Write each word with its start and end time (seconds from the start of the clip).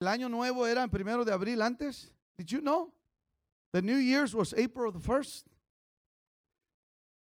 el 0.00 0.08
año 0.08 0.28
nuevo 0.30 0.66
era 0.66 0.82
el 0.82 0.88
primero 0.90 1.24
de 1.24 1.32
abril 1.32 1.60
antes. 1.60 2.12
Did 2.38 2.46
you 2.50 2.60
know? 2.60 2.92
The 3.72 3.82
New 3.82 3.98
Year's 3.98 4.34
was 4.34 4.52
April 4.54 4.90
the 4.92 4.98
1st. 4.98 5.44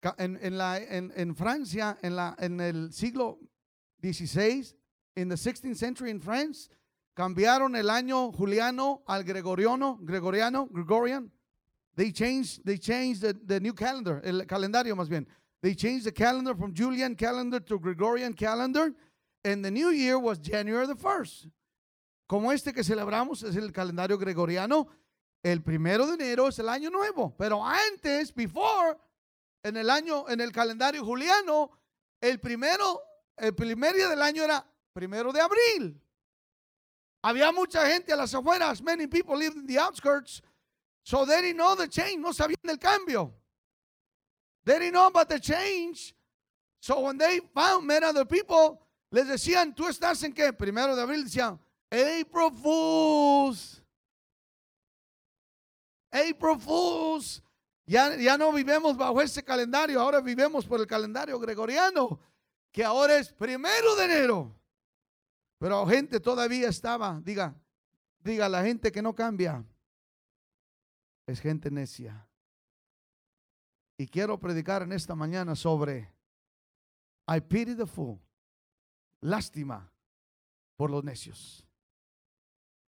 Ca- 0.02 0.14
En, 0.18 0.36
en 0.42 0.58
la, 0.58 0.78
en, 0.78 1.12
en 1.16 1.34
Francia, 1.34 1.96
en, 2.02 2.16
la, 2.16 2.34
en 2.38 2.60
el 2.60 2.92
siglo 2.92 3.38
XVI, 4.02 4.74
in 5.16 5.28
the 5.28 5.36
16th 5.36 5.76
century 5.76 6.10
in 6.10 6.20
France, 6.20 6.68
cambiaron 7.16 7.76
el 7.76 7.88
año 7.88 8.32
juliano 8.36 9.02
al 9.06 9.22
gregoriano, 9.22 9.98
gregoriano, 10.04 10.68
Gregorian. 10.72 11.30
They 11.94 12.10
changed, 12.12 12.62
they 12.66 12.76
changed 12.78 13.22
the, 13.22 13.32
the 13.32 13.58
new 13.60 13.72
calendar, 13.72 14.20
el 14.24 14.42
calendario 14.44 14.94
más 14.96 15.08
bien. 15.08 15.26
They 15.62 15.74
changed 15.74 16.04
the 16.04 16.12
calendar 16.12 16.54
from 16.54 16.74
Julian 16.74 17.14
calendar 17.14 17.58
to 17.60 17.78
Gregorian 17.78 18.34
calendar, 18.34 18.92
and 19.44 19.64
the 19.64 19.70
new 19.70 19.88
year 19.90 20.18
was 20.18 20.38
January 20.38 20.86
the 20.86 20.94
1st. 20.96 21.48
Como 22.26 22.52
este 22.52 22.72
que 22.72 22.82
celebramos 22.82 23.42
es 23.42 23.54
el 23.56 23.72
calendario 23.72 24.18
gregoriano, 24.18 24.88
el 25.42 25.62
primero 25.62 26.06
de 26.06 26.14
enero 26.14 26.48
es 26.48 26.58
el 26.58 26.68
año 26.68 26.90
nuevo, 26.90 27.36
pero 27.36 27.64
antes, 27.64 28.34
before, 28.34 28.98
en 29.62 29.76
el 29.76 29.88
año, 29.90 30.28
en 30.28 30.40
el 30.40 30.50
calendario 30.50 31.04
juliano, 31.04 31.70
el 32.20 32.40
primero, 32.40 33.00
el 33.36 33.54
primer 33.54 33.94
día 33.94 34.08
del 34.08 34.22
año 34.22 34.42
era 34.42 34.66
primero 34.92 35.32
de 35.32 35.40
abril. 35.40 36.02
Había 37.22 37.52
mucha 37.52 37.86
gente 37.86 38.12
a 38.12 38.16
las 38.16 38.34
afueras, 38.34 38.82
many 38.82 39.06
people 39.06 39.36
lived 39.36 39.56
in 39.56 39.66
the 39.66 39.78
outskirts, 39.78 40.42
so 41.04 41.24
they 41.24 41.42
didn't 41.42 41.58
know 41.58 41.76
the 41.76 41.88
change, 41.88 42.18
no 42.18 42.32
sabían 42.32 42.62
del 42.62 42.78
cambio. 42.78 43.32
They 44.64 44.80
didn't 44.80 44.94
know 44.94 45.06
about 45.06 45.28
the 45.28 45.38
change. 45.38 46.14
So 46.80 47.00
when 47.00 47.18
they 47.18 47.40
found 47.54 47.86
met 47.86 48.02
other 48.02 48.24
people, 48.24 48.80
les 49.12 49.28
decían, 49.28 49.74
¿tú 49.76 49.86
estás 49.86 50.22
en 50.24 50.32
qué? 50.32 50.52
Primero 50.52 50.96
de 50.96 51.02
abril, 51.02 51.24
decían, 51.24 51.60
April 51.90 52.50
Fools. 52.62 53.82
April 56.10 56.58
Fools. 56.58 57.42
Ya, 57.86 58.16
ya 58.16 58.36
no 58.36 58.52
vivimos 58.52 58.96
bajo 58.96 59.22
ese 59.22 59.44
calendario, 59.44 60.00
ahora 60.00 60.20
vivimos 60.20 60.66
por 60.66 60.80
el 60.80 60.86
calendario 60.86 61.38
gregoriano, 61.38 62.18
que 62.72 62.84
ahora 62.84 63.16
es 63.16 63.32
primero 63.32 63.94
de 63.94 64.04
enero. 64.04 64.52
Pero 65.58 65.86
gente 65.86 66.18
todavía 66.18 66.68
estaba, 66.68 67.20
diga, 67.22 67.54
diga, 68.18 68.48
la 68.48 68.62
gente 68.62 68.90
que 68.90 69.00
no 69.00 69.14
cambia 69.14 69.64
es 71.26 71.40
gente 71.40 71.70
necia. 71.70 72.26
Y 73.98 74.06
quiero 74.06 74.38
predicar 74.38 74.82
en 74.82 74.92
esta 74.92 75.14
mañana 75.14 75.54
sobre 75.54 76.12
I 77.28 77.40
pity 77.40 77.74
the 77.74 77.86
fool. 77.86 78.20
Lástima 79.20 79.90
por 80.76 80.90
los 80.90 81.02
necios. 81.02 81.65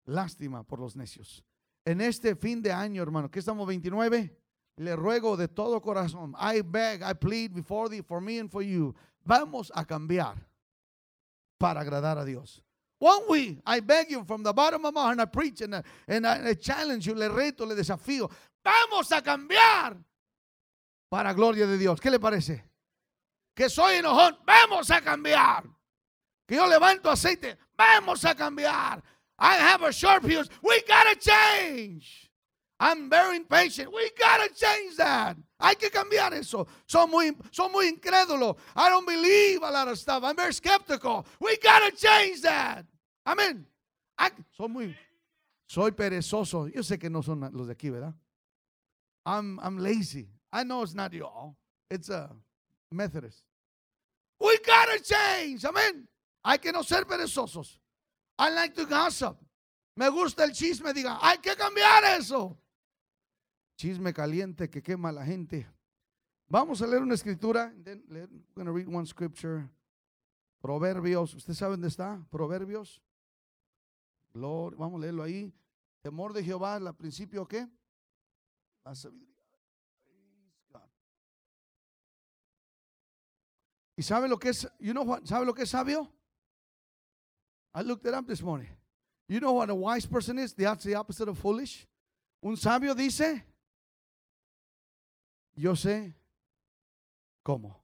Lástima 0.06 0.64
por 0.64 0.80
los 0.80 0.96
necios. 0.96 1.44
En 1.84 2.00
este 2.00 2.34
fin 2.36 2.62
de 2.62 2.72
año, 2.72 3.02
hermano, 3.02 3.30
que 3.30 3.38
estamos 3.38 3.66
29, 3.66 4.36
le 4.76 4.96
ruego 4.96 5.36
de 5.36 5.48
todo 5.48 5.80
corazón, 5.80 6.34
I 6.38 6.62
beg, 6.62 7.02
I 7.02 7.14
plead 7.14 7.52
before 7.52 7.88
thee, 7.88 8.02
for 8.02 8.20
me 8.20 8.38
and 8.38 8.50
for 8.50 8.62
you, 8.62 8.94
vamos 9.24 9.70
a 9.74 9.84
cambiar 9.84 10.36
para 11.58 11.80
agradar 11.80 12.18
a 12.18 12.24
Dios. 12.24 12.62
Won't 13.00 13.28
we? 13.28 13.60
I 13.66 13.80
beg 13.80 14.10
you 14.10 14.24
from 14.24 14.42
the 14.42 14.52
bottom 14.52 14.84
of 14.84 14.94
my 14.94 15.02
heart, 15.02 15.12
and 15.12 15.22
I 15.22 15.26
preach 15.26 15.60
and 15.60 15.74
I, 15.74 16.50
I 16.50 16.54
challenge 16.54 17.06
you, 17.06 17.14
le 17.14 17.28
reto, 17.28 17.66
le 17.66 17.74
desafío. 17.74 18.30
Vamos 18.62 19.12
a 19.12 19.20
cambiar 19.20 19.96
para 21.10 21.34
gloria 21.34 21.66
de 21.66 21.76
Dios. 21.76 22.00
¿Qué 22.00 22.10
le 22.10 22.18
parece? 22.18 22.64
Que 23.54 23.68
soy 23.68 23.96
enojón, 23.96 24.38
vamos 24.46 24.90
a 24.90 25.00
cambiar. 25.02 25.64
Que 26.46 26.56
yo 26.56 26.66
levanto 26.66 27.10
aceite, 27.10 27.58
vamos 27.76 28.24
a 28.24 28.34
cambiar. 28.34 29.02
I 29.44 29.56
have 29.56 29.82
a 29.82 29.92
sharp 29.92 30.22
fuse, 30.24 30.48
we 30.62 30.80
gotta 30.88 31.16
change. 31.16 32.30
I'm 32.80 33.10
very 33.10 33.36
impatient, 33.36 33.92
we 33.92 34.10
gotta 34.18 34.48
change 34.54 34.96
that. 34.96 35.36
Hay 35.60 35.74
que 35.74 35.90
cambiar 35.90 36.32
eso. 36.32 36.66
Son 36.86 37.10
muy, 37.10 37.30
son 37.52 37.70
muy 37.70 37.90
incrédulos. 37.90 38.56
I 38.74 38.88
don't 38.88 39.06
believe 39.06 39.62
a 39.62 39.70
lot 39.70 39.86
of 39.88 39.98
stuff. 39.98 40.24
I'm 40.24 40.34
very 40.34 40.54
skeptical. 40.54 41.26
We 41.40 41.58
gotta 41.62 41.94
change 41.94 42.40
that. 42.40 42.86
Amén. 43.26 43.66
I- 44.18 44.30
Soy 44.56 44.68
muy, 44.68 44.96
soy 45.68 45.90
perezoso. 45.90 46.66
Yo 46.74 46.80
sé 46.82 46.98
que 46.98 47.10
no 47.10 47.20
son 47.22 47.40
los 47.52 47.66
de 47.66 47.74
aquí, 47.74 47.90
¿verdad? 47.90 48.14
I'm, 49.26 49.60
I'm 49.62 49.76
lazy. 49.78 50.28
I 50.52 50.64
know 50.64 50.82
it's 50.82 50.94
not 50.94 51.12
you 51.12 51.24
all. 51.26 51.56
It's 51.90 52.08
a 52.08 52.30
Methodist. 52.90 53.42
We 54.40 54.58
gotta 54.64 54.98
change. 55.02 55.64
Amén. 55.64 56.06
Hay 56.44 56.58
que 56.58 56.72
no 56.72 56.82
ser 56.82 57.04
perezosos. 57.04 57.78
I 58.38 58.50
like 58.50 58.74
to 58.74 58.86
gossip. 58.86 59.36
Me 59.96 60.08
gusta 60.08 60.44
el 60.44 60.52
chisme. 60.52 60.92
Diga, 60.92 61.18
hay 61.20 61.38
que 61.38 61.54
cambiar 61.56 62.18
eso. 62.18 62.58
Chisme 63.76 64.12
caliente 64.12 64.68
que 64.68 64.82
quema 64.82 65.10
a 65.10 65.12
la 65.12 65.24
gente. 65.24 65.66
Vamos 66.48 66.82
a 66.82 66.86
leer 66.86 67.02
una 67.02 67.14
escritura. 67.14 67.72
then 67.84 68.04
We're 68.08 68.28
going 68.54 68.66
to 68.66 68.72
read 68.72 68.88
one 68.88 69.06
scripture. 69.06 69.68
Proverbios. 70.60 71.34
¿Usted 71.34 71.54
sabe 71.54 71.72
dónde 71.72 71.88
está? 71.88 72.24
Proverbios. 72.30 73.02
Gloria. 74.32 74.78
Vamos 74.78 74.98
a 74.98 75.02
leerlo 75.02 75.22
ahí. 75.22 75.52
Temor 76.02 76.32
de 76.32 76.42
Jehová, 76.44 76.74
¿al 76.74 76.94
principio 76.96 77.46
qué? 77.46 77.66
La 78.84 78.94
sabiduría. 78.94 79.34
¿Y 83.96 84.02
sabe 84.02 84.28
lo 84.28 84.38
que 84.38 84.50
es? 84.50 84.68
You 84.80 84.92
know 84.92 85.04
what? 85.04 85.24
¿Sabe 85.24 85.46
lo 85.46 85.54
que 85.54 85.62
es 85.62 85.70
sabio? 85.70 86.13
I 87.74 87.82
looked 87.82 88.06
it 88.06 88.14
up 88.14 88.26
this 88.26 88.42
morning. 88.42 88.68
You 89.28 89.40
know 89.40 89.52
what 89.52 89.70
a 89.70 89.74
wise 89.74 90.06
person 90.06 90.38
is? 90.38 90.52
That's 90.52 90.84
the 90.84 90.94
opposite 90.94 91.28
of 91.28 91.38
foolish. 91.38 91.86
Un 92.42 92.56
sabio 92.56 92.94
dice, 92.94 93.42
yo 95.56 95.72
sé 95.72 96.12
cómo. 97.44 97.74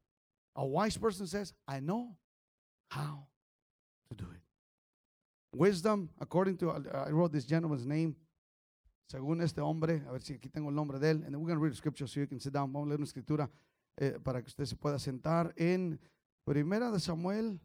A 0.55 0.65
wise 0.65 0.97
person 0.97 1.27
says, 1.27 1.53
I 1.67 1.81
know 1.81 2.17
how 2.91 3.27
to 4.11 4.17
do 4.17 4.31
it. 4.31 4.41
Wisdom, 5.57 6.11
according 6.21 6.59
to, 6.59 6.71
uh, 6.71 7.05
I 7.07 7.11
wrote 7.11 7.33
this 7.33 7.45
gentleman's 7.45 7.87
name, 7.87 8.15
según 9.11 9.43
este 9.43 9.59
hombre, 9.59 10.03
a 10.07 10.13
ver 10.13 10.21
si 10.21 10.35
aquí 10.35 10.53
tengo 10.53 10.69
el 10.69 10.75
nombre 10.75 10.99
de 10.99 11.11
él, 11.11 11.25
and 11.25 11.33
then 11.33 11.41
we're 11.41 11.49
going 11.49 11.59
to 11.59 11.63
read 11.63 11.73
the 11.73 11.77
scripture 11.77 12.07
so 12.07 12.21
you 12.21 12.27
can 12.27 12.39
sit 12.39 12.53
down. 12.53 12.73
Vamos 12.73 12.87
a 12.87 12.91
leer 12.91 12.99
una 12.99 13.07
escritura 13.07 13.51
eh, 13.97 14.19
para 14.23 14.41
que 14.41 14.49
usted 14.49 14.67
se 14.67 14.77
pueda 14.77 14.99
sentar 14.99 15.53
en 15.57 15.99
Primera 16.45 16.91
de 16.91 17.01
Samuel 17.01 17.59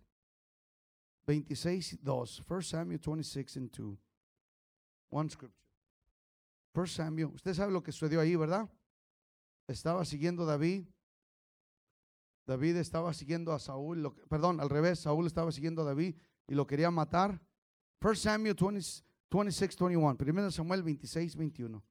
26, 1.25 1.99
2. 2.01 2.43
1 2.47 2.61
Samuel 2.61 2.99
26 2.99 3.57
and 3.57 3.71
2. 3.71 3.97
One 5.09 5.29
scripture. 5.29 5.65
1 6.73 6.87
Samuel. 6.87 7.27
Usted 7.33 7.53
sabe 7.53 7.71
lo 7.71 7.81
que 7.81 7.91
sucedió 7.91 8.19
ahí, 8.19 8.35
¿verdad? 8.35 8.69
Estaba 9.67 10.05
siguiendo 10.05 10.45
David. 10.45 10.85
David 12.45 12.75
estaba 12.77 13.13
siguiendo 13.13 13.53
a 13.53 13.59
Saúl. 13.59 14.03
lo 14.03 14.15
perdón, 14.29 14.59
al 14.59 14.69
revés. 14.69 14.99
Saúl 14.99 15.25
estaba 15.25 15.51
siguiendo 15.51 15.81
a 15.81 15.85
David 15.85 16.15
y 16.47 16.53
lo 16.53 16.67
quería 16.67 16.91
matar. 16.91 17.41
1 18.01 18.15
Samuel 18.15 18.55
20 18.55 19.03
26, 19.31 19.77
21. 19.79 20.17
1 20.19 20.51
Samuel 20.51 20.83
26, 20.83 21.35
21. 21.35 21.83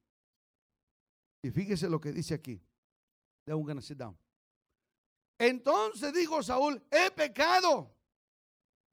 Y 1.43 1.51
fíjese 1.51 1.89
lo 1.89 1.99
que 1.99 2.11
dice 2.11 2.33
aquí. 2.33 2.61
Then 3.45 3.57
we're 3.57 3.67
gonna 3.67 3.81
sit 3.81 3.97
down. 3.97 4.17
Entonces 5.37 6.13
dijo 6.13 6.41
Saúl, 6.41 6.81
he 6.89 7.11
pecado. 7.11 7.94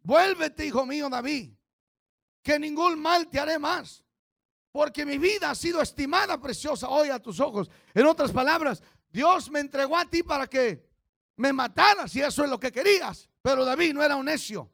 Vuélvete, 0.02 0.66
hijo 0.66 0.84
mío 0.84 1.08
David, 1.08 1.52
que 2.42 2.58
ningún 2.58 3.00
mal 3.00 3.28
te 3.28 3.38
haré 3.38 3.58
más, 3.58 4.04
porque 4.72 5.06
mi 5.06 5.18
vida 5.18 5.50
ha 5.50 5.54
sido 5.54 5.80
estimada 5.80 6.40
preciosa 6.40 6.88
hoy 6.88 7.10
a 7.10 7.18
tus 7.18 7.38
ojos. 7.40 7.70
En 7.94 8.06
otras 8.06 8.32
palabras, 8.32 8.82
Dios 9.10 9.50
me 9.50 9.60
entregó 9.60 9.96
a 9.96 10.06
ti 10.06 10.22
para 10.22 10.46
que 10.46 10.88
me 11.36 11.52
mataras 11.52 12.14
y 12.16 12.20
eso 12.20 12.44
es 12.44 12.50
lo 12.50 12.58
que 12.58 12.72
querías. 12.72 13.28
Pero 13.42 13.64
David 13.64 13.94
no 13.94 14.02
era 14.02 14.16
un 14.16 14.24
necio. 14.24 14.70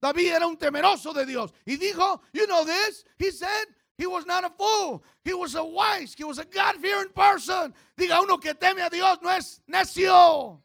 David 0.00 0.32
era 0.32 0.46
un 0.46 0.56
temeroso 0.56 1.12
de 1.12 1.24
Dios. 1.24 1.54
Y 1.64 1.76
dijo, 1.76 2.22
you 2.32 2.46
know 2.46 2.64
this, 2.64 3.04
he 3.18 3.30
said, 3.30 3.68
he 3.96 4.06
was 4.06 4.26
not 4.26 4.44
a 4.44 4.50
fool. 4.50 5.02
He 5.24 5.32
was 5.32 5.54
a 5.54 5.62
wise, 5.62 6.14
he 6.16 6.24
was 6.24 6.38
a 6.38 6.44
God-fearing 6.44 7.12
person. 7.14 7.72
Diga, 7.96 8.20
uno 8.20 8.38
que 8.38 8.54
teme 8.54 8.82
a 8.82 8.90
Dios 8.90 9.18
no 9.22 9.30
es 9.30 9.60
necio. 9.68 10.60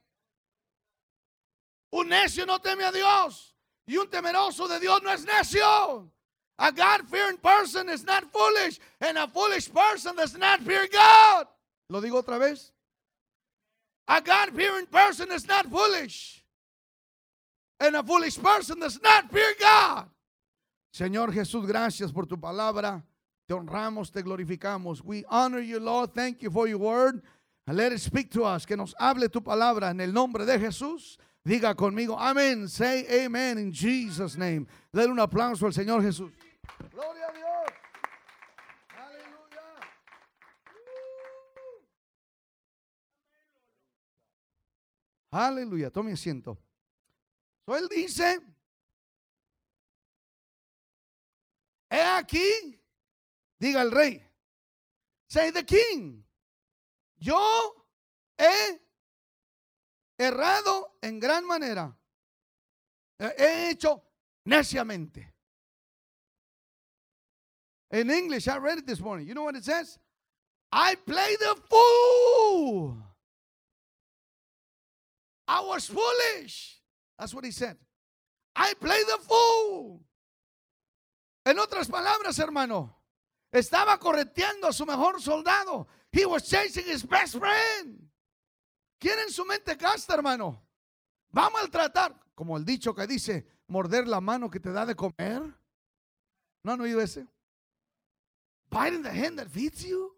Un 1.92 2.10
necio 2.10 2.46
no 2.48 2.58
teme 2.58 2.84
a 2.84 2.92
Dios. 2.92 3.54
Y 3.88 3.96
un 3.98 4.08
temeroso 4.08 4.68
de 4.68 4.80
Dios 4.80 5.02
no 5.02 5.12
es 5.12 5.26
necio. 5.26 6.10
A 6.60 6.72
God-fearing 6.72 7.38
person 7.38 7.90
is 7.90 8.04
not 8.04 8.26
foolish. 8.32 8.80
And 9.00 9.18
a 9.18 9.28
foolish 9.28 9.72
person 9.72 10.16
does 10.16 10.38
not 10.38 10.62
fear 10.62 10.88
God. 10.92 11.48
Lo 11.90 12.02
digo 12.02 12.22
otra 12.22 12.40
vez. 12.40 12.72
A 14.08 14.22
God-fearing 14.22 14.88
person 14.88 15.32
is 15.32 15.48
not 15.48 15.68
foolish. 15.68 16.44
And 17.80 17.96
a 17.96 18.04
foolish 18.04 18.38
person 18.38 18.80
does 18.80 19.00
not 19.02 19.32
fear 19.32 19.54
God. 19.60 20.08
Señor 20.94 21.32
Jesús, 21.32 21.66
gracias 21.68 22.12
por 22.12 22.26
tu 22.26 22.38
palabra. 22.38 23.04
Te 23.48 23.54
honramos, 23.54 24.12
te 24.12 24.22
glorificamos. 24.22 25.02
We 25.04 25.24
honor 25.30 25.60
you, 25.60 25.80
Lord. 25.80 26.14
Thank 26.14 26.42
you 26.42 26.50
for 26.50 26.68
your 26.68 26.80
word. 26.80 27.22
Let 27.68 27.92
it 27.92 28.00
speak 28.00 28.32
to 28.32 28.44
us. 28.44 28.66
Que 28.66 28.76
nos 28.76 28.96
hable 29.00 29.30
tu 29.30 29.42
palabra 29.42 29.92
en 29.92 30.02
el 30.02 30.12
nombre 30.12 30.46
de 30.46 30.58
Jesús. 30.58 31.18
Diga 31.48 31.74
conmigo, 31.74 32.20
amén. 32.20 32.68
Say 32.68 33.08
amen 33.24 33.58
in 33.58 33.72
Jesus' 33.72 34.36
name. 34.36 34.68
Dale 34.92 35.12
un 35.12 35.20
aplauso 35.20 35.66
al 35.66 35.72
Señor 35.72 36.02
Jesús. 36.02 36.30
Gloria 36.92 37.26
a 37.26 37.32
Dios. 37.32 37.72
Aleluya. 38.92 39.64
Aleluya. 45.32 45.90
Tome 45.90 46.12
asiento. 46.12 46.58
So, 47.66 47.78
él 47.78 47.88
dice, 47.88 48.42
he 51.90 52.02
aquí, 52.02 52.78
diga 53.58 53.84
el 53.84 53.92
rey, 53.92 54.22
say 55.30 55.52
the 55.52 55.64
king, 55.64 56.26
yo 57.20 57.40
he 58.38 58.82
errado 60.18 60.98
en 61.02 61.20
gran 61.20 61.46
manera. 61.46 61.96
He 63.20 63.70
hecho 63.70 64.04
neciamente. 64.46 65.34
In 67.92 68.12
English, 68.12 68.48
I 68.48 68.58
read 68.58 68.80
it 68.80 68.86
this 68.86 69.00
morning. 69.00 69.28
You 69.28 69.34
know 69.34 69.44
what 69.44 69.56
it 69.56 69.64
says? 69.64 69.98
I 70.72 70.96
play 70.96 71.36
the 71.40 71.56
fool. 71.70 72.98
I 75.48 75.62
was 75.62 75.88
foolish. 75.88 76.82
That's 77.18 77.34
what 77.34 77.46
he 77.46 77.52
said. 77.52 77.78
I 78.56 78.74
play 78.74 79.02
the 79.06 79.18
fool. 79.24 80.02
En 81.46 81.58
otras 81.60 81.88
palabras, 81.88 82.38
hermano, 82.40 82.94
estaba 83.54 83.98
correteando 83.98 84.68
a 84.68 84.74
su 84.74 84.86
mejor 84.86 85.22
soldado. 85.22 85.88
He 86.12 86.26
was 86.26 86.44
chasing 86.50 86.86
his 86.86 87.04
best 87.04 87.38
friend. 87.38 88.07
¿Quién 89.00 89.20
en 89.20 89.32
su 89.32 89.46
mente 89.46 89.76
gasta, 89.76 90.14
hermano? 90.14 90.62
Va 91.36 91.48
a 91.48 91.50
maltratar, 91.50 92.16
como 92.34 92.58
el 92.58 92.66
dicho 92.66 92.94
que 92.94 93.06
dice, 93.06 93.48
morder 93.68 94.08
la 94.08 94.22
mano 94.22 94.50
que 94.50 94.60
te 94.60 94.72
da 94.72 94.86
de 94.86 94.96
comer. 94.96 95.42
¿No 96.64 96.72
han 96.74 96.82
oído 96.82 97.00
ese? 97.02 97.28
Biting 98.70 99.04
the 99.04 99.10
hand 99.10 99.38
that 99.38 99.48
feeds 99.48 99.86
you. 99.86 100.14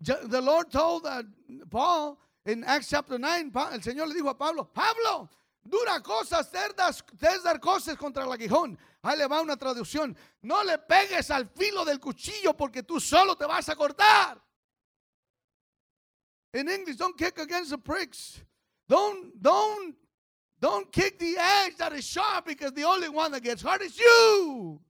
The 0.00 0.40
Lord 0.40 0.70
told 0.70 1.06
uh, 1.06 1.22
Paul 1.70 2.18
in 2.44 2.64
Acts 2.64 2.88
chapter 2.88 3.18
9, 3.18 3.52
el 3.72 3.82
Señor 3.82 4.08
le 4.08 4.14
dijo 4.14 4.28
a 4.28 4.36
Pablo, 4.36 4.64
Pablo, 4.72 5.30
dura 5.62 6.00
cosas, 6.02 6.50
cerdas, 6.50 7.04
dar 7.44 7.60
cosas 7.60 7.96
contra 7.96 8.24
el 8.24 8.32
aguijón. 8.32 8.76
Ahí 9.02 9.18
le 9.18 9.26
va 9.26 9.40
una 9.40 9.56
traducción. 9.56 10.16
No 10.42 10.62
le 10.64 10.78
pegues 10.78 11.30
al 11.30 11.48
filo 11.48 11.84
del 11.84 12.00
cuchillo 12.00 12.56
porque 12.56 12.82
tú 12.82 13.00
solo 13.00 13.36
te 13.36 13.46
vas 13.46 13.68
a 13.68 13.76
cortar. 13.76 14.42
In 16.54 16.68
English, 16.68 16.96
don't 16.96 17.16
kick 17.16 17.38
against 17.38 17.70
the 17.70 17.78
pricks. 17.78 18.40
Don't, 18.88 19.40
don't, 19.40 19.94
don't 20.60 20.92
kick 20.92 21.18
the 21.18 21.36
edge 21.38 21.76
that 21.78 21.92
is 21.92 22.04
sharp 22.04 22.46
because 22.46 22.72
the 22.72 22.84
only 22.84 23.08
one 23.08 23.32
that 23.32 23.42
gets 23.42 23.62
hurt 23.62 23.80
is 23.80 23.98
you. 23.98 24.80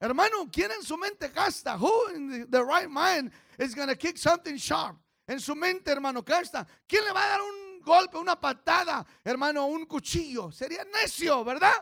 Hermano, 0.00 0.46
¿quién 0.46 0.70
en 0.70 0.82
su 0.82 0.96
mente 0.96 1.28
gasta? 1.34 1.76
Who 1.76 2.08
in 2.14 2.46
the, 2.50 2.64
right 2.64 2.90
mind 2.90 3.30
is 3.58 3.74
going 3.74 3.88
to 3.88 3.96
kick 3.96 4.18
something 4.18 4.56
sharp? 4.56 4.96
En 5.28 5.40
su 5.40 5.54
mente, 5.54 5.90
hermano, 5.90 6.22
gasta. 6.22 6.66
¿Quién 6.88 7.04
le 7.04 7.12
va 7.12 7.24
a 7.24 7.28
dar 7.28 7.40
un 7.40 7.80
golpe, 7.80 8.16
una 8.16 8.36
patada, 8.36 9.04
hermano, 9.24 9.66
un 9.66 9.86
cuchillo? 9.86 10.50
Sería 10.50 10.84
necio, 10.84 11.44
¿verdad? 11.44 11.74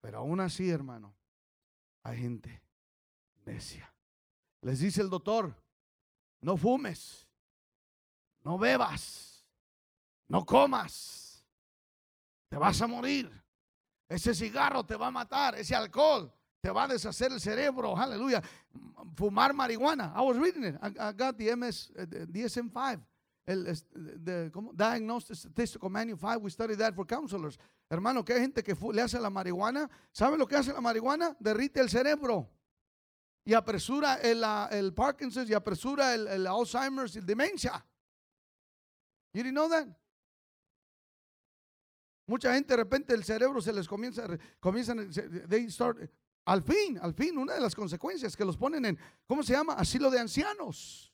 Pero 0.00 0.18
aún 0.18 0.40
así, 0.40 0.70
hermano, 0.70 1.14
hay 2.04 2.18
gente 2.18 2.62
necia. 3.44 3.92
Les 4.62 4.80
dice 4.80 5.00
el 5.00 5.08
doctor, 5.08 5.54
no 6.42 6.56
fumes 6.56 7.29
no 8.44 8.58
bebas, 8.58 9.44
no 10.28 10.44
comas, 10.44 11.44
te 12.48 12.56
vas 12.56 12.80
a 12.80 12.86
morir. 12.86 13.30
Ese 14.08 14.34
cigarro 14.34 14.84
te 14.84 14.96
va 14.96 15.06
a 15.06 15.10
matar, 15.10 15.54
ese 15.54 15.74
alcohol 15.74 16.32
te 16.60 16.70
va 16.70 16.84
a 16.84 16.88
deshacer 16.88 17.32
el 17.32 17.40
cerebro, 17.40 17.96
aleluya. 17.96 18.42
Fumar 19.14 19.52
marihuana. 19.54 20.12
I 20.14 20.20
was 20.20 20.36
reading 20.36 20.64
it. 20.64 20.76
I, 20.82 21.12
got 21.12 21.36
the 21.38 21.56
MS, 21.56 21.90
uh, 21.98 22.04
DSM-5. 22.04 23.00
El, 23.46 23.64
the, 23.64 24.50
Diagnostic 24.76 25.36
Statistical 25.36 25.88
Manual 25.88 26.18
5, 26.18 26.42
we 26.42 26.50
studied 26.50 26.78
that 26.78 26.94
for 26.94 27.06
counselors. 27.06 27.58
Hermano, 27.90 28.22
que 28.22 28.34
hay 28.34 28.40
gente 28.40 28.62
que 28.62 28.74
le 28.92 29.02
hace 29.02 29.18
la 29.18 29.30
marihuana. 29.30 29.88
¿Sabe 30.12 30.36
lo 30.36 30.46
que 30.46 30.56
hace 30.56 30.72
la 30.72 30.80
marihuana? 30.80 31.34
Derrite 31.40 31.80
el 31.80 31.88
cerebro. 31.88 32.48
Y 33.44 33.54
apresura 33.54 34.16
el, 34.16 34.44
el 34.70 34.92
Parkinson's 34.92 35.48
y 35.48 35.54
apresura 35.54 36.14
el, 36.14 36.28
el 36.28 36.46
Alzheimer's 36.46 37.16
y 37.16 37.18
el 37.18 37.26
demencia. 37.26 37.84
You 39.32 39.42
didn't 39.42 39.54
know 39.54 39.68
that? 39.68 39.86
Mucha 42.26 42.54
gente 42.54 42.68
de 42.68 42.76
repente 42.76 43.12
el 43.12 43.24
cerebro 43.24 43.60
se 43.60 43.72
les 43.72 43.88
comienza, 43.88 44.26
comienzan, 44.60 45.10
they 45.48 45.68
start, 45.68 45.98
al 46.46 46.62
fin, 46.62 46.98
al 47.02 47.12
fin, 47.12 47.36
una 47.36 47.54
de 47.54 47.60
las 47.60 47.74
consecuencias 47.74 48.36
que 48.36 48.44
los 48.44 48.56
ponen 48.56 48.84
en, 48.84 48.98
¿cómo 49.26 49.42
se 49.42 49.52
llama? 49.52 49.74
Asilo 49.74 50.10
de 50.10 50.20
ancianos. 50.20 51.12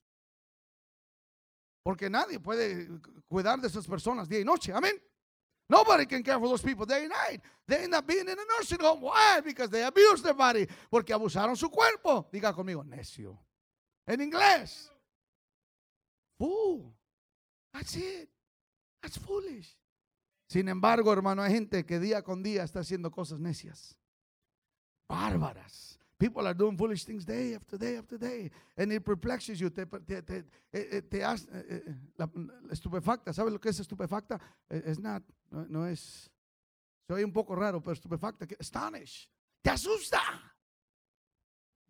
Porque 1.83 2.11
nadie 2.11 2.39
puede 2.39 2.89
cuidar 3.29 3.61
de 3.61 3.69
esas 3.69 3.87
personas 3.87 4.29
día 4.29 4.41
y 4.41 4.45
noche. 4.45 4.73
Amén. 4.73 5.01
Nobody 5.69 6.07
can 6.07 6.23
care 6.23 6.39
for 6.39 6.49
those 6.49 6.62
people 6.62 6.85
day 6.85 7.05
and 7.05 7.12
night. 7.12 7.41
They 7.67 7.85
end 7.85 7.95
up 7.95 8.07
being 8.07 8.29
in 8.29 8.39
a 8.39 8.45
nursing 8.57 8.81
home. 8.81 9.01
Why? 9.01 9.41
Because 9.41 9.71
they 9.71 9.83
abuse 9.83 10.23
their 10.23 10.35
body. 10.35 10.67
Porque 10.91 11.12
abusaron 11.12 11.57
su 11.57 11.69
cuerpo. 11.71 12.29
Diga 12.33 12.53
conmigo, 12.53 12.85
necio. 12.85 13.39
En 14.07 14.21
inglés. 14.21 14.91
Fool. 16.39 16.93
That's 17.76 17.96
it. 17.96 18.28
That's 19.02 19.19
foolish. 19.19 19.76
Sin 20.49 20.69
embargo, 20.69 21.12
hermano, 21.12 21.43
hay 21.43 21.52
gente 21.52 21.84
que 21.84 21.99
día 21.99 22.23
con 22.23 22.43
día 22.43 22.64
está 22.64 22.81
haciendo 22.81 23.11
cosas 23.11 23.38
necias, 23.38 23.96
bárbaras. 25.08 25.99
People 26.19 26.46
are 26.46 26.55
doing 26.55 26.78
foolish 26.78 27.05
things 27.05 27.26
day 27.26 27.55
after 27.55 27.76
day 27.76 27.96
after 27.96 28.17
day. 28.17 28.50
And 28.78 28.90
it 28.93 29.05
perplexes 29.05 29.58
you. 29.61 29.69
Te, 29.69 29.84
te, 29.84 30.23
te, 30.23 30.44
te, 30.73 31.02
te 31.02 31.23
hace, 31.23 31.46
eh, 31.52 31.82
eh, 31.87 32.25
estupefacta. 32.70 33.34
¿Sabes 33.34 33.52
lo 33.52 33.61
que 33.61 33.69
es 33.69 33.78
estupefacta? 33.78 34.40
Es 34.70 34.99
not, 34.99 35.23
no, 35.50 35.67
no 35.69 35.87
es. 35.87 36.31
Soy 37.06 37.23
un 37.23 37.32
poco 37.32 37.55
raro, 37.55 37.82
pero 37.82 37.93
estupefacta. 37.93 38.46
Astonish. 38.58 39.28
Te 39.61 39.69
asusta. 39.69 40.23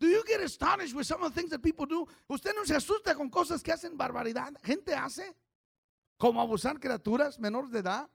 Do 0.01 0.09
you 0.09 0.25
get 0.27 0.41
astonished 0.41 0.95
with 0.97 1.07
some 1.07 1.23
of 1.23 1.33
the 1.33 1.41
things 1.41 1.51
that 1.51 1.63
people 1.63 1.87
do? 1.87 2.09
Usted 2.29 2.53
no 2.57 2.65
se 2.65 2.75
asusta 2.75 3.15
con 3.15 3.31
cosas 3.31 3.63
que 3.63 3.73
hacen 3.73 3.97
barbaridad. 3.97 4.53
Gente 4.65 4.93
hace. 4.93 5.37
Como 6.17 6.41
abusar 6.41 6.81
criaturas 6.81 7.39
menores 7.39 7.71
de 7.71 7.81
edad. 7.81 8.11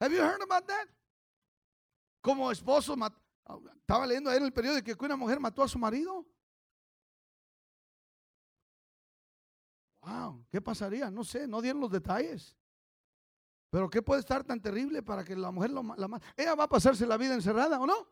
Have 0.00 0.14
you 0.14 0.20
heard 0.20 0.42
about 0.42 0.66
that? 0.66 0.88
Como 2.20 2.50
esposo, 2.50 2.96
estaba 3.76 4.06
leyendo 4.06 4.30
ahí 4.30 4.38
en 4.38 4.44
el 4.44 4.52
periódico 4.52 4.96
que 4.96 5.04
una 5.04 5.16
mujer 5.16 5.40
mató 5.40 5.62
a 5.62 5.68
su 5.68 5.78
marido. 5.78 6.26
Wow, 10.02 10.44
¿qué 10.50 10.60
pasaría? 10.60 11.10
No 11.10 11.24
sé, 11.24 11.46
no 11.46 11.60
dieron 11.60 11.80
los 11.80 11.90
detalles. 11.90 12.56
Pero 13.70 13.88
¿qué 13.88 14.02
puede 14.02 14.20
estar 14.20 14.44
tan 14.44 14.60
terrible 14.60 15.02
para 15.02 15.24
que 15.24 15.34
la 15.34 15.50
mujer 15.50 15.70
lo, 15.70 15.82
la 15.96 16.20
Ella 16.36 16.54
va 16.54 16.64
a 16.64 16.68
pasarse 16.68 17.06
la 17.06 17.16
vida 17.16 17.34
encerrada, 17.34 17.80
¿o 17.80 17.86
no? 17.86 18.08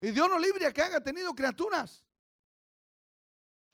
Y 0.00 0.10
Dios 0.10 0.28
no 0.28 0.38
libre 0.38 0.66
a 0.66 0.72
que 0.72 0.82
haya 0.82 1.00
tenido 1.00 1.34
criaturas. 1.34 2.04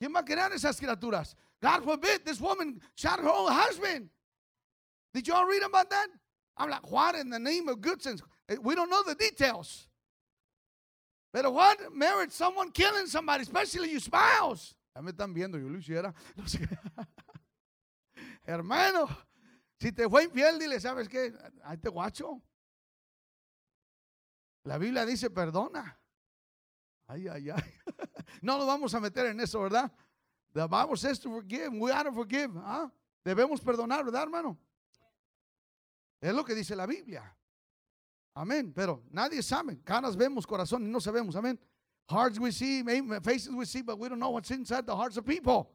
¿Quién 0.00 0.14
va 0.14 0.20
a 0.20 0.24
crear 0.24 0.50
esas 0.52 0.80
criaturas? 0.80 1.36
God 1.60 1.84
forbid 1.84 2.24
this 2.24 2.40
woman 2.40 2.80
shot 2.94 3.20
her 3.20 3.28
own 3.28 3.52
husband. 3.52 4.08
Did 5.12 5.28
you 5.28 5.34
all 5.34 5.44
read 5.44 5.62
about 5.62 5.90
that? 5.90 6.08
I'm 6.56 6.70
like, 6.70 6.90
what 6.90 7.14
in 7.16 7.28
the 7.28 7.38
name 7.38 7.68
of 7.68 7.82
good 7.82 8.02
sense? 8.02 8.22
Eh, 8.48 8.56
we 8.62 8.74
don't 8.74 8.88
know 8.88 9.02
the 9.02 9.14
details. 9.14 9.88
But 11.32 11.52
what 11.52 11.94
married 11.94 12.32
someone 12.32 12.70
killing 12.70 13.06
somebody, 13.06 13.42
especially 13.42 13.90
your 13.90 14.00
spouse? 14.00 14.74
Ya 14.96 15.02
me 15.02 15.12
están 15.12 15.34
viendo, 15.34 15.58
yo 15.58 15.68
lo 15.68 15.78
hiciera. 15.78 16.14
Hermano, 18.46 19.08
si 19.78 19.92
te 19.92 20.08
fue 20.08 20.24
infiel, 20.24 20.58
dile, 20.58 20.80
¿sabes 20.80 21.08
qué? 21.08 21.32
Ahí 21.64 21.76
te 21.76 21.90
guacho. 21.90 22.40
La 24.64 24.78
Biblia 24.78 25.04
dice, 25.04 25.28
perdona. 25.30 25.98
Ay, 27.06 27.28
ay, 27.28 27.50
ay. 27.50 27.74
No 28.42 28.58
nos 28.58 28.66
vamos 28.66 28.94
a 28.94 29.00
meter 29.00 29.26
en 29.26 29.40
eso, 29.40 29.60
¿verdad? 29.60 29.90
The 30.52 30.66
Bible 30.66 30.96
says 30.96 31.18
to 31.20 31.30
forgive. 31.30 31.72
We 31.72 31.92
ought 31.92 32.04
to 32.04 32.12
forgive. 32.12 32.50
¿ah? 32.58 32.90
Debemos 33.24 33.60
perdonar, 33.60 34.04
¿verdad, 34.04 34.24
hermano? 34.24 34.58
Es 36.20 36.34
lo 36.34 36.44
que 36.44 36.54
dice 36.54 36.74
la 36.76 36.86
Biblia. 36.86 37.22
Amén. 38.34 38.72
Pero 38.74 39.02
nadie 39.10 39.42
sabe. 39.42 39.80
Caras 39.82 40.16
vemos, 40.16 40.46
corazón 40.46 40.84
y 40.84 40.90
no 40.90 41.00
sabemos. 41.00 41.36
Amén. 41.36 41.58
Hearts 42.08 42.38
we 42.40 42.50
see, 42.50 42.82
faces 43.22 43.54
we 43.54 43.64
see, 43.64 43.82
but 43.82 43.98
we 43.98 44.08
don't 44.08 44.18
know 44.18 44.30
what's 44.30 44.50
inside 44.50 44.84
the 44.84 44.96
hearts 44.96 45.16
of 45.16 45.24
people. 45.24 45.70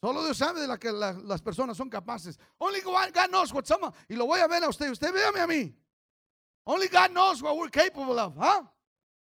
Solo 0.00 0.22
Dios 0.22 0.36
sabe 0.36 0.60
de 0.60 0.66
la 0.66 0.76
que 0.76 0.92
la, 0.92 1.12
las 1.24 1.40
personas 1.40 1.76
son 1.76 1.88
capaces. 1.88 2.36
Only 2.60 2.80
God, 2.80 3.30
knows 3.30 3.52
what 3.52 3.66
some. 3.66 3.90
Y 4.08 4.16
lo 4.16 4.26
voy 4.26 4.38
a 4.40 4.46
ver 4.46 4.62
a 4.62 4.68
usted. 4.68 4.90
Usted 4.90 5.12
véame 5.12 5.40
a 5.40 5.46
mí. 5.46 5.72
Only 6.66 6.88
God 6.88 7.12
knows 7.12 7.42
what 7.42 7.56
we're 7.56 7.70
capable 7.70 8.18
of. 8.18 8.34
¿ah? 8.38 8.68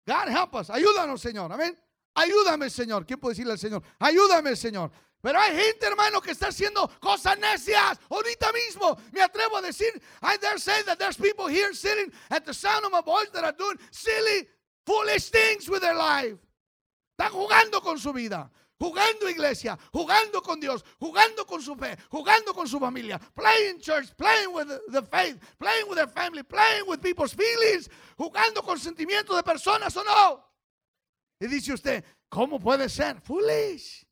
God 0.05 0.27
help 0.27 0.55
us. 0.55 0.69
Ayúdanos, 0.69 1.21
Señor. 1.21 1.51
Amén. 1.51 1.75
Ayúdame, 2.15 2.69
Señor. 2.69 3.05
¿Quién 3.05 3.19
puede 3.19 3.33
decirle 3.33 3.53
al 3.53 3.59
Señor? 3.59 3.83
Ayúdame, 3.99 4.55
Señor. 4.55 4.91
Pero 5.23 5.39
hay 5.39 5.55
gente, 5.55 5.85
hermano, 5.85 6.21
que 6.21 6.31
está 6.31 6.49
haciendo 6.49 6.85
cosas 6.99 7.37
necias. 7.39 7.97
Ahorita 8.09 8.51
mismo 8.51 8.97
me 9.13 9.21
atrevo 9.21 9.55
a 9.55 9.61
decir, 9.61 9.89
I 10.21 10.37
dare 10.37 10.59
say 10.59 10.83
that 10.83 10.99
there's 10.99 11.15
people 11.15 11.47
here 11.47 11.73
sitting 11.73 12.11
at 12.29 12.45
the 12.45 12.53
sound 12.53 12.85
of 12.85 12.91
my 12.91 13.01
voice 13.01 13.29
that 13.31 13.45
are 13.45 13.55
doing 13.57 13.79
silly, 13.89 14.45
foolish 14.85 15.29
things 15.29 15.69
with 15.69 15.81
their 15.81 15.95
life. 15.95 16.37
Están 17.17 17.31
jugando 17.31 17.81
con 17.81 17.97
su 17.97 18.11
vida, 18.11 18.51
jugando 18.77 19.29
iglesia, 19.29 19.77
jugando 19.93 20.43
con 20.43 20.59
Dios, 20.59 20.83
jugando 20.99 21.45
con 21.47 21.61
su 21.61 21.73
fe, 21.75 21.95
jugando 22.11 22.53
con 22.53 22.67
su 22.67 22.77
familia, 22.77 23.17
playing 23.33 23.79
church, 23.79 24.13
playing 24.17 24.51
with 24.51 24.67
the 24.89 25.03
faith, 25.03 25.39
playing 25.57 25.87
with 25.87 25.95
their 25.95 26.07
family, 26.07 26.43
playing 26.43 26.85
with 26.85 27.01
people's 27.01 27.33
feelings, 27.33 27.87
jugando 28.19 28.61
con 28.61 28.77
sentimientos 28.77 29.37
de 29.37 29.43
personas 29.43 29.95
o 29.95 30.03
no. 30.03 30.43
Y 31.43 31.47
dice 31.47 31.73
usted, 31.73 32.05
¿cómo 32.29 32.57
puede 32.57 32.87
ser? 32.87 33.19
Foolish. 33.19 34.07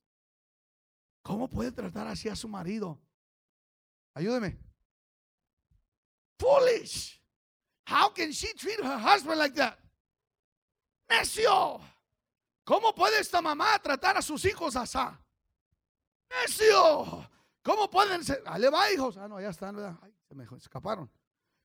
¿Cómo 1.21 1.47
puede 1.47 1.71
tratar 1.71 2.05
así 2.07 2.27
a 2.27 2.35
su 2.35 2.49
marido? 2.49 2.99
Ayúdeme. 4.13 4.59
Foolish. 6.37 7.23
How 7.87 8.13
can 8.13 8.33
she 8.33 8.53
treat 8.53 8.81
her 8.81 8.99
husband 8.99 9.37
like 9.37 9.55
that? 9.55 9.79
Necio. 11.09 11.79
¿Cómo 12.65 12.93
puede 12.93 13.21
esta 13.21 13.41
mamá 13.41 13.79
tratar 13.81 14.17
a 14.17 14.21
sus 14.21 14.43
hijos 14.43 14.75
así? 14.75 14.99
Necio. 16.29 17.29
¿Cómo 17.63 17.89
pueden 17.89 18.25
ser? 18.25 18.43
Ah, 18.45 18.59
le 18.59 18.69
va, 18.69 18.91
hijos. 18.91 19.15
Ah, 19.15 19.29
no, 19.29 19.39
ya 19.39 19.51
están, 19.51 19.79
Ay, 20.01 20.13
se 20.27 20.35
me 20.35 20.43
escaparon. 20.57 21.09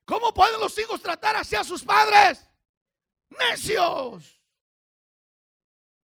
¿Cómo 0.04 0.32
pueden 0.32 0.60
los 0.60 0.78
hijos 0.78 1.02
tratar 1.02 1.34
así 1.34 1.56
a 1.56 1.64
sus 1.64 1.82
padres? 1.82 2.48
Necios. 3.30 4.40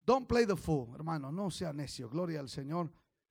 Don't 0.04 0.26
play 0.26 0.46
the 0.46 0.56
fool, 0.56 0.88
hermano. 0.94 1.30
No 1.30 1.50
sea 1.50 1.72
necio. 1.72 2.08
Gloria 2.08 2.40
al 2.40 2.48
Señor. 2.48 2.90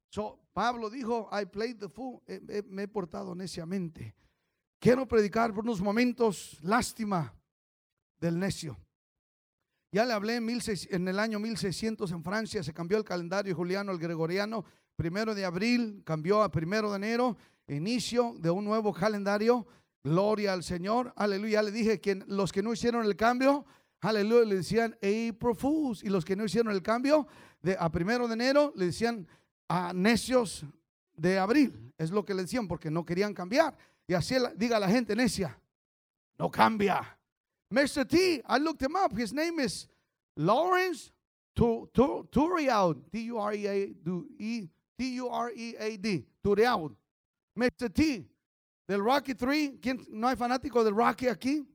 So, 0.10 0.40
Pablo 0.54 0.90
dijo, 0.90 1.30
I 1.32 1.46
played 1.46 1.80
the 1.80 1.90
fool. 1.90 2.22
me 2.70 2.84
he 2.84 2.88
portado 2.88 3.36
neciamente. 3.36 4.16
Quiero 4.80 5.08
predicar 5.08 5.54
por 5.54 5.64
unos 5.64 5.82
momentos 5.82 6.58
lástima 6.64 7.34
del 8.20 8.40
necio. 8.40 8.78
Ya 9.92 10.06
le 10.06 10.14
hablé 10.14 10.38
en, 10.38 10.48
en, 10.50 11.08
el 11.08 11.20
año 11.20 11.40
1600 11.40 12.12
en 12.12 12.24
Francia, 12.24 12.64
se 12.64 12.74
cambió 12.74 12.98
el 12.98 13.04
calendario 13.04 13.54
juliano 13.54 13.92
al 13.92 14.00
gregoriano. 14.00 14.64
Primero 14.96 15.36
de 15.36 15.44
abril 15.44 16.02
cambió 16.06 16.42
a 16.42 16.52
primero 16.52 16.92
de 16.92 16.96
enero, 16.96 17.38
inicio 17.68 18.36
de 18.40 18.50
un 18.50 18.64
nuevo 18.64 18.94
calendario. 18.94 19.68
Gloria 20.04 20.54
al 20.54 20.64
Señor, 20.64 21.14
aleluya. 21.16 21.60
Ya 21.60 21.64
le 21.64 21.72
dije 21.72 22.00
que 22.00 22.16
los 22.28 22.52
que 22.52 22.64
no 22.64 22.72
hicieron 22.74 23.06
el 23.06 23.16
cambio, 23.16 23.66
aleluya, 24.02 24.46
le 24.46 24.56
decían 24.56 24.94
April 24.96 25.56
Fools. 25.56 26.04
Y 26.04 26.10
los 26.10 26.26
que 26.26 26.36
no 26.36 26.46
hicieron 26.46 26.74
el 26.74 26.82
cambio 26.82 27.28
de, 27.62 27.78
a 27.80 27.90
primero 27.90 28.28
de 28.28 28.34
enero, 28.34 28.74
le 28.76 28.88
decían 28.88 29.28
a 29.68 29.94
necios 29.94 30.66
de 31.16 31.40
abril. 31.40 31.94
Es 31.98 32.12
lo 32.12 32.26
que 32.26 32.34
le 32.34 32.42
decían 32.42 32.68
porque 32.68 32.92
no 32.92 33.06
querían 33.06 33.34
cambiar. 33.34 33.78
Y 34.08 34.14
así 34.14 34.36
diga 34.56 34.80
la 34.80 34.90
gente 34.90 35.16
necia. 35.16 35.58
No 36.38 36.50
cambia. 36.50 37.18
Mr. 37.70 38.06
T, 38.06 38.44
I 38.46 38.60
looked 38.60 38.82
him 38.82 38.96
up. 38.96 39.18
His 39.18 39.32
name 39.32 39.64
is 39.64 39.88
Lawrence 40.36 41.12
Turiaud. 41.56 42.98
T-U-R-E-A-D. 44.98 46.26
Turiaud. 46.44 46.96
Mr. 47.56 47.90
T, 47.94 48.28
del 48.88 49.02
Rocky 49.02 49.36
3. 49.36 49.80
¿Quién 49.82 50.06
no 50.10 50.28
hay 50.28 50.36
fanático 50.36 50.84
del 50.84 50.96
Rocky 50.96 51.28
aquí? 51.28 51.66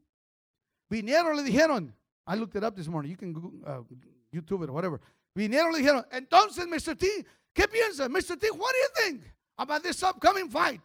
Vinieron, 0.89 1.37
le 1.37 1.43
dijeron. 1.43 1.95
I 2.27 2.35
looked 2.35 2.57
it 2.57 2.65
up 2.65 2.75
this 2.75 2.89
morning. 2.89 3.11
You 3.11 3.17
can 3.17 3.33
Google, 3.33 3.53
uh, 3.67 3.81
YouTube 4.35 4.65
it 4.65 4.71
or 4.71 4.73
whatever. 4.73 5.01
Vinieron, 5.37 5.73
le 5.73 5.79
dijeron. 5.81 6.05
Entonces, 6.11 6.67
Mr. 6.67 6.99
T, 6.99 7.25
¿qué 7.55 7.67
piensa? 7.69 8.09
Mr. 8.09 8.39
T, 8.39 8.51
what 8.51 8.73
do 8.73 8.79
you 8.79 8.89
think 8.97 9.23
about 9.59 9.83
this 9.83 10.03
upcoming 10.03 10.49
fight? 10.49 10.81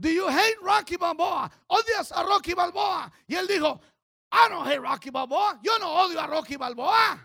Do 0.00 0.10
you 0.10 0.28
hate 0.28 0.56
Rocky 0.62 0.96
Balboa? 0.96 1.50
¿Odias 1.70 2.12
a 2.14 2.24
Rocky 2.24 2.54
Balboa? 2.54 3.10
Y 3.28 3.36
él 3.36 3.46
dijo, 3.46 3.80
I 4.30 4.48
don't 4.48 4.66
hate 4.66 4.80
Rocky 4.80 5.10
Balboa. 5.10 5.58
Yo 5.62 5.78
no 5.78 5.86
odio 5.86 6.22
a 6.22 6.28
Rocky 6.28 6.56
Balboa. 6.56 7.18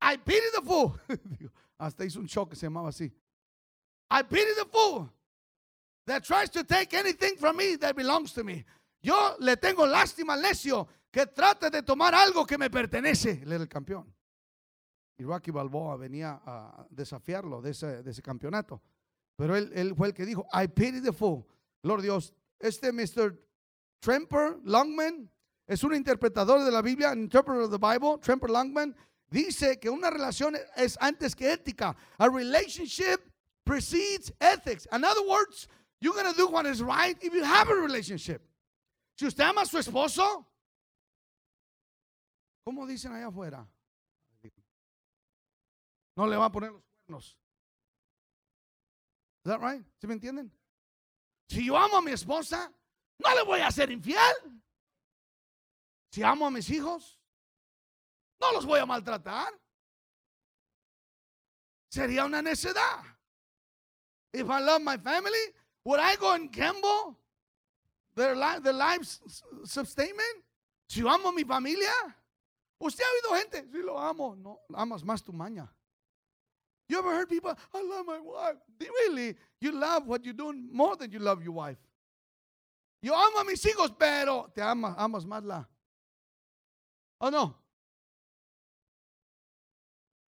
I 0.00 0.16
pity 0.16 0.46
the 0.54 0.62
fool. 0.62 0.98
Hasta 1.80 2.04
hizo 2.04 2.16
un 2.18 2.26
show 2.26 2.46
que 2.46 2.56
se 2.56 2.66
llamaba 2.66 2.88
así. 2.88 3.10
I 4.10 4.22
pity 4.22 4.52
the 4.54 4.64
fool 4.64 5.10
that 6.06 6.24
tries 6.24 6.50
to 6.50 6.64
take 6.64 6.94
anything 6.94 7.36
from 7.36 7.56
me 7.56 7.76
that 7.76 7.94
belongs 7.94 8.32
to 8.32 8.42
me. 8.42 8.64
Yo 9.02 9.36
le 9.38 9.56
tengo 9.56 9.86
lástima 9.86 10.32
al 10.32 10.42
necio 10.42 10.88
que 11.10 11.26
trate 11.26 11.70
de 11.70 11.82
tomar 11.82 12.14
algo 12.14 12.46
que 12.46 12.58
me 12.58 12.70
pertenece. 12.70 13.40
Él 13.42 13.52
era 13.52 13.62
el 13.62 13.68
campeón. 13.68 14.14
Y 15.18 15.24
Rocky 15.24 15.50
Balboa 15.50 15.96
venía 15.96 16.40
a 16.44 16.86
desafiarlo 16.90 17.60
de 17.60 17.70
ese, 17.70 18.22
campeonato. 18.22 18.82
Pero 19.36 19.56
él, 19.56 19.70
él 19.74 19.94
fue 19.94 20.08
el 20.08 20.14
que 20.14 20.24
dijo, 20.24 20.46
I 20.52 20.68
pity 20.68 21.00
the 21.00 21.12
fool 21.12 21.46
Lord 21.82 22.02
Dios, 22.02 22.34
este 22.58 22.92
Mr. 22.92 23.38
Tremper 24.00 24.58
Longman 24.64 25.30
es 25.66 25.82
un 25.84 25.94
interpretador 25.94 26.64
de 26.64 26.70
la 26.70 26.82
Biblia, 26.82 27.12
interpreter 27.12 27.62
of 27.62 27.70
the 27.70 27.78
Bible, 27.78 28.18
Tremper 28.18 28.50
Longman, 28.50 28.94
dice 29.30 29.78
que 29.78 29.88
una 29.88 30.10
relación 30.10 30.56
es 30.76 30.98
antes 31.00 31.34
que 31.34 31.52
ética. 31.52 31.96
A 32.18 32.28
relationship 32.28 33.20
precedes 33.64 34.32
ethics. 34.40 34.86
In 34.92 35.04
other 35.04 35.22
words, 35.26 35.68
you're 36.00 36.14
going 36.14 36.30
to 36.30 36.36
do 36.36 36.48
what 36.48 36.66
is 36.66 36.82
right 36.82 37.16
if 37.22 37.32
you 37.32 37.44
have 37.44 37.68
a 37.68 37.74
relationship. 37.74 38.42
Si 39.16 39.26
usted 39.26 39.44
ama 39.44 39.62
a 39.62 39.66
su 39.66 39.78
esposo, 39.78 40.46
¿cómo 42.64 42.86
dicen 42.86 43.12
allá 43.12 43.28
afuera? 43.28 43.66
No 46.16 46.26
le 46.26 46.36
va 46.36 46.46
a 46.46 46.52
poner 46.52 46.70
los 46.70 46.82
cuernos. 47.06 47.38
That 49.44 49.60
right? 49.60 49.84
¿Sí 49.98 50.06
me 50.06 50.14
entienden? 50.14 50.52
Si 51.48 51.64
yo 51.64 51.76
amo 51.76 51.96
a 51.96 52.02
mi 52.02 52.12
esposa, 52.12 52.72
no 53.18 53.34
le 53.34 53.42
voy 53.42 53.60
a 53.60 53.70
ser 53.70 53.90
infiel. 53.90 54.62
Si 56.10 56.22
amo 56.22 56.46
a 56.46 56.50
mis 56.50 56.68
hijos, 56.70 57.18
no 58.38 58.52
los 58.52 58.66
voy 58.66 58.80
a 58.80 58.86
maltratar. 58.86 59.52
Sería 61.88 62.24
una 62.24 62.42
necedad. 62.42 63.02
If 64.32 64.48
I 64.48 64.60
love 64.60 64.82
my 64.82 64.98
family, 64.98 65.54
would 65.84 66.00
I 66.00 66.16
go 66.16 66.32
and 66.32 66.52
gamble 66.52 67.18
their, 68.14 68.36
life, 68.36 68.62
their 68.62 68.74
lives 68.74 69.20
sustainment? 69.64 70.44
Si 70.88 71.00
yo 71.00 71.08
amo 71.08 71.30
a 71.30 71.32
mi 71.32 71.44
familia, 71.44 71.92
usted 72.80 73.04
ha 73.04 73.12
oído 73.12 73.42
gente, 73.42 73.70
si 73.70 73.82
lo 73.82 73.98
amo, 73.98 74.34
no, 74.36 74.60
amas 74.74 75.04
más 75.04 75.22
tu 75.22 75.32
maña. 75.32 75.72
You 76.88 76.98
ever 76.98 77.12
heard 77.12 77.28
people, 77.28 77.54
I 77.72 77.82
love 77.82 78.04
my 78.04 78.18
wife? 78.18 78.58
Really? 78.80 79.36
You 79.60 79.72
love 79.72 80.08
what 80.08 80.24
you're 80.24 80.36
doing 80.36 80.68
more 80.72 80.96
than 80.96 81.12
you 81.12 81.20
love 81.20 81.40
your 81.42 81.54
wife. 81.54 81.78
Yo 83.02 83.14
amo 83.14 83.38
a 83.38 83.44
mis 83.44 83.64
hijos, 83.64 83.92
pero 83.96 84.50
te 84.52 84.60
amas, 84.60 84.96
amas 84.98 85.24
más 85.24 85.44
la. 85.44 85.68
¿O 87.20 87.30
no? 87.30 87.54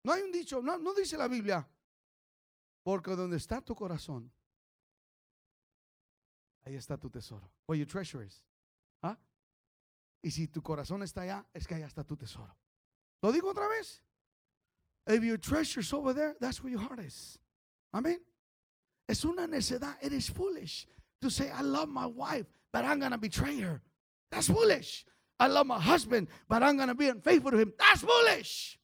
No 0.02 0.12
hay 0.12 0.22
un 0.22 0.32
dicho, 0.32 0.60
no, 0.60 0.78
no 0.78 0.92
dice 0.94 1.16
la 1.16 1.28
Biblia. 1.28 1.66
Porque 2.82 3.14
donde 3.14 3.36
está 3.36 3.60
tu 3.60 3.74
corazón, 3.74 4.32
ahí 6.64 6.74
está 6.74 6.96
tu 6.98 7.10
tesoro. 7.10 7.50
Where 7.66 7.78
your 7.78 7.86
treasure 7.86 8.24
is. 8.24 8.42
¿Ah? 9.02 9.16
Y 10.22 10.30
si 10.30 10.48
tu 10.48 10.62
corazón 10.62 11.02
está 11.02 11.22
allá, 11.22 11.44
es 11.54 11.66
que 11.66 11.74
allá 11.74 11.86
está 11.86 12.04
tu 12.04 12.16
tesoro. 12.16 12.54
¿Lo 13.22 13.32
digo 13.32 13.50
otra 13.50 13.68
vez? 13.68 14.02
If 15.06 15.24
your 15.24 15.38
treasure's 15.38 15.92
over 15.92 16.12
there, 16.12 16.36
that's 16.40 16.62
where 16.62 16.70
your 16.70 16.80
heart 16.80 17.00
is. 17.00 17.38
Amen. 17.94 18.20
Es 19.08 19.24
una 19.24 19.46
necedad. 19.46 19.96
It 20.02 20.12
is 20.12 20.28
foolish 20.28 20.86
to 21.20 21.30
say, 21.30 21.50
I 21.50 21.62
love 21.62 21.88
my 21.88 22.06
wife, 22.06 22.46
but 22.72 22.84
I'm 22.84 22.98
going 23.00 23.12
to 23.12 23.18
betray 23.18 23.58
her. 23.60 23.82
That's 24.30 24.48
foolish. 24.48 25.04
I 25.38 25.48
love 25.48 25.66
my 25.66 25.80
husband, 25.80 26.28
but 26.48 26.62
I'm 26.62 26.76
going 26.76 26.88
to 26.88 26.94
be 26.94 27.08
unfaithful 27.08 27.50
to 27.50 27.58
him. 27.58 27.72
That's 27.78 28.02
foolish. 28.02 28.78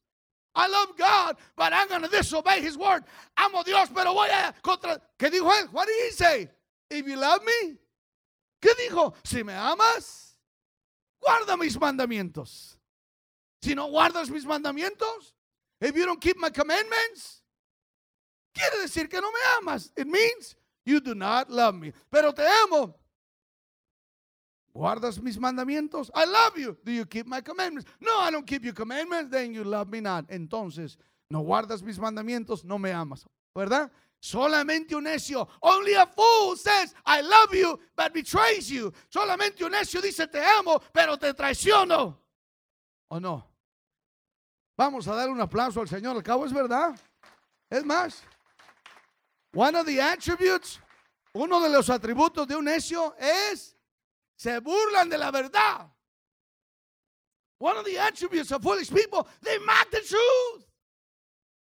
I 0.54 0.68
love 0.68 0.96
God, 0.96 1.36
but 1.54 1.72
I'm 1.74 1.86
going 1.86 2.02
to 2.02 2.08
disobey 2.08 2.62
his 2.62 2.78
word. 2.78 3.04
Amo 3.36 3.62
Dios, 3.62 3.90
pero 3.94 4.14
voy 4.14 4.28
a 4.28 4.54
contra. 4.62 4.98
¿Qué 5.18 5.30
dijo 5.30 5.52
él? 5.52 5.68
What 5.70 5.86
did 5.86 6.06
he 6.06 6.10
say? 6.12 6.48
If 6.90 7.06
you 7.06 7.16
love 7.16 7.42
me, 7.44 7.76
¿qué 8.62 8.70
dijo? 8.88 9.14
Si 9.22 9.42
me 9.42 9.52
amas, 9.52 10.35
guarda 11.26 11.56
mis 11.56 11.78
mandamientos. 11.78 12.78
Si 13.60 13.74
no 13.74 13.88
guardas 13.88 14.30
mis 14.30 14.44
mandamientos, 14.44 15.36
If 15.80 15.94
you 15.94 16.06
don't 16.06 16.20
keep 16.20 16.38
my 16.38 16.50
commandments, 16.50 17.42
quiere 18.54 18.82
decir 18.82 19.10
que 19.10 19.20
no 19.20 19.30
me 19.30 19.38
amas. 19.58 19.92
It 19.96 20.06
means 20.06 20.56
you 20.84 21.00
do 21.00 21.14
not 21.14 21.50
love 21.50 21.74
me. 21.74 21.92
Pero 22.10 22.32
te 22.32 22.42
amo. 22.64 22.94
¿Guardas 24.74 25.20
mis 25.20 25.38
mandamientos? 25.38 26.10
I 26.14 26.24
love 26.24 26.58
you. 26.58 26.76
Do 26.84 26.92
you 26.92 27.06
keep 27.06 27.26
my 27.26 27.40
commandments? 27.40 27.90
No, 28.00 28.18
I 28.18 28.30
don't 28.30 28.46
keep 28.46 28.64
your 28.64 28.74
commandments. 28.74 29.30
Then 29.30 29.54
you 29.54 29.64
love 29.64 29.88
me 29.88 30.00
not. 30.00 30.28
Entonces, 30.28 30.98
no 31.30 31.40
guardas 31.40 31.82
mis 31.82 31.98
mandamientos, 31.98 32.64
no 32.64 32.78
me 32.78 32.92
amas. 32.92 33.24
¿Verdad? 33.54 33.90
Solamente 34.20 34.94
un 34.94 35.04
necio. 35.04 35.48
Only 35.62 35.94
a 35.94 36.06
fool 36.06 36.56
says, 36.56 36.94
I 37.04 37.20
love 37.20 37.54
you, 37.54 37.78
but 37.96 38.12
betrays 38.12 38.70
you. 38.70 38.92
Solamente 39.10 39.64
un 39.64 39.72
necio 39.72 40.00
dice, 40.00 40.26
te 40.26 40.42
amo, 40.58 40.80
pero 40.92 41.16
te 41.16 41.32
traiciono. 41.32 42.16
¿O 43.10 43.18
no? 43.20 43.44
Vamos 44.76 45.06
a 45.06 45.14
dar 45.14 45.28
un 45.28 45.40
aplauso 45.40 45.80
al 45.80 45.88
Señor. 45.88 46.16
Al 46.16 46.22
cabo 46.22 46.44
es 46.44 46.52
verdad. 46.52 46.98
Es 47.70 47.84
más, 47.84 48.22
one 49.52 49.74
of 49.74 49.86
the 49.86 50.00
attributes, 50.00 50.80
uno 51.32 51.60
de 51.60 51.68
los 51.68 51.88
atributos 51.88 52.46
de 52.46 52.56
un 52.56 52.64
necio 52.64 53.14
es 53.18 53.76
se 54.36 54.60
burlan 54.60 55.08
de 55.08 55.18
la 55.18 55.30
verdad. 55.30 55.90
One 57.58 57.78
of 57.78 57.84
the 57.86 57.98
attributes 57.98 58.52
of 58.52 58.62
foolish 58.62 58.90
people, 58.90 59.26
they 59.42 59.58
mock 59.58 59.90
the 59.90 60.00
truth. 60.00 60.66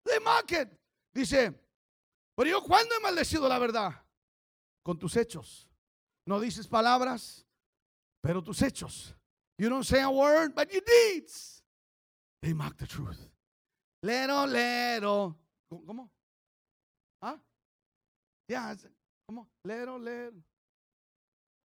They 0.06 0.20
mock 0.20 0.52
it. 0.52 0.70
Dice, 1.14 1.54
pero 2.38 2.52
yo 2.52 2.62
cuando 2.62 2.94
he 2.94 3.00
maldecido 3.00 3.50
la 3.50 3.58
verdad? 3.58 4.06
Con 4.84 5.00
tus 5.00 5.18
hechos. 5.18 5.68
No 6.24 6.40
dices 6.40 6.68
palabras, 6.68 7.48
pero 8.22 8.44
tus 8.44 8.62
hechos. 8.62 9.16
You 9.58 9.70
don't 9.70 9.84
say 9.84 10.02
a 10.02 10.10
word, 10.10 10.54
but 10.54 10.72
your 10.72 10.84
deeds. 10.84 11.64
They 12.42 12.54
mock 12.54 12.78
the 12.78 12.86
truth. 12.86 13.18
Lero, 14.04 14.46
lero. 14.46 15.36
¿Cómo? 15.68 16.12
¿Ah? 17.24 17.42
Ya, 18.48 18.78
¿cómo? 19.26 19.50
Lero, 19.64 19.98
lero. 19.98 20.38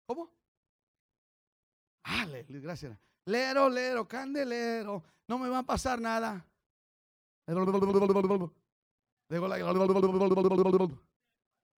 ¿Cómo? 0.05 0.29
Aleluya, 2.03 2.59
gracias. 2.59 2.99
Lero, 3.25 3.69
lero, 3.69 4.05
candelero. 4.05 5.01
No 5.29 5.39
me 5.39 5.47
va 5.47 5.59
a 5.59 5.63
pasar 5.63 6.01
nada. 6.01 6.45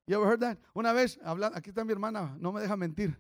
You 0.07 0.17
ever 0.17 0.27
heard 0.27 0.41
that? 0.41 0.59
Una 0.75 0.93
vez, 0.93 1.19
aquí 1.55 1.71
está 1.71 1.85
mi 1.85 1.93
hermana, 1.93 2.37
no 2.41 2.53
me 2.53 2.61
deja 2.61 2.77
mentir. 2.77 3.19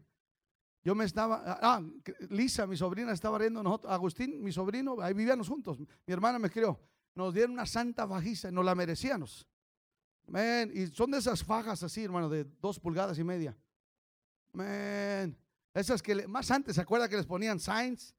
Yo 0.83 0.95
me 0.95 1.05
estaba, 1.05 1.59
ah, 1.61 1.83
Lisa, 2.31 2.67
mi 2.67 2.77
sobrina, 2.77 3.13
estaba 3.13 3.39
riendo 3.39 3.63
nosotros. 3.63 3.93
Agustín, 3.93 4.43
mi 4.43 4.53
sobrino, 4.53 5.01
ahí 5.01 5.13
vivíamos 5.13 5.49
juntos. 5.49 5.79
Mi 5.79 6.13
hermana 6.13 6.39
me 6.39 6.51
crió. 6.51 6.81
Nos 7.15 7.35
dieron 7.35 7.53
una 7.53 7.67
santa 7.67 8.07
fajiza, 8.07 8.51
nos 8.51 8.65
la 8.65 8.75
merecíamos. 8.75 9.47
Man, 10.27 10.71
y 10.73 10.87
son 10.87 11.11
de 11.11 11.19
esas 11.19 11.43
fajas 11.43 11.83
así, 11.83 12.05
hermano, 12.05 12.29
de 12.29 12.45
dos 12.45 12.79
pulgadas 12.79 13.19
y 13.19 13.25
media. 13.25 13.57
Man, 14.53 15.37
esas 15.75 16.03
que 16.03 16.27
más 16.27 16.51
antes, 16.51 16.77
¿se 16.77 16.81
acuerda 16.81 17.09
que 17.09 17.17
les 17.17 17.27
ponían 17.27 17.59
signs? 17.59 18.15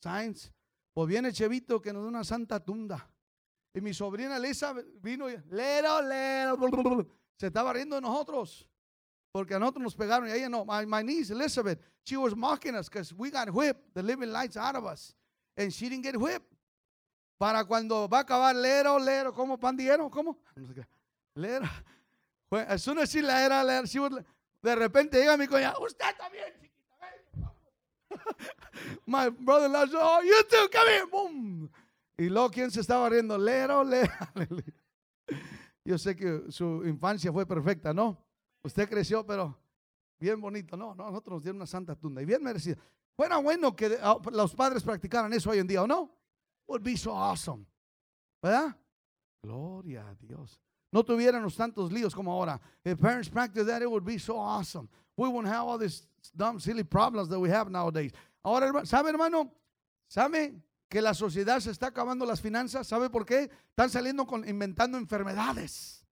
Signs. 0.00 0.52
Pues 0.92 1.08
viene 1.08 1.32
Chevito 1.32 1.82
que 1.82 1.92
nos 1.92 2.02
dio 2.02 2.08
una 2.08 2.24
santa 2.24 2.64
tunda. 2.64 3.10
Y 3.76 3.80
mi 3.82 3.92
sobrina 3.92 4.38
Lisa 4.38 4.74
vino 5.02 5.28
y 5.28 5.36
lero, 5.50 6.00
lero, 6.00 7.06
se 7.36 7.48
estaba 7.48 7.74
riendo 7.74 7.96
de 7.96 8.00
nosotros. 8.00 8.66
Porque 9.30 9.54
a 9.54 9.58
nosotros 9.58 9.82
nos 9.82 9.94
pegaron 9.94 10.30
y 10.30 10.32
ella 10.32 10.48
no. 10.48 10.64
My, 10.64 11.04
niece 11.04 11.34
Elizabeth, 11.34 11.78
she 12.02 12.16
was 12.16 12.34
mocking 12.34 12.74
us 12.74 12.88
because 12.88 13.12
we 13.12 13.30
got 13.30 13.50
whipped, 13.50 13.92
the 13.92 14.02
living 14.02 14.32
lights 14.32 14.56
out 14.56 14.76
of 14.76 14.86
us. 14.86 15.14
And 15.58 15.70
she 15.70 15.90
didn't 15.90 16.04
get 16.04 16.16
whipped. 16.16 16.50
Para 17.38 17.66
cuando 17.66 18.08
va 18.08 18.20
a 18.20 18.24
acabar 18.24 18.54
lero, 18.54 18.98
lero, 18.98 19.30
¿cómo 19.34 19.60
pandillero? 19.60 20.10
¿Cómo? 20.10 20.38
Lero. 21.34 21.68
As 22.50 22.82
soon 22.82 22.96
as 22.96 23.10
she 23.10 23.20
la 23.20 23.44
era, 23.44 23.62
lero, 23.62 23.84
she 23.84 23.98
would, 23.98 24.24
de 24.62 24.74
repente 24.74 25.18
llega 25.18 25.36
mi 25.36 25.46
coña, 25.46 25.74
usted 25.78 26.16
también, 26.16 26.50
chiquita. 26.62 27.52
My 29.06 29.28
brother-in-law 29.28 29.84
oh, 29.92 30.22
you 30.22 30.42
too, 30.48 30.66
come 30.72 30.88
here, 30.88 31.06
boom. 31.06 31.70
Y 32.18 32.28
luego, 32.28 32.50
¿quién 32.50 32.70
se 32.70 32.80
estaba 32.80 33.08
riendo? 33.08 33.36
Lero, 33.36 33.84
lero. 33.84 34.12
Yo 35.84 35.98
sé 35.98 36.16
que 36.16 36.50
su 36.50 36.84
infancia 36.84 37.32
fue 37.32 37.46
perfecta, 37.46 37.92
¿no? 37.92 38.18
Usted 38.62 38.88
creció, 38.88 39.24
pero 39.24 39.56
bien 40.18 40.40
bonito. 40.40 40.76
No, 40.76 40.94
no, 40.94 41.06
nosotros 41.06 41.36
nos 41.36 41.42
dieron 41.42 41.56
una 41.56 41.66
santa 41.66 41.94
tunda 41.94 42.22
y 42.22 42.24
bien 42.24 42.42
merecida. 42.42 42.76
Fuera 43.14 43.36
bueno 43.38 43.74
que 43.74 43.96
ah, 44.02 44.18
los 44.32 44.54
padres 44.54 44.82
practicaran 44.82 45.32
eso 45.32 45.50
hoy 45.50 45.58
en 45.58 45.66
día, 45.66 45.82
¿o 45.82 45.86
no? 45.86 46.10
Would 46.66 46.82
be 46.82 46.96
so 46.96 47.12
awesome. 47.12 47.64
¿Verdad? 48.42 48.76
Gloria 49.42 50.08
a 50.08 50.14
Dios. 50.14 50.60
No 50.90 51.04
tuviéramos 51.04 51.54
tantos 51.54 51.92
líos 51.92 52.14
como 52.14 52.32
ahora. 52.32 52.60
If 52.84 52.98
parents 53.00 53.28
practice 53.28 53.64
that, 53.66 53.82
it 53.82 53.88
would 53.88 54.04
be 54.04 54.18
so 54.18 54.38
awesome. 54.38 54.88
We 55.16 55.28
wouldn't 55.28 55.52
have 55.52 55.66
all 55.66 55.78
these 55.78 56.06
dumb, 56.34 56.58
silly 56.58 56.84
problems 56.84 57.28
that 57.28 57.38
we 57.38 57.50
have 57.50 57.70
nowadays. 57.70 58.12
Ahora, 58.42 58.84
¿sabe, 58.84 59.10
hermano? 59.10 59.52
¿Sabe 60.08 60.54
que 60.88 61.02
la 61.02 61.14
sociedad 61.14 61.60
se 61.60 61.70
está 61.70 61.88
acabando 61.88 62.24
las 62.24 62.40
finanzas. 62.40 62.86
¿Sabe 62.86 63.10
por 63.10 63.26
qué? 63.26 63.50
Están 63.70 63.90
saliendo 63.90 64.26
con 64.26 64.48
inventando 64.48 64.98
enfermedades. 64.98 66.04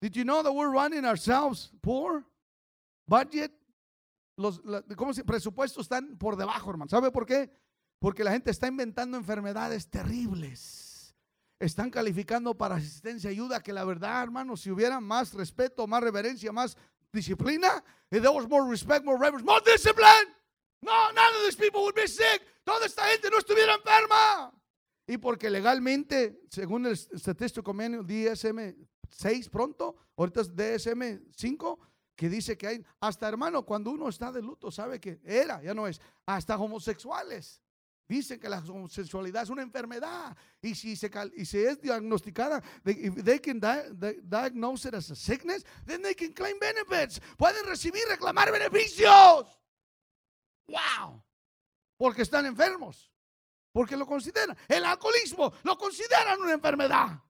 Did 0.00 0.12
you 0.14 0.24
know 0.24 0.42
that 0.42 0.52
we're 0.52 0.72
running 0.72 1.04
ourselves 1.04 1.72
poor? 1.80 2.24
Budget, 3.06 3.52
los 4.36 4.60
¿cómo 4.96 5.12
se, 5.12 5.24
presupuestos 5.24 5.84
están 5.84 6.16
por 6.16 6.36
debajo, 6.36 6.70
hermano. 6.70 6.88
¿Sabe 6.88 7.10
por 7.10 7.26
qué? 7.26 7.50
Porque 7.98 8.24
la 8.24 8.32
gente 8.32 8.50
está 8.50 8.66
inventando 8.66 9.16
enfermedades 9.16 9.88
terribles. 9.88 11.14
Están 11.60 11.90
calificando 11.90 12.56
para 12.56 12.76
asistencia 12.76 13.30
y 13.30 13.34
ayuda 13.34 13.62
que 13.62 13.72
la 13.72 13.84
verdad, 13.84 14.22
hermano, 14.24 14.56
si 14.56 14.70
hubiera 14.70 14.98
más 15.00 15.32
respeto, 15.34 15.86
más 15.86 16.02
reverencia, 16.02 16.50
más 16.50 16.76
disciplina, 17.12 17.84
if 18.10 18.20
there 18.22 18.34
was 18.34 18.48
more 18.48 18.68
respect, 18.68 19.04
more 19.04 19.18
reverence, 19.18 19.44
more 19.44 19.62
discipline, 19.64 20.34
no, 20.82 21.12
none 21.12 21.34
of 21.36 21.42
these 21.44 21.56
people 21.56 21.82
would 21.82 21.94
be 21.94 22.06
sick 22.06 22.42
toda 22.64 22.86
esta 22.86 23.08
gente 23.08 23.30
no 23.30 23.38
estuviera 23.38 23.74
enferma. 23.74 24.52
Y 25.06 25.18
porque 25.18 25.50
legalmente, 25.50 26.42
según 26.48 26.86
el 26.86 27.36
texto 27.36 27.62
convenio 27.62 28.02
DSM 28.02 28.74
6 29.10 29.48
pronto, 29.48 29.96
ahorita 30.16 30.42
es 30.42 30.54
DSM 30.54 31.20
5, 31.36 31.78
que 32.14 32.28
dice 32.28 32.56
que 32.56 32.66
hay, 32.68 32.84
hasta 33.00 33.28
hermano, 33.28 33.64
cuando 33.64 33.90
uno 33.90 34.08
está 34.08 34.30
de 34.30 34.42
luto, 34.42 34.70
sabe 34.70 35.00
que 35.00 35.20
era, 35.24 35.62
ya 35.62 35.74
no 35.74 35.86
es, 35.86 36.00
hasta 36.26 36.56
homosexuales. 36.56 37.60
Dicen 38.08 38.38
que 38.38 38.48
la 38.48 38.58
homosexualidad 38.58 39.44
es 39.44 39.48
una 39.48 39.62
enfermedad 39.62 40.36
y 40.60 40.74
si 40.74 40.96
se, 40.96 41.10
y 41.34 41.46
si 41.46 41.58
es 41.58 41.80
diagnosticada, 41.80 42.62
they, 42.84 43.06
if 43.06 43.24
they 43.24 43.38
can 43.38 43.58
diagnose 43.58 44.86
it 44.86 44.94
a 44.94 45.00
sickness, 45.00 45.64
then 45.86 46.02
they 46.02 46.14
can 46.14 46.34
benefits. 46.60 47.20
Pueden 47.38 47.64
recibir, 47.64 48.02
reclamar 48.08 48.52
beneficios. 48.52 49.61
Wow 50.66 51.22
porque 52.02 52.22
están 52.22 52.44
enfermos, 52.46 53.12
porque 53.70 53.96
lo 53.96 54.04
consideran. 54.04 54.56
El 54.66 54.84
alcoholismo 54.84 55.52
lo 55.62 55.78
consideran 55.78 56.40
una 56.40 56.54
enfermedad. 56.54 57.22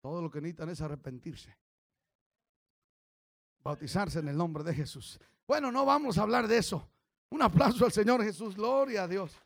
Todo 0.00 0.22
lo 0.22 0.30
que 0.30 0.40
necesitan 0.40 0.70
es 0.70 0.80
arrepentirse. 0.80 1.54
Bautizarse 3.62 4.20
en 4.20 4.28
el 4.28 4.36
nombre 4.38 4.64
de 4.64 4.72
Jesús. 4.72 5.20
Bueno, 5.46 5.70
no 5.70 5.84
vamos 5.84 6.16
a 6.16 6.22
hablar 6.22 6.48
de 6.48 6.56
eso. 6.56 6.90
Un 7.28 7.42
aplauso 7.42 7.84
al 7.84 7.92
Señor 7.92 8.24
Jesús. 8.24 8.56
Gloria 8.56 9.02
a 9.02 9.08
Dios. 9.08 9.38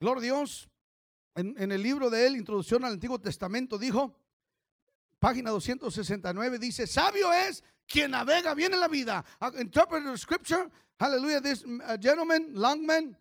Gloria 0.00 0.18
a 0.18 0.22
Dios 0.22 0.68
en, 1.38 1.72
el 1.72 1.82
libro 1.82 2.10
de 2.10 2.26
él, 2.26 2.36
Introducción 2.36 2.84
al 2.84 2.92
Antiguo 2.92 3.18
Testamento, 3.20 3.78
dijo, 3.78 4.14
página 5.18 5.50
269, 5.50 6.58
dice, 6.58 6.86
sabio 6.86 7.32
es 7.32 7.62
quien 7.86 8.10
navega 8.10 8.54
bien 8.54 8.74
en 8.74 8.80
la 8.80 8.88
vida. 8.88 9.24
Uh, 9.40 9.50
interpret 9.58 10.04
the 10.04 10.16
scripture, 10.16 10.68
hallelujah, 10.98 11.40
this 11.40 11.64
uh, 11.64 11.96
gentleman, 11.96 12.52
Longman, 12.54 13.16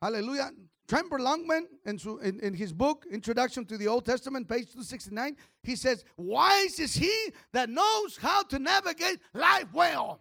hallelujah, 0.00 0.50
Tremper 0.88 1.20
Longman, 1.20 1.68
in, 1.86 1.98
in, 2.22 2.40
in, 2.40 2.54
his 2.54 2.72
book, 2.72 3.06
Introduction 3.10 3.64
to 3.64 3.78
the 3.78 3.86
Old 3.86 4.04
Testament, 4.04 4.48
page 4.48 4.66
269, 4.72 5.36
he 5.62 5.76
says, 5.76 6.04
Wise 6.16 6.80
is 6.80 6.94
he 6.94 7.14
that 7.52 7.70
knows 7.70 8.16
how 8.16 8.42
to 8.42 8.58
navigate 8.58 9.20
life 9.32 9.72
well. 9.72 10.20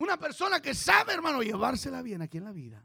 Una 0.00 0.16
persona 0.16 0.60
que 0.60 0.74
sabe, 0.74 1.12
hermano, 1.12 1.42
llevársela 1.42 2.02
bien 2.02 2.22
aquí 2.22 2.38
en 2.38 2.44
la 2.44 2.52
vida. 2.52 2.84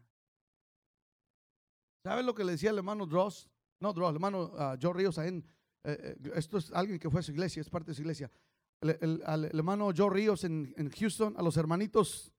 ¿Saben 2.07 2.25
lo 2.25 2.33
que 2.33 2.45
le 2.45 2.53
decía 2.53 2.69
el 2.69 2.77
hermano 2.77 3.05
Dross? 3.05 3.49
No, 3.81 3.91
Dross, 3.91 4.11
el 4.11 4.15
hermano 4.15 4.43
uh, 4.43 4.77
Joe 4.81 4.93
Ríos. 4.93 5.17
Eh, 5.17 5.43
eh, 5.83 6.15
esto 6.35 6.57
es 6.57 6.71
alguien 6.71 6.97
que 6.99 7.09
fue 7.09 7.19
a 7.19 7.23
su 7.23 7.31
iglesia, 7.31 7.59
es 7.59 7.69
parte 7.69 7.91
de 7.91 7.95
su 7.95 8.01
iglesia. 8.01 8.31
El, 8.79 9.21
hermano 9.51 9.91
Joe 9.93 10.09
Ríos 10.09 10.45
en, 10.45 10.73
en, 10.77 10.89
Houston, 10.89 11.35
a 11.37 11.41
los 11.41 11.57
hermanitos 11.57 12.31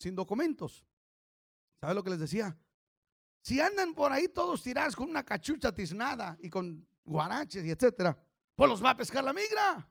sin 0.00 0.16
documentos. 0.16 0.84
¿Sabe 1.80 1.94
lo 1.94 2.02
que 2.02 2.10
les 2.10 2.18
decía? 2.18 2.58
Si 3.40 3.60
andan 3.60 3.94
por 3.94 4.10
ahí 4.10 4.26
todos 4.26 4.64
tirados 4.64 4.96
con 4.96 5.08
una 5.08 5.22
cachucha 5.22 5.72
tiznada 5.72 6.36
y 6.40 6.50
con 6.50 6.84
guaraches 7.04 7.64
y 7.64 7.70
etcétera, 7.70 8.20
pues 8.56 8.68
los 8.68 8.82
va 8.82 8.90
a 8.90 8.96
pescar 8.96 9.22
la 9.22 9.32
migra. 9.32 9.88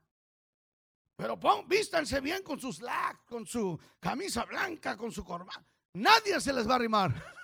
Pero 1.15 1.39
pon, 1.39 1.65
vístanse 1.65 2.19
bien 2.19 2.43
con 2.43 2.60
sus 2.60 2.75
slacks, 2.75 3.23
con 3.25 3.45
su 3.45 3.80
camisa 4.01 4.43
blanca, 4.43 4.97
con 4.97 5.13
su 5.13 5.23
corbata. 5.23 5.65
Nadie 5.93 6.41
se 6.41 6.51
les 6.51 6.67
va 6.67 6.73
a 6.73 6.75
arrimar. 6.75 7.38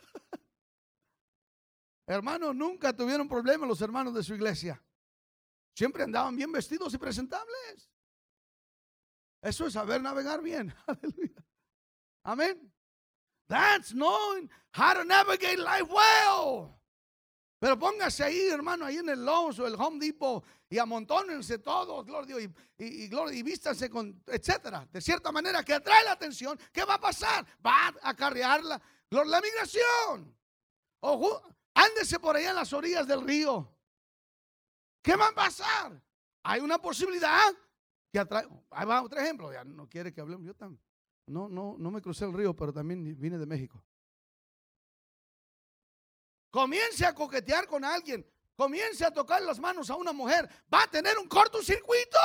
Hermanos, 2.07 2.55
nunca 2.55 2.95
tuvieron 2.95 3.27
problemas 3.27 3.67
los 3.67 3.81
hermanos 3.81 4.13
de 4.13 4.23
su 4.23 4.33
iglesia. 4.33 4.81
Siempre 5.75 6.03
andaban 6.03 6.35
bien 6.35 6.51
vestidos 6.51 6.93
y 6.93 6.97
presentables. 6.97 7.91
Eso 9.41 9.67
es 9.67 9.73
saber 9.73 10.01
navegar 10.01 10.41
bien. 10.41 10.73
Aleluya. 10.87 11.43
Amén. 12.23 12.73
That's 13.47 13.93
knowing 13.93 14.49
how 14.73 14.93
to 14.93 15.03
navigate 15.03 15.57
life 15.57 15.87
well. 15.89 16.73
Pero 17.59 17.77
póngase 17.77 18.23
ahí, 18.23 18.49
hermano, 18.49 18.85
ahí 18.85 18.97
en 18.97 19.09
el 19.09 19.25
Lowe's 19.25 19.59
o 19.59 19.67
el 19.67 19.75
Home 19.75 19.99
Depot 19.99 20.45
y 20.69 20.77
amontónense 20.77 21.57
todos, 21.57 22.05
gloria 22.05 22.39
y, 22.39 22.43
y, 22.77 23.03
y, 23.03 23.07
gloria, 23.07 23.37
y 23.37 23.41
vístanse 23.41 23.89
con, 23.89 24.21
etcétera. 24.27 24.87
De 24.91 25.01
cierta 25.01 25.31
manera 25.31 25.63
que 25.63 25.73
atrae 25.73 26.03
la 26.03 26.11
atención. 26.11 26.57
¿Qué 26.71 26.85
va 26.85 26.95
a 26.95 26.99
pasar? 26.99 27.45
Va 27.65 27.87
a 27.87 28.09
acarrear 28.09 28.63
la, 28.63 28.79
la 29.09 29.41
migración. 29.41 30.35
Ojo, 30.99 31.56
Ándese 31.77 32.19
por 32.19 32.35
allá 32.35 32.49
en 32.49 32.55
las 32.55 32.73
orillas 32.73 33.07
del 33.07 33.21
río. 33.21 33.71
¿Qué 35.03 35.15
va 35.15 35.27
a 35.27 35.31
pasar? 35.31 36.01
Hay 36.41 36.59
una 36.59 36.79
posibilidad 36.79 37.53
que 38.11 38.17
atrae. 38.17 38.47
Ahí 38.71 38.87
va 38.87 39.03
otro 39.03 39.19
ejemplo. 39.19 39.53
Ya 39.53 39.63
no 39.63 39.87
quiere 39.87 40.11
que 40.11 40.19
hablemos. 40.19 40.43
Yo 40.43 40.55
también. 40.55 40.81
No, 41.27 41.47
no, 41.47 41.75
no 41.77 41.91
me 41.91 42.01
crucé 42.01 42.25
el 42.25 42.33
río, 42.33 42.55
pero 42.55 42.73
también 42.73 43.15
vine 43.19 43.37
de 43.37 43.45
México. 43.45 43.83
Comience 46.49 47.05
a 47.05 47.13
coquetear 47.13 47.67
con 47.67 47.85
alguien. 47.85 48.25
Comience 48.55 49.05
a 49.05 49.11
tocar 49.11 49.43
las 49.43 49.59
manos 49.59 49.91
a 49.91 49.95
una 49.95 50.13
mujer. 50.13 50.49
Va 50.73 50.81
a 50.81 50.87
tener 50.87 51.15
un 51.19 51.27
cortocircuito. 51.27 52.17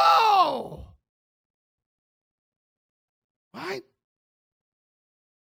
Right? 3.53 3.85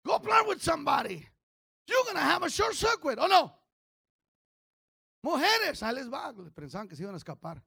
Go 0.05 0.21
play 0.21 0.43
with 0.47 0.61
somebody. 0.61 1.29
You're 1.89 2.13
to 2.13 2.19
have 2.21 2.45
a 2.45 2.49
short 2.49 2.75
circuit. 2.75 3.19
¿O 3.19 3.27
no? 3.27 3.66
Mujeres, 5.27 5.83
ahí 5.83 5.93
les 5.97 6.09
va. 6.09 6.33
Pensaban 6.55 6.87
que 6.87 6.95
se 6.95 7.03
iban 7.03 7.15
a 7.15 7.19
escapar. 7.19 7.61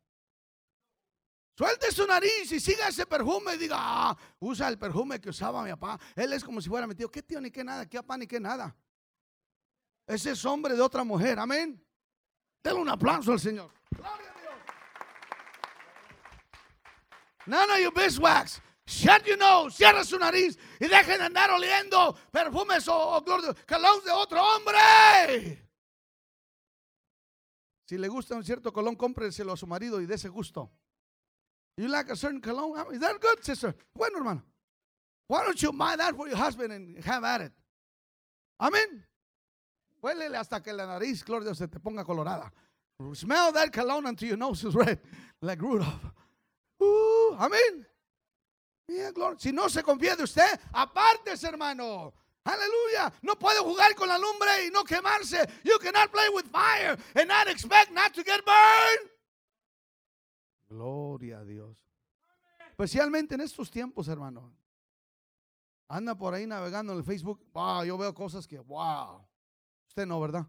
Suelte 1.58 1.91
su 1.91 2.08
nariz 2.08 2.50
y 2.54 2.60
siga 2.62 2.88
ese 2.88 3.06
perfume 3.06 3.56
y 3.56 3.58
diga, 3.58 3.76
ah, 3.78 4.17
usa 4.39 4.69
el 4.69 4.80
perfume 4.80 5.19
que 5.19 5.28
usaba 5.28 5.62
mi 5.63 5.69
papá. 5.72 6.00
Él 6.15 6.32
es 6.32 6.41
como 6.41 6.62
si 6.62 6.69
fuera 6.69 6.88
metido. 6.88 7.12
¿Qué 7.12 7.22
tío 7.22 7.41
ni 7.41 7.52
qué 7.52 7.62
nada? 7.62 7.86
¿Qué 7.86 7.98
papá 7.98 8.17
ni 8.17 8.28
qué 8.28 8.39
nada? 8.39 8.74
Ese 10.08 10.32
es 10.32 10.45
hombre 10.45 10.74
de 10.74 10.82
otra 10.82 11.04
mujer. 11.04 11.38
Amén. 11.38 11.86
Denle 12.63 12.80
un 12.80 12.88
aplauso 12.88 13.34
al 13.34 13.41
Señor. 13.41 13.69
Gloria 13.91 14.32
a 14.32 14.39
Dios. 14.39 14.54
None 17.45 17.74
of 17.74 17.80
your 17.80 17.93
beeswax. 17.93 18.62
Shut 18.86 19.26
your 19.26 19.38
nose, 19.38 19.76
cierra 19.76 20.06
su 20.06 20.17
nariz 20.17 20.58
y 20.80 20.88
dejen 20.88 21.17
de 21.17 21.26
andar 21.26 21.52
oliendo 21.52 22.17
perfumes 22.32 22.88
o, 22.88 23.17
o 23.17 23.24
colón 23.26 24.04
de 24.06 24.12
otro 24.12 24.41
hombre. 24.41 25.69
Si 27.89 27.97
le 27.97 28.08
gusta 28.08 28.36
un 28.36 28.43
cierto 28.43 28.71
colón, 28.71 28.95
cómpreselo 28.95 29.52
a 29.52 29.58
su 29.58 29.65
marido 29.65 29.99
y 29.99 30.06
dé 30.06 30.13
ese 30.13 30.30
gusto. 30.30 30.69
You 31.75 31.88
like 31.88 32.12
a 32.12 32.15
certain 32.15 32.39
cologne? 32.39 32.93
Is 32.93 32.99
that 32.99 33.19
good, 33.19 33.41
sister? 33.41 33.75
Bueno, 33.95 34.19
hermano. 34.19 34.43
Why 35.25 35.43
don't 35.43 35.60
you 35.60 35.71
buy 35.71 35.95
that 35.97 36.15
for 36.15 36.28
your 36.28 36.38
husband 36.38 36.71
and 36.71 37.04
have 37.04 37.23
at 37.23 37.41
it? 37.41 37.52
Amén. 38.60 39.04
Huélele 40.04 40.38
hasta 40.38 40.62
que 40.62 40.71
la 40.71 40.86
nariz, 40.86 41.23
gloria 41.23 41.56
se 41.56 41.67
te 41.67 41.80
ponga 41.80 42.06
colorada. 42.06 42.52
Smell 43.13 43.52
that 43.54 43.73
cologne 43.73 44.06
until 44.06 44.28
your 44.28 44.38
nose 44.38 44.63
is 44.63 44.75
red, 44.75 44.99
like 45.41 45.60
Rudolph. 45.60 46.13
Uh, 46.80 47.38
amén. 47.39 47.88
Yeah, 48.88 49.10
gloria. 49.12 49.39
Si 49.39 49.52
no 49.52 49.67
se 49.67 49.82
confía 49.82 50.15
de 50.15 50.25
usted, 50.25 50.60
apártese, 50.71 51.47
hermano. 51.47 52.13
Aleluya. 52.50 53.14
No 53.22 53.38
puede 53.38 53.60
jugar 53.60 53.94
con 53.96 54.08
la 54.08 54.18
lumbre 54.18 54.66
y 54.66 54.72
no 54.72 54.84
quemarse. 54.84 55.48
You 55.64 55.78
cannot 55.80 56.12
play 56.12 56.30
with 56.34 56.46
fire 56.46 56.98
and 57.16 57.28
not 57.28 57.48
expect 57.48 57.92
not 57.92 58.14
to 58.14 58.24
get 58.24 58.44
burned. 58.44 59.12
Gloria 60.68 61.40
a 61.40 61.46
Dios. 61.46 61.78
Especialmente 62.70 63.36
en 63.36 63.42
estos 63.42 63.70
tiempos, 63.70 64.08
hermano. 64.08 64.54
Anda 65.88 66.16
por 66.16 66.34
ahí 66.34 66.46
navegando 66.46 66.94
en 66.94 67.00
el 67.00 67.04
Facebook. 67.04 67.44
Wow, 67.52 67.84
yo 67.84 67.98
veo 67.98 68.14
cosas 68.14 68.48
que, 68.48 68.60
wow. 68.60 69.26
Usted 69.88 70.06
no, 70.06 70.20
¿verdad? 70.20 70.46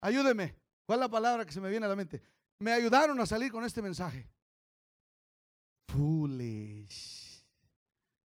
Ayúdeme. 0.00 0.56
¿Cuál 0.84 0.98
es 0.98 1.00
la 1.00 1.08
palabra 1.08 1.44
que 1.44 1.52
se 1.52 1.60
me 1.60 1.70
viene 1.70 1.86
a 1.86 1.88
la 1.88 1.96
mente? 1.96 2.22
Me 2.58 2.72
ayudaron 2.72 3.18
a 3.20 3.26
salir 3.26 3.50
con 3.50 3.64
este 3.64 3.80
mensaje. 3.80 4.28
Foolish. 5.88 7.44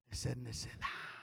Es 0.09 0.37
necedad. 0.37 1.14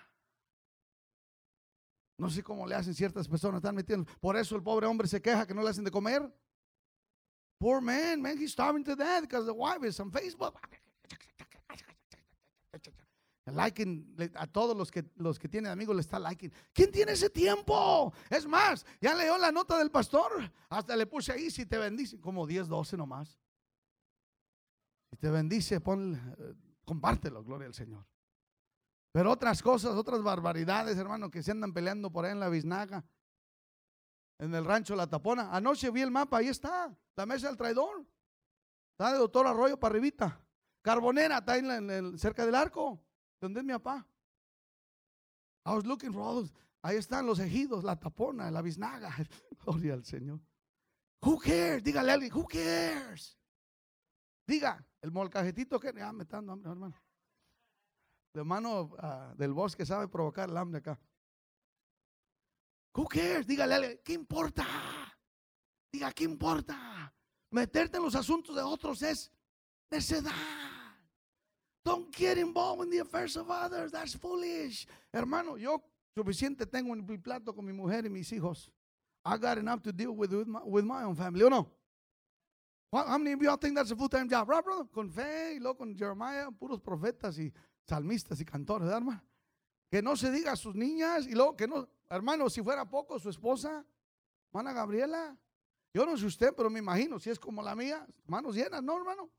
No 2.18 2.31
sé 2.31 2.42
cómo 2.42 2.66
le 2.66 2.75
hacen 2.75 2.94
ciertas 2.94 3.27
personas, 3.27 3.59
están 3.59 3.75
metiendo. 3.75 4.11
Por 4.20 4.37
eso 4.37 4.55
el 4.57 4.62
pobre 4.62 4.87
hombre 4.87 5.09
se 5.09 5.20
queja 5.20 5.46
que 5.46 5.55
no 5.55 5.62
le 5.62 5.70
hacen 5.70 5.85
de 5.85 5.90
comer. 5.90 6.33
Poor 7.59 7.81
man, 7.81 8.20
man, 8.20 8.37
he's 8.38 8.53
starving 8.53 8.85
to 8.85 8.96
death 8.96 9.22
because 9.22 9.46
the 9.46 9.53
wife 9.53 9.87
is 9.87 9.98
on 10.01 10.11
Facebook. 10.11 10.59
Liking 13.46 14.16
a 14.37 14.46
todos 14.46 14.77
los 14.77 14.90
que, 14.90 15.05
los 15.16 15.38
que 15.38 15.48
tienen 15.48 15.72
amigos 15.72 15.96
le 15.96 16.01
está 16.01 16.18
liking. 16.18 16.53
¿Quién 16.72 16.92
tiene 16.92 17.12
ese 17.12 17.29
tiempo? 17.29 18.12
Es 18.31 18.46
más, 18.46 18.87
ya 19.01 19.14
leyó 19.14 19.37
la 19.37 19.51
nota 19.51 19.79
del 19.79 19.90
pastor. 19.90 20.31
Hasta 20.68 20.94
le 20.96 21.07
puse 21.07 21.33
ahí, 21.33 21.51
si 21.51 21.66
te 21.66 21.77
bendice, 21.77 22.20
como 22.20 22.46
10, 22.46 22.68
12 22.68 22.96
nomás. 22.96 23.37
Si 25.11 25.16
te 25.16 25.29
bendice, 25.29 25.81
pon, 25.81 26.14
eh, 26.14 26.55
compártelo, 26.85 27.42
gloria 27.42 27.66
al 27.66 27.75
Señor. 27.75 28.07
Pero 29.12 29.31
otras 29.31 29.62
cosas, 29.62 29.94
otras 29.94 30.22
barbaridades, 30.22 30.96
hermano, 30.96 31.31
que 31.31 31.42
se 31.42 31.51
andan 31.51 31.72
peleando 31.72 32.11
por 32.11 32.25
ahí 32.25 32.33
en 32.33 32.40
la 32.40 32.48
biznaga 32.48 33.05
en 34.42 34.53
el 34.55 34.64
rancho 34.64 34.96
La 34.96 35.07
Tapona. 35.07 35.55
Anoche 35.55 35.90
vi 35.90 36.01
el 36.03 36.11
mapa, 36.11 36.38
ahí 36.38 36.48
está, 36.48 36.92
la 37.16 37.27
mesa 37.27 37.46
del 37.46 37.57
traidor. 37.57 38.05
Está 38.92 39.12
de 39.12 39.18
Doctor 39.18 39.46
Arroyo 39.46 39.79
para. 39.79 40.01
Carbonera 40.83 41.38
está 41.38 41.57
en, 41.57 42.18
cerca 42.18 42.44
del 42.44 42.57
arco, 42.57 43.01
donde 43.40 43.61
es 43.61 43.66
mi 43.66 43.72
papá. 43.72 44.07
I 45.64 45.75
was 45.75 45.87
looking 45.87 46.12
for 46.12 46.22
all 46.22 46.51
Ahí 46.85 46.96
están 46.96 47.25
los 47.25 47.38
ejidos, 47.38 47.85
la 47.85 47.94
tapona, 48.01 48.51
la 48.51 48.61
biznaga. 48.61 49.14
Gloria 49.64 49.94
al 49.94 50.05
Señor. 50.05 50.40
Who 51.20 51.38
cares? 51.38 51.85
Dígale 51.85 52.11
a 52.11 52.14
alguien, 52.14 52.33
who 52.35 52.44
cares? 52.44 53.38
Diga, 54.44 54.85
el 55.01 55.12
molcajetito 55.12 55.79
que. 55.79 55.92
Ah, 56.03 56.12
me 56.12 56.25
está 56.25 56.38
dando 56.38 56.53
hambre, 56.55 56.72
hermano. 56.72 57.01
El 58.35 58.40
hermano 58.40 58.90
ah, 58.99 59.35
del 59.37 59.53
bosque 59.53 59.85
sabe 59.85 60.09
provocar 60.09 60.49
el 60.49 60.57
hambre 60.57 60.79
acá. 60.79 60.99
Who 62.95 63.07
cares? 63.07 63.47
Dígale, 63.47 64.01
¿qué 64.03 64.14
importa? 64.14 64.66
Diga, 65.92 66.12
¿qué 66.12 66.25
importa? 66.25 67.12
Meterte 67.51 67.99
en 67.99 68.03
los 68.03 68.14
asuntos 68.14 68.55
de 68.57 68.62
otros 68.62 69.03
es 69.03 69.31
necedad. 69.90 70.33
Don't 71.85 72.14
get 72.14 72.38
involved 72.38 72.85
in 72.85 72.90
the 72.90 73.01
affairs 73.01 73.37
of 73.37 73.51
others. 73.51 73.92
That's 73.92 74.14
foolish. 74.16 74.87
Hermano, 75.12 75.57
yo 75.57 75.83
suficiente 76.14 76.66
tengo 76.66 76.95
en 76.95 77.05
mi 77.05 77.18
plato 77.18 77.55
con 77.55 77.64
mi 77.64 77.73
mujer 77.73 78.07
y 78.07 78.09
mis 78.09 78.31
hijos. 78.33 78.71
I 79.25 79.37
got 79.37 79.59
enough 79.59 79.83
to 79.83 79.92
deal 79.92 80.12
with 80.12 80.33
with 80.33 80.85
my, 80.85 81.03
own 81.03 81.16
family. 81.16 81.42
¿O 81.45 81.49
no? 81.49 81.68
How 82.92 83.18
many 83.18 83.33
of 83.33 83.42
y'all 83.42 83.57
think 83.57 83.75
that's 83.75 83.90
a 83.90 83.97
full-time 83.97 84.29
job? 84.29 84.49
Right, 84.49 84.62
brother? 84.62 84.85
Con 84.92 85.11
fe 85.11 85.55
y 85.55 85.59
luego 85.59 85.79
con 85.79 85.95
Jeremiah, 85.95 86.51
puros 86.51 86.81
profetas 86.81 87.38
y 87.38 87.53
salmistas 87.87 88.40
y 88.40 88.45
cantores, 88.45 88.87
¿verdad, 88.87 88.99
hermano? 88.99 89.25
Que 89.90 90.03
no 90.03 90.16
se 90.16 90.31
diga 90.31 90.53
a 90.53 90.57
sus 90.57 90.75
niñas 90.75 91.27
y 91.27 91.33
luego 91.33 91.57
que 91.57 91.68
no, 91.68 91.88
Hermano, 92.12 92.51
si 92.51 92.62
fuera 92.62 92.85
poco, 92.85 93.18
su 93.18 93.31
esposa, 93.31 93.87
hermana 94.49 94.75
Gabriela, 94.75 95.35
yo 95.95 96.05
no 96.05 96.14
sé 96.18 96.27
usted, 96.27 96.53
pero 96.55 96.68
me 96.68 96.79
imagino, 96.79 97.18
si 97.18 97.31
es 97.31 97.38
como 97.38 97.62
la 97.62 97.75
mía, 97.75 98.07
manos 98.27 98.55
llenas, 98.55 98.83
¿no, 98.83 98.99
hermano? 98.99 99.31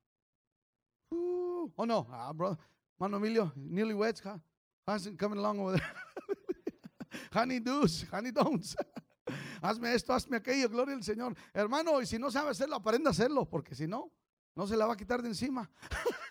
Uh, 1.11 1.71
oh, 1.75 1.85
no, 1.85 2.07
ah, 2.09 2.31
bro, 2.33 2.57
hermano 2.95 3.17
Emilio, 3.17 3.53
newlyweds, 3.55 4.23
huh? 4.25 4.39
along 4.87 5.59
over 5.59 5.79
there. 5.79 5.93
honey 7.31 7.59
do's, 7.59 8.07
honey 8.11 8.31
don'ts. 8.31 8.75
hazme 9.61 9.93
esto, 9.93 10.11
hazme 10.11 10.37
aquello, 10.37 10.67
gloria 10.67 10.95
al 10.95 11.03
Señor. 11.03 11.35
Hermano, 11.53 12.01
y 12.01 12.07
si 12.07 12.17
no 12.17 12.31
sabe 12.31 12.49
hacerlo, 12.49 12.75
aprenda 12.75 13.11
a 13.11 13.11
hacerlo, 13.11 13.47
porque 13.47 13.75
si 13.75 13.85
no, 13.85 14.11
no 14.55 14.65
se 14.65 14.75
la 14.75 14.87
va 14.87 14.93
a 14.93 14.97
quitar 14.97 15.21
de 15.21 15.29
encima. 15.29 15.69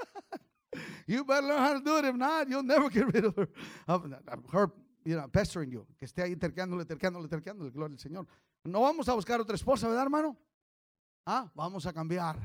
you 1.07 1.25
better 1.25 1.47
learn 1.47 1.59
how 1.59 1.73
to 1.75 1.81
do 1.81 1.99
it. 1.99 2.05
If 2.05 2.17
not, 2.17 2.49
you'll 2.49 2.63
never 2.63 2.89
get 2.89 3.13
rid 3.13 3.25
of 3.25 3.37
her. 3.37 3.49
her 4.53 4.73
you 5.05 5.17
know, 5.17 5.27
pestering 5.29 5.71
you, 5.71 5.87
que 5.99 6.07
esté 6.07 6.23
ahí 6.23 6.37
terqueándole, 6.37 6.85
terqueándole, 6.85 7.29
terqueándole, 7.29 7.71
gloria 7.73 7.95
al 7.95 7.99
Señor. 7.99 8.27
No 8.65 8.81
vamos 8.81 9.09
a 9.09 9.15
buscar 9.15 9.41
otra 9.41 9.57
esposa, 9.57 9.89
¿verdad, 9.89 10.05
hermano? 10.05 10.37
Ah, 11.27 11.51
vamos 11.55 11.87
a 11.87 11.93
cambiar. 11.93 12.37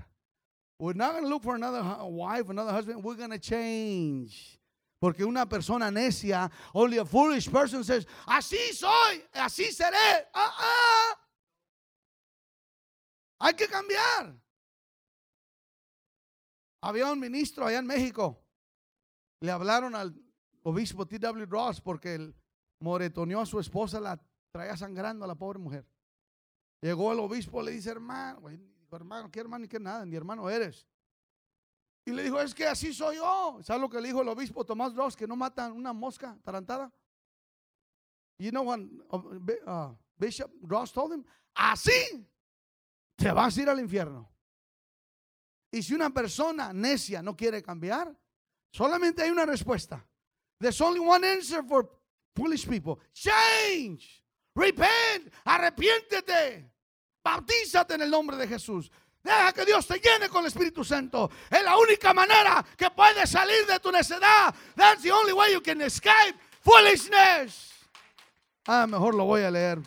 We're 0.80 0.93
not 0.93 1.13
going 1.13 1.24
to 1.24 1.30
look 1.30 1.43
for 1.43 1.56
another 1.56 1.84
wife, 2.06 2.50
another 2.50 2.72
husband. 2.72 3.04
We're 3.04 3.15
going 3.15 3.32
to 3.32 3.39
change. 3.39 4.60
Porque 5.00 5.24
una 5.24 5.46
persona 5.46 5.91
necia, 5.91 6.50
only 6.74 6.98
a 6.98 7.06
foolish 7.06 7.50
person 7.52 7.84
says, 7.84 8.06
así 8.28 8.74
soy, 8.74 9.24
así 9.34 9.72
seré. 9.72 10.26
Ah, 10.34 10.56
ah. 10.60 11.15
Hay 13.39 13.54
que 13.54 13.67
cambiar. 13.67 14.34
Había 16.82 17.12
un 17.12 17.20
ministro 17.20 17.65
allá 17.65 17.80
en 17.80 17.88
México. 17.88 18.39
Le 19.39 19.52
hablaron 19.52 19.95
al 19.95 20.15
obispo 20.63 21.06
T.W. 21.06 21.45
Ross 21.45 21.82
porque 21.82 22.15
el 22.15 22.36
moretoneó 22.80 23.41
a 23.41 23.45
su 23.45 23.60
esposa, 23.60 24.00
la 24.00 24.21
traía 24.52 24.76
sangrando 24.78 25.26
a 25.26 25.28
la 25.28 25.36
pobre 25.36 25.60
mujer. 25.60 25.88
Llegó 26.82 27.12
el 27.12 27.19
obispo, 27.19 27.62
le 27.62 27.71
dice, 27.71 27.89
hermano, 27.89 28.41
hermano, 28.91 29.32
¿qué 29.32 29.39
hermano 29.39 29.65
y 29.65 29.67
qué 29.67 29.80
nada? 29.80 30.06
Ni 30.06 30.15
hermano 30.15 30.50
eres. 30.50 30.88
Y 32.06 32.12
le 32.12 32.23
dijo, 32.23 32.39
es 32.39 32.54
que 32.54 32.65
así 32.65 32.93
soy 32.93 33.17
yo. 33.17 33.60
¿Sabes 33.63 33.82
lo 33.82 33.89
que 33.89 34.00
le 34.00 34.08
dijo 34.08 34.21
el 34.21 34.30
obispo 34.30 34.63
Tomás 34.63 34.95
Ross? 34.95 35.15
Que 35.15 35.28
no 35.28 35.36
matan 35.36 35.73
una 35.73 35.91
mosca 35.91 36.38
tarantada. 36.43 36.91
You 38.38 38.52
know 38.52 38.63
what 38.63 38.80
uh, 39.12 39.69
uh, 39.69 39.95
Bishop 40.17 40.52
Ross 40.62 40.93
told 40.93 41.13
him? 41.13 41.26
Así 41.56 42.26
te 43.15 43.32
vas 43.32 43.58
a 43.58 43.62
ir 43.62 43.69
al 43.69 43.80
infierno. 43.80 44.30
Y 45.71 45.82
si 45.82 45.95
una 45.95 46.10
persona 46.12 46.71
necia 46.71 47.21
no 47.21 47.36
quiere 47.36 47.62
cambiar, 47.62 48.15
solamente 48.71 49.23
hay 49.23 49.30
una 49.30 49.45
respuesta. 49.45 50.03
There's 50.60 50.82
only 50.82 50.99
one 50.99 51.23
answer 51.23 51.63
for 51.63 51.89
foolish 52.36 52.67
people. 52.67 52.99
Change. 53.13 54.23
Repent. 54.56 55.32
Arrepiéntete. 55.45 56.71
Bautízate 57.23 57.95
en 57.95 58.01
el 58.01 58.10
nombre 58.10 58.38
de 58.38 58.47
Jesús. 58.47 58.89
Deja 59.23 59.51
que 59.51 59.65
Dios 59.65 59.86
te 59.86 59.99
llene 59.99 60.30
con 60.30 60.41
el 60.41 60.47
Espíritu 60.47 60.84
Santo. 60.84 61.30
Es 61.49 61.63
la 61.63 61.77
única 61.77 62.13
manera 62.13 62.65
que 62.77 62.89
puedes 62.91 63.30
salir 63.30 63.65
de 63.67 63.80
tu 63.80 63.91
necedad. 63.91 64.56
That's 64.75 65.01
the 65.03 65.12
only 65.12 65.34
way 65.34 65.51
you 65.51 65.62
can 65.62 65.82
escape 65.82 66.36
foolishness. 66.62 67.73
Ah, 68.65 68.88
mejor 68.88 69.15
lo 69.15 69.25
voy 69.25 69.41
a 69.41 69.51
leer. 69.51 69.80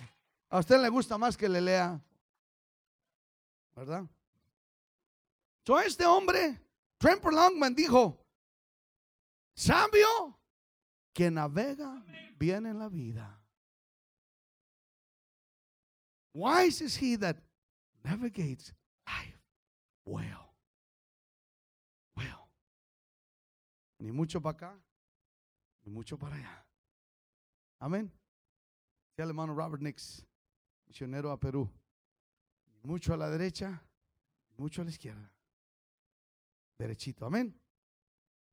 A 0.50 0.58
usted 0.58 0.78
le 0.80 0.88
gusta 0.88 1.16
más 1.16 1.36
que 1.36 1.48
le 1.48 1.60
lea. 1.60 2.00
¿Verdad? 3.74 4.04
So 5.66 5.78
este 5.78 6.04
hombre, 6.04 6.60
Tremper 6.98 7.32
Longman, 7.32 7.74
dijo, 7.74 8.19
sabio 9.60 10.38
que 11.12 11.30
navega 11.30 12.02
bien 12.38 12.64
en 12.64 12.78
la 12.78 12.88
vida. 12.88 13.38
Wise 16.32 16.80
is 16.80 16.96
he 16.96 17.16
that 17.16 17.36
navigates 18.02 18.72
life 19.06 19.38
well. 20.06 20.54
Well. 22.16 22.48
Ni 23.98 24.12
mucho 24.12 24.40
para 24.40 24.56
acá, 24.56 24.80
ni 25.84 25.92
mucho 25.92 26.16
para 26.16 26.36
allá. 26.36 26.66
Amén. 27.80 28.10
El 29.16 29.28
hermano 29.28 29.54
Robert 29.54 29.82
Nix, 29.82 30.24
misionero 30.86 31.30
a 31.30 31.38
Perú. 31.38 31.68
Mucho 32.82 33.12
a 33.12 33.16
la 33.18 33.28
derecha, 33.28 33.82
mucho 34.56 34.80
a 34.80 34.84
la 34.84 34.90
izquierda. 34.90 35.30
Derechito. 36.78 37.26
Amén. 37.26 37.54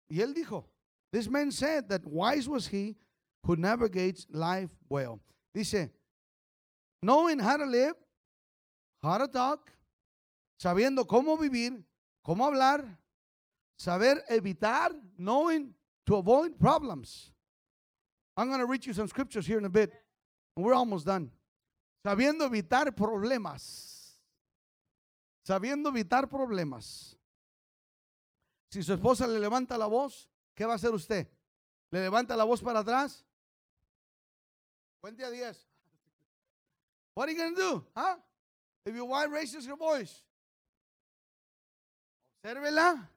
Y 0.10 0.20
él 0.20 0.34
dijo, 0.34 0.70
this 1.12 1.30
man 1.30 1.52
said 1.52 1.90
that 1.90 2.06
wise 2.06 2.48
was 2.48 2.68
he 2.68 2.96
who 3.44 3.56
navigates 3.56 4.28
life 4.32 4.70
well. 4.90 5.20
Dice, 5.54 5.90
knowing 7.02 7.40
how 7.40 7.58
to 7.58 7.66
live, 7.66 7.96
how 9.02 9.18
to 9.18 9.28
talk, 9.28 9.72
sabiendo 10.62 11.06
cómo 11.06 11.38
vivir, 11.38 11.82
cómo 12.26 12.46
hablar, 12.46 12.84
saber 13.78 14.22
evitar, 14.30 14.92
knowing 15.18 15.74
to 16.06 16.16
avoid 16.16 16.60
problems. 16.60 17.32
I'm 18.36 18.48
going 18.50 18.60
to 18.60 18.66
read 18.66 18.86
you 18.86 18.94
some 18.94 19.08
scriptures 19.08 19.48
here 19.48 19.58
in 19.58 19.66
a 19.66 19.70
bit. 19.70 19.92
We're 20.56 20.74
almost 20.74 21.06
done. 21.06 21.32
Sabiendo 22.06 22.48
evitar 22.50 22.86
problemas. 22.96 24.14
Sabiendo 25.48 25.88
evitar 25.88 26.30
problemas. 26.30 27.16
Si 28.72 28.82
su 28.82 28.94
esposa 28.94 29.28
le 29.28 29.40
levanta 29.40 29.78
la 29.78 29.88
voz, 29.88 30.28
¿qué 30.58 30.66
va 30.66 30.74
a 30.74 30.76
hacer 30.76 30.94
usted? 30.94 31.30
¿Le 31.92 32.02
levanta 32.02 32.36
la 32.36 32.44
voz 32.44 32.62
para 32.62 32.80
atrás? 32.80 33.24
Cuente 35.00 35.24
a 35.24 35.30
10. 35.30 35.70
What 37.14 37.30
are 37.30 37.34
you 37.34 37.38
going 37.38 37.56
to 37.56 37.62
do? 37.62 37.88
Huh? 37.96 38.18
If 38.86 38.96
your 38.96 39.08
wife 39.08 39.32
raises 39.32 39.66
her 39.68 39.78
voice, 39.78 40.24
obsérvela. 42.44 43.10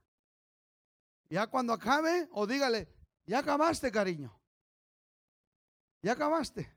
Ya 1.31 1.46
cuando 1.46 1.72
acabe, 1.72 2.29
o 2.33 2.46
dígale, 2.46 2.88
ya 3.24 3.38
acabaste, 3.38 3.90
cariño. 3.90 4.33
Ya 6.03 6.12
acabaste. 6.12 6.68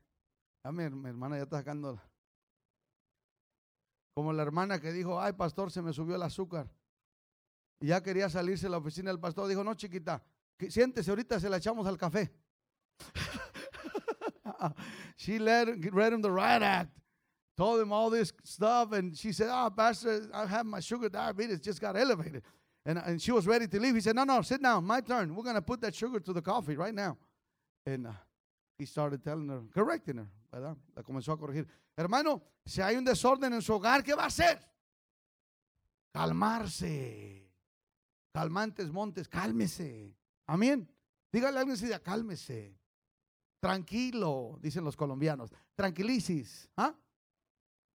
Ya 0.64 0.70
mi, 0.72 0.84
hermana 0.84 1.36
ya 1.36 1.42
está 1.42 1.58
sacando. 1.58 2.00
Como 4.14 4.32
la 4.32 4.42
hermana 4.42 4.80
que 4.80 4.92
dijo, 4.92 5.20
ay, 5.20 5.32
pastor, 5.32 5.72
se 5.72 5.82
me 5.82 5.92
subió 5.92 6.14
el 6.14 6.22
azúcar. 6.22 6.70
Y 7.80 7.88
ya 7.88 8.00
quería 8.00 8.30
salirse 8.30 8.66
de 8.66 8.70
la 8.70 8.78
oficina 8.78 9.10
del 9.10 9.18
pastor. 9.18 9.48
Dijo, 9.48 9.64
no, 9.64 9.74
chiquita, 9.74 10.22
siéntese, 10.58 11.10
ahorita 11.10 11.40
se 11.40 11.48
la 11.48 11.58
echamos 11.58 11.86
al 11.86 11.96
café. 11.96 12.30
she 15.16 15.38
led, 15.38 15.92
read 15.92 16.12
him 16.12 16.22
the 16.22 16.30
right 16.30 16.62
act. 16.62 16.90
Told 17.56 17.80
him 17.80 17.92
all 17.92 18.10
this 18.10 18.32
stuff. 18.42 18.92
And 18.92 19.16
she 19.16 19.32
said, 19.32 19.48
oh, 19.50 19.70
pastor, 19.70 20.28
I 20.32 20.46
have 20.46 20.66
my 20.66 20.80
sugar 20.80 21.08
diabetes 21.08 21.60
just 21.60 21.80
got 21.80 21.96
elevated. 21.96 22.42
And, 22.86 23.20
she 23.20 23.32
was 23.32 23.46
ready 23.46 23.66
to 23.66 23.80
leave. 23.80 23.94
He 23.94 24.00
said, 24.00 24.16
no, 24.16 24.24
no, 24.24 24.42
sit 24.42 24.62
down. 24.62 24.84
My 24.84 25.00
turn. 25.00 25.34
We're 25.34 25.44
going 25.44 25.54
to 25.54 25.62
put 25.62 25.80
that 25.80 25.94
sugar 25.94 26.20
to 26.20 26.32
the 26.32 26.42
coffee 26.42 26.76
right 26.76 26.94
now. 26.94 27.16
And 27.86 28.06
uh, 28.08 28.12
he 28.78 28.84
started 28.84 29.24
telling 29.24 29.48
her, 29.48 29.60
correcting 29.72 30.18
her. 30.18 30.26
La 30.52 31.02
comenzó 31.02 31.32
a 31.32 31.36
corregir. 31.36 31.66
Hermano, 31.96 32.42
si 32.66 32.80
hay 32.82 32.96
un 32.96 33.04
desorden 33.04 33.52
en 33.52 33.62
su 33.62 33.72
hogar, 33.72 34.02
¿qué 34.02 34.14
va 34.14 34.24
a 34.24 34.26
hacer? 34.26 34.58
Calmarse. 36.12 37.50
Calmantes 38.32 38.90
montes, 38.92 39.28
cálmese. 39.28 40.14
Amén. 40.46 40.90
Dígale 41.32 41.58
a 41.58 41.60
alguien 41.60 41.76
si 41.76 41.88
cálmese. 42.00 42.78
Tranquilo, 43.60 44.58
dicen 44.60 44.84
los 44.84 44.96
colombianos. 44.96 45.50
Tranquilicis. 45.74 46.68
¿Ah? 46.76 46.94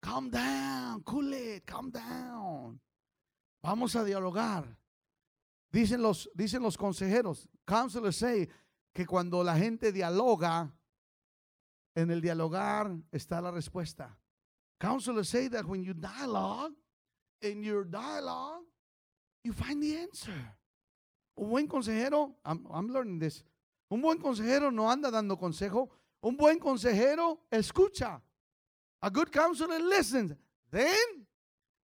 Calm 0.01 0.31
down, 0.31 1.03
cool 1.03 1.35
it, 1.35 1.65
calm 1.65 1.91
down. 1.91 2.81
Vamos 3.63 3.95
a 3.97 4.05
dialogar. 4.05 4.79
Dicen 5.71 6.01
los, 6.01 6.31
dicen 6.35 6.63
los 6.63 6.79
consejeros, 6.79 7.49
counselors 7.67 8.17
say, 8.17 8.49
que 8.95 9.07
cuando 9.07 9.45
la 9.45 9.57
gente 9.57 9.93
dialoga, 9.93 10.75
en 11.95 12.11
el 12.11 12.21
dialogar 12.21 12.91
está 13.11 13.41
la 13.41 13.51
respuesta. 13.51 14.19
Counselors 14.81 15.29
say 15.29 15.49
that 15.49 15.67
when 15.67 15.83
you 15.83 15.93
dialogue, 15.93 16.73
in 17.43 17.63
your 17.63 17.85
dialogue, 17.85 18.65
you 19.43 19.53
find 19.53 19.83
the 19.83 19.99
answer. 19.99 20.58
Un 21.39 21.51
buen 21.51 21.69
consejero, 21.69 22.35
I'm, 22.45 22.89
learning 22.91 23.21
this. 23.21 23.45
Un 23.89 24.03
buen 24.03 24.19
consejero 24.19 24.73
no 24.73 24.91
anda 24.91 25.11
dando 25.11 25.39
consejo. 25.39 25.89
Un 26.21 26.37
buen 26.37 26.59
consejero 26.59 27.41
escucha. 27.51 28.21
A 29.01 29.09
good 29.09 29.31
counselor 29.31 29.81
listens. 29.81 30.35
Then, 30.71 31.29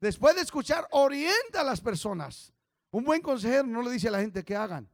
después 0.01 0.37
de 0.37 0.43
escuchar, 0.43 0.87
orienta 0.93 1.63
a 1.63 1.65
las 1.65 1.81
personas. 1.81 2.53
Un 2.93 3.05
buen 3.05 3.21
consejero 3.21 3.67
no 3.67 3.83
le 3.83 3.91
dice 3.91 4.07
a 4.07 4.13
la 4.13 4.21
gente 4.21 4.45
que 4.45 4.55
hagan. 4.55 4.89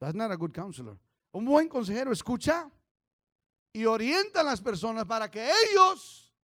That's 0.00 0.16
not 0.16 0.32
a 0.32 0.36
good 0.36 0.52
counselor. 0.52 0.98
Un 1.32 1.44
buen 1.44 1.68
consejero 1.68 2.10
escucha 2.10 2.68
y 3.72 3.84
orienta 3.84 4.40
a 4.40 4.44
las 4.44 4.60
personas 4.60 5.04
para 5.04 5.30
que 5.30 5.48
ellos 5.48 6.34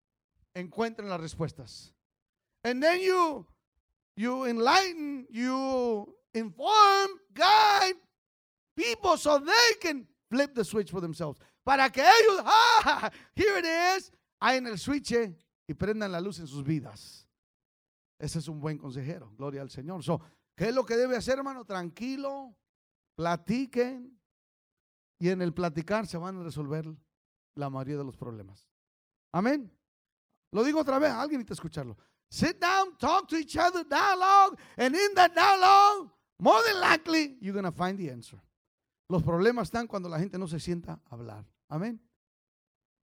encuentren 0.54 1.08
las 1.08 1.20
respuestas. 1.20 1.92
And 2.62 2.80
then 2.80 3.00
you 3.00 3.44
you 4.14 4.46
enlighten, 4.46 5.26
you 5.28 6.17
inform, 6.34 7.08
guide 7.34 7.94
people 8.76 9.16
so 9.16 9.38
they 9.38 9.74
can 9.80 10.06
flip 10.30 10.54
the 10.54 10.64
switch 10.64 10.90
for 10.90 11.00
themselves. 11.00 11.38
Para 11.64 11.90
que 11.90 12.02
ellos, 12.02 12.42
ah, 12.44 13.10
here 13.34 13.58
it 13.58 13.64
is, 13.64 14.10
en 14.40 14.66
el 14.66 14.78
switch 14.78 15.12
y 15.12 15.74
prendan 15.74 16.12
la 16.12 16.20
luz 16.20 16.38
en 16.38 16.46
sus 16.46 16.62
vidas. 16.62 17.26
Ese 18.18 18.38
es 18.38 18.48
un 18.48 18.60
buen 18.60 18.78
consejero, 18.78 19.32
gloria 19.36 19.62
al 19.62 19.70
Señor. 19.70 20.02
So, 20.02 20.20
¿Qué 20.58 20.70
es 20.70 20.74
lo 20.74 20.84
que 20.84 20.96
debe 20.96 21.16
hacer, 21.16 21.38
hermano? 21.38 21.64
Tranquilo, 21.64 22.52
platiquen 23.14 24.20
y 25.20 25.28
en 25.28 25.40
el 25.40 25.54
platicar 25.54 26.08
se 26.08 26.18
van 26.18 26.40
a 26.40 26.42
resolver 26.42 26.84
la 27.54 27.70
mayoría 27.70 27.98
de 27.98 28.02
los 28.02 28.16
problemas. 28.16 28.68
Amén. 29.32 29.72
Lo 30.50 30.64
digo 30.64 30.80
otra 30.80 30.98
vez, 30.98 31.12
alguien 31.12 31.38
necesita 31.38 31.54
escucharlo. 31.54 31.96
Sit 32.28 32.58
down, 32.60 32.98
talk 32.98 33.28
to 33.28 33.36
each 33.36 33.56
other, 33.56 33.84
dialogue, 33.84 34.58
and 34.76 34.96
in 34.96 35.14
that 35.14 35.32
dialogue, 35.32 36.10
more 36.38 36.62
than 36.64 36.80
likely, 36.80 37.36
you're 37.40 37.52
going 37.52 37.64
to 37.64 37.72
find 37.72 37.98
the 37.98 38.10
answer. 38.10 38.38
Los 39.08 39.22
problemas 39.22 39.68
están 39.68 39.86
cuando 39.86 40.08
la 40.08 40.18
gente 40.18 40.38
no 40.38 40.46
se 40.46 40.60
sienta 40.60 41.00
a 41.10 41.14
hablar. 41.14 41.44
Amén. 41.68 42.00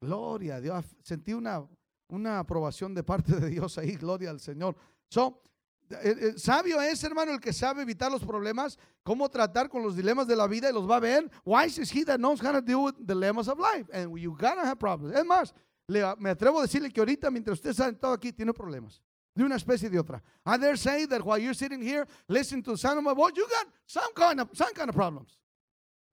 Gloria 0.01 0.55
a 0.57 0.61
Dios. 0.61 0.85
Sentí 1.01 1.33
una, 1.33 1.67
una 2.09 2.39
aprobación 2.39 2.93
de 2.93 3.03
parte 3.03 3.35
de 3.35 3.49
Dios 3.49 3.77
ahí. 3.77 3.95
Gloria 3.95 4.29
al 4.29 4.39
Señor. 4.39 4.75
So, 5.09 5.41
el, 5.89 6.19
el 6.19 6.39
sabio 6.39 6.81
es, 6.81 7.03
hermano, 7.03 7.31
el 7.31 7.39
que 7.39 7.53
sabe 7.53 7.81
evitar 7.81 8.11
los 8.11 8.23
problemas, 8.23 8.77
cómo 9.03 9.29
tratar 9.29 9.69
con 9.69 9.83
los 9.83 9.95
dilemas 9.95 10.27
de 10.27 10.35
la 10.35 10.47
vida 10.47 10.69
y 10.69 10.73
los 10.73 10.89
va 10.89 10.97
a 10.97 10.99
ver. 10.99 11.29
Wise 11.43 11.81
is 11.81 11.91
he 11.91 12.03
that 12.05 12.17
knows 12.17 12.41
how 12.41 12.51
to 12.51 12.61
deal 12.61 12.83
with 12.83 12.95
dilemmas 12.99 13.47
of 13.47 13.59
life. 13.59 13.89
And 13.91 14.15
you 14.17 14.31
gotta 14.31 14.61
have 14.61 14.77
problems. 14.77 15.15
Es 15.15 15.25
más, 15.25 15.53
le, 15.87 16.03
me 16.17 16.31
atrevo 16.31 16.59
a 16.59 16.63
decirle 16.63 16.91
que 16.91 16.99
ahorita, 16.99 17.29
mientras 17.31 17.57
usted 17.57 17.71
está 17.71 17.85
sentado 17.85 18.13
aquí, 18.13 18.31
tiene 18.31 18.53
problemas. 18.53 19.01
De 19.35 19.43
una 19.43 19.55
especie 19.55 19.89
de 19.89 19.99
otra. 19.99 20.21
I 20.45 20.57
dare 20.57 20.77
say 20.77 21.05
that 21.07 21.25
while 21.25 21.37
you're 21.37 21.53
sitting 21.53 21.81
here, 21.81 22.07
listening 22.29 22.63
to 22.63 22.71
the 22.71 22.77
sound 22.77 22.97
of 22.97 23.03
my 23.03 23.13
voice, 23.13 23.33
you 23.35 23.45
got 23.49 23.67
some 23.85 24.13
kind 24.13 24.39
of, 24.39 24.49
some 24.53 24.73
kind 24.73 24.87
of 24.87 24.95
problems. 24.95 25.37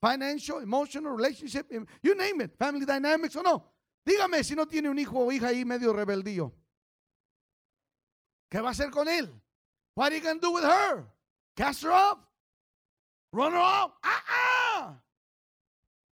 Financial, 0.00 0.58
emotional, 0.58 1.12
relationship, 1.12 1.70
you 2.02 2.14
name 2.16 2.40
it. 2.40 2.50
Family 2.58 2.85
dynamics 2.85 3.37
o 3.37 3.42
no. 3.42 3.64
Dígame 4.04 4.42
si 4.42 4.56
no 4.56 4.66
tiene 4.66 4.88
un 4.88 4.98
hijo 4.98 5.26
o 5.26 5.30
hija 5.30 5.48
ahí 5.48 5.64
medio 5.64 5.92
rebeldío. 5.92 6.52
¿Qué 8.50 8.61
va 8.61 8.68
a 8.68 8.72
hacer 8.72 8.90
con 8.90 9.06
él? 9.06 9.30
What 9.94 10.11
are 10.11 10.16
you 10.16 10.22
going 10.22 10.40
to 10.40 10.46
do 10.46 10.52
with 10.52 10.64
her? 10.64 11.04
Cast 11.56 11.82
her 11.85 11.92
off? 11.92 12.18
Run 13.32 13.52
her 13.52 13.58
off? 13.58 13.92
Ah, 14.02 14.24
ah. 14.28 14.94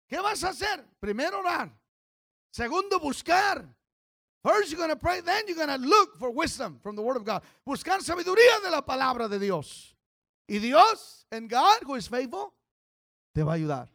¿Qué 0.07 0.21
vas 0.21 0.43
a 0.43 0.49
hacer? 0.49 0.85
Primero 0.99 1.39
orar. 1.39 1.71
Segundo 2.51 2.99
buscar. 2.99 3.67
First 4.43 4.71
you're 4.71 4.77
going 4.77 4.89
to 4.89 4.95
pray, 4.95 5.21
then 5.21 5.43
you're 5.47 5.57
going 5.57 5.67
to 5.67 5.85
look 5.85 6.17
for 6.17 6.31
wisdom 6.31 6.79
from 6.81 6.95
the 6.95 7.01
word 7.01 7.17
of 7.17 7.25
God. 7.25 7.41
Buscar 7.67 7.99
sabiduría 8.01 8.61
de 8.63 8.71
la 8.71 8.81
palabra 8.81 9.29
de 9.29 9.37
Dios. 9.37 9.95
Y 10.47 10.59
Dios, 10.59 11.25
and 11.31 11.49
God, 11.49 11.83
who 11.83 11.95
is 11.95 12.07
faithful, 12.07 12.53
te 13.35 13.43
va 13.43 13.53
a 13.53 13.55
ayudar. 13.57 13.87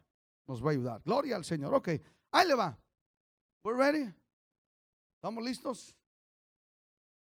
Nos 0.47 0.61
va 0.61 0.69
a 0.69 0.73
ayudar. 0.73 1.01
Gloria 1.03 1.35
al 1.35 1.43
Señor. 1.43 1.73
Ok, 1.73 1.89
ahí 2.31 2.47
le 2.47 2.55
va. 2.55 2.77
We're 3.63 3.75
ready. 3.75 4.13
¿Estamos 5.15 5.43
listos? 5.43 5.95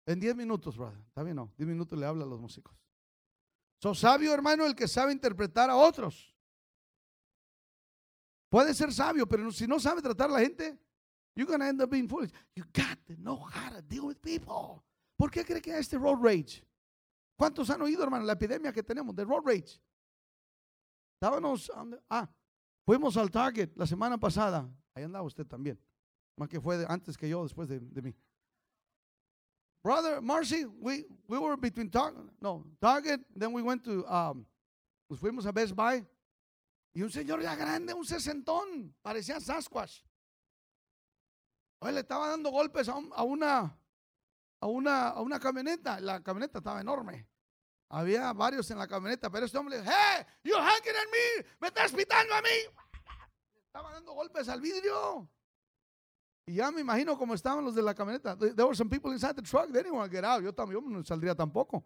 En 0.07 0.21
10 0.21 0.37
minutos, 0.37 0.77
brother. 0.77 0.99
Está 1.09 1.23
bien, 1.23 1.37
no. 1.37 1.51
10 1.57 1.67
minutos 1.67 1.99
le 1.99 2.05
habla 2.05 2.25
a 2.25 2.27
los 2.27 2.39
músicos. 2.39 2.77
So 3.81 3.95
sabio, 3.95 4.33
hermano, 4.33 4.67
el 4.67 4.75
que 4.75 4.87
sabe 4.87 5.13
interpretar 5.13 5.71
a 5.71 5.77
otros. 5.77 6.35
Puede 8.51 8.75
ser 8.75 8.93
sabio, 8.93 9.27
pero 9.27 9.51
si 9.51 9.67
no 9.67 9.81
sabe 9.81 10.03
tratar 10.03 10.29
a 10.29 10.35
la 10.35 10.41
gente, 10.41 10.79
you're 11.37 11.47
going 11.47 11.61
to 11.61 11.67
end 11.67 11.81
up 11.81 11.91
being 11.91 12.09
foolish. 12.09 12.31
You 12.55 12.65
got 12.73 12.99
to 13.07 13.21
know 13.21 13.37
how 13.51 13.71
to 13.71 13.83
deal 13.83 14.07
with 14.07 14.21
people. 14.23 14.83
¿Por 15.19 15.31
qué 15.31 15.45
cree 15.45 15.61
que 15.61 15.73
hay 15.73 15.81
este 15.81 15.99
road 15.99 16.23
rage? 16.23 16.63
¿Cuántos 17.39 17.69
han 17.71 17.81
oído, 17.81 18.03
hermano, 18.03 18.25
la 18.25 18.35
epidemia 18.35 18.73
que 18.73 18.83
tenemos 18.83 19.15
de 19.15 19.25
road 19.25 19.43
rage? 19.45 19.81
Estábamos, 21.21 21.71
ah, 22.11 22.29
fuimos 22.87 23.17
al 23.17 23.31
Target 23.31 23.71
la 23.77 23.87
semana 23.87 24.19
pasada. 24.19 24.69
Ahí 24.95 25.05
andaba 25.05 25.25
usted 25.25 25.47
también. 25.47 25.79
Más 26.37 26.49
que 26.49 26.61
fue 26.61 26.85
antes 26.89 27.17
que 27.17 27.29
yo, 27.29 27.43
después 27.43 27.69
de, 27.69 27.81
de 27.81 28.03
mí. 28.03 28.15
Brother 29.83 30.21
Marcy, 30.23 30.65
we, 30.65 31.05
we 31.29 31.39
were 31.39 31.57
between 31.57 31.91
Target, 31.91 32.25
no, 32.41 32.65
Target, 32.81 33.21
then 33.37 33.53
we 33.53 33.61
went 33.63 33.85
to, 33.85 34.05
um, 34.07 34.47
nos 35.11 35.21
fuimos 35.21 35.47
a 35.47 35.53
Best 35.53 35.75
Buy. 35.75 36.05
Y 36.95 37.03
un 37.03 37.11
señor 37.11 37.43
ya 37.43 37.55
grande, 37.55 37.93
un 37.93 38.05
sesentón, 38.05 38.95
parecía 39.03 39.41
Sasquatch. 39.41 40.03
Hoy 41.85 41.93
le 41.93 42.01
estaba 42.01 42.29
dando 42.29 42.51
golpes 42.51 42.89
a, 42.89 42.95
una, 42.95 43.79
a, 44.59 44.67
una, 44.67 45.09
a 45.09 45.21
una 45.21 45.39
camioneta. 45.39 46.01
La 46.01 46.23
camioneta 46.23 46.57
estaba 46.57 46.81
enorme. 46.81 47.29
Había 47.91 48.33
varios 48.33 48.71
en 48.71 48.79
la 48.79 48.89
camioneta, 48.89 49.29
pero 49.29 49.45
este 49.45 49.59
hombre, 49.59 49.83
hey, 49.85 50.25
you're 50.43 50.65
hacking 50.65 50.95
at 50.97 51.11
me, 51.13 51.47
me 51.61 51.69
estás 51.69 51.93
pitando 51.93 52.35
a 52.35 52.41
mí. 52.41 52.49
Estaba 53.67 53.93
dando 53.93 54.15
golpes 54.15 54.49
al 54.49 54.63
vidrio. 54.63 55.29
Y 56.47 56.55
ya 56.55 56.71
me 56.71 56.81
imagino 56.81 57.19
cómo 57.19 57.35
estaban 57.35 57.63
los 57.63 57.75
de 57.75 57.83
la 57.83 57.95
camioneta. 57.95 58.35
There 58.35 58.65
were 58.65 58.75
some 58.75 58.89
people 58.89 59.13
inside 59.13 59.35
the 59.35 59.43
truck. 59.43 59.67
They 59.67 59.83
didn't 59.83 59.95
want 59.95 60.11
to 60.11 60.17
get 60.17 60.25
out. 60.25 60.43
Yo 60.43 60.55
también 60.55 60.91
no 60.91 61.05
saldría 61.05 61.35
tampoco. 61.35 61.85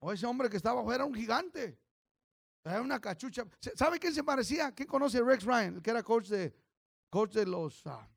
O 0.00 0.10
ese 0.10 0.24
hombre 0.24 0.48
que 0.48 0.56
estaba 0.56 0.80
afuera 0.80 1.04
era 1.04 1.04
un 1.04 1.14
gigante. 1.14 1.78
Era 2.64 2.80
una 2.80 2.98
cachucha. 2.98 3.44
¿Sabe 3.76 3.98
quién 3.98 4.14
se 4.14 4.24
parecía? 4.24 4.72
¿Quién 4.72 4.88
conoce 4.88 5.18
a 5.18 5.22
Rex 5.22 5.44
Ryan? 5.44 5.74
El 5.74 5.82
que 5.82 5.90
era 5.90 6.02
coach 6.02 6.28
de, 6.28 6.56
coach 7.10 7.34
de 7.34 7.44
los. 7.44 7.84
Uh, 7.84 8.11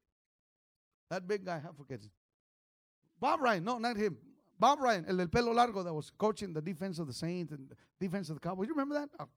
that 1.10 1.28
big 1.28 1.46
guy, 1.46 1.58
I 1.58 1.74
forget. 1.76 2.00
it. 2.00 2.12
Bob 3.20 3.42
Ryan, 3.42 3.64
no, 3.64 3.78
not 3.78 3.98
him. 3.98 4.18
Bob 4.60 4.80
Ryan, 4.80 5.06
el 5.08 5.18
del 5.18 5.28
pelo 5.28 5.52
largo 5.52 5.84
that 5.84 5.94
was 5.94 6.12
coaching 6.18 6.54
the 6.54 6.62
defense 6.62 7.00
of 7.00 7.08
the 7.08 7.14
Saints 7.14 7.52
and 7.52 7.70
the 7.70 7.76
defense 8.00 8.30
of 8.30 8.36
the 8.36 8.40
Cowboys. 8.40 8.68
You 8.68 8.74
remember 8.74 8.96
that? 8.96 9.10
Oh. 9.20 9.28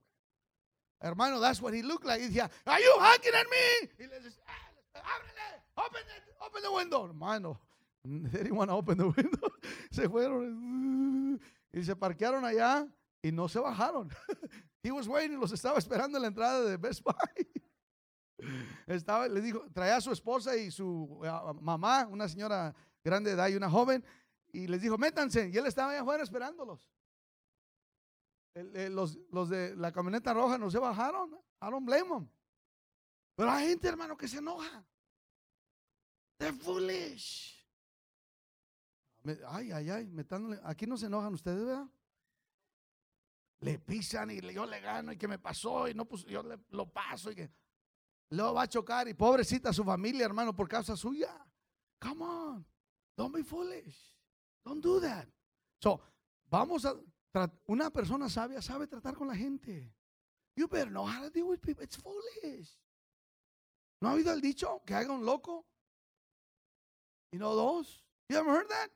Hermano, 1.01 1.39
that's 1.39 1.61
what 1.61 1.73
he 1.73 1.81
looked 1.81 2.05
like. 2.05 2.21
He 2.21 2.27
decía, 2.27 2.49
Are 2.67 2.79
you 2.79 2.95
hacking 2.99 3.33
at 3.33 3.45
me? 3.49 3.89
Le 3.99 4.19
dice, 4.19 4.39
ah, 4.47 5.01
ábrele, 5.01 5.85
open, 5.85 6.01
it, 6.01 6.23
open 6.45 6.61
the 6.61 6.71
window. 6.71 7.05
Hermano, 7.07 7.59
they 8.05 8.39
didn't 8.39 8.55
want 8.55 8.69
to 8.69 8.75
open 8.75 8.97
the 8.97 9.07
window. 9.07 9.49
se 9.91 10.07
fueron 10.07 11.39
y 11.73 11.81
se 11.83 11.95
parquearon 11.95 12.43
allá 12.43 12.87
y 13.23 13.31
no 13.31 13.47
se 13.47 13.59
bajaron. 13.59 14.09
He 14.83 14.91
was 14.91 15.07
waiting, 15.07 15.39
los 15.39 15.51
estaba 15.51 15.77
esperando 15.77 16.17
en 16.17 16.21
la 16.21 16.27
entrada 16.29 16.63
de 16.69 16.77
Best 16.77 17.03
Buy. 17.03 17.13
Estaba, 18.87 19.27
le 19.27 19.41
dijo, 19.41 19.65
traía 19.73 19.97
a 19.97 20.01
su 20.01 20.11
esposa 20.11 20.55
y 20.55 20.71
su 20.71 21.21
mamá, 21.61 22.07
una 22.07 22.27
señora 22.27 22.75
grande 23.03 23.31
de 23.31 23.35
edad 23.35 23.47
y 23.49 23.55
una 23.55 23.69
joven, 23.69 24.03
y 24.51 24.67
les 24.67 24.81
dijo, 24.81 24.97
métanse. 24.97 25.49
Y 25.49 25.57
él 25.57 25.65
estaba 25.65 25.91
allá 25.91 26.01
afuera 26.01 26.23
esperándolos. 26.23 26.89
Los, 28.53 29.17
los, 29.31 29.49
de 29.49 29.75
la 29.75 29.91
camioneta 29.91 30.33
roja 30.33 30.57
no 30.57 30.69
se 30.69 30.79
bajaron. 30.79 31.37
I 31.61 31.69
them. 31.69 32.29
Pero 33.35 33.51
hay 33.51 33.69
gente, 33.69 33.87
hermano, 33.87 34.17
que 34.17 34.27
se 34.27 34.37
enoja. 34.37 34.85
They're 36.37 36.57
foolish. 36.57 37.55
Ay, 39.47 39.71
ay, 39.71 39.89
ay, 39.89 40.07
metándole. 40.07 40.59
Aquí 40.63 40.87
no 40.87 40.97
se 40.97 41.05
enojan 41.05 41.33
ustedes, 41.33 41.65
¿verdad? 41.65 41.87
le 43.61 43.77
pisan 43.79 44.31
y 44.31 44.41
yo 44.53 44.65
le 44.65 44.79
gano 44.79 45.11
y 45.11 45.17
que 45.17 45.27
me 45.27 45.37
pasó 45.37 45.87
y 45.87 45.93
no 45.93 46.05
pues 46.05 46.25
yo 46.25 46.43
le, 46.43 46.59
lo 46.69 46.89
paso 46.91 47.31
y 47.31 47.35
que 47.35 47.51
luego 48.29 48.53
va 48.53 48.63
a 48.63 48.67
chocar 48.67 49.07
y 49.07 49.13
pobrecita 49.13 49.73
su 49.73 49.83
familia, 49.83 50.25
hermano, 50.25 50.53
por 50.53 50.67
causa 50.67 50.95
suya. 50.95 51.33
Come 51.99 52.23
on, 52.23 52.65
don't 53.17 53.33
be 53.33 53.43
foolish, 53.43 53.97
don't 54.63 54.81
do 54.81 54.99
that. 55.01 55.27
So, 55.81 55.99
vamos 56.49 56.85
a 56.85 56.95
una 57.67 57.89
persona 57.89 58.29
sabia 58.29 58.61
sabe 58.61 58.87
tratar 58.87 59.15
con 59.15 59.27
la 59.27 59.35
gente. 59.35 59.93
You 60.55 60.67
better 60.67 60.91
know 60.91 61.05
how 61.05 61.23
to 61.23 61.29
deal 61.29 61.47
with 61.47 61.61
people. 61.61 61.83
It's 61.83 61.95
foolish. 61.95 62.77
¿No 64.01 64.09
ha 64.09 64.13
oído 64.13 64.31
el 64.31 64.41
dicho 64.41 64.81
que 64.85 64.93
haga 64.93 65.13
un 65.13 65.25
loco? 65.25 65.65
Y 67.31 67.37
no 67.37 67.55
dos. 67.55 68.03
You 68.29 68.37
ever 68.37 68.51
heard 68.51 68.69
that? 68.69 68.89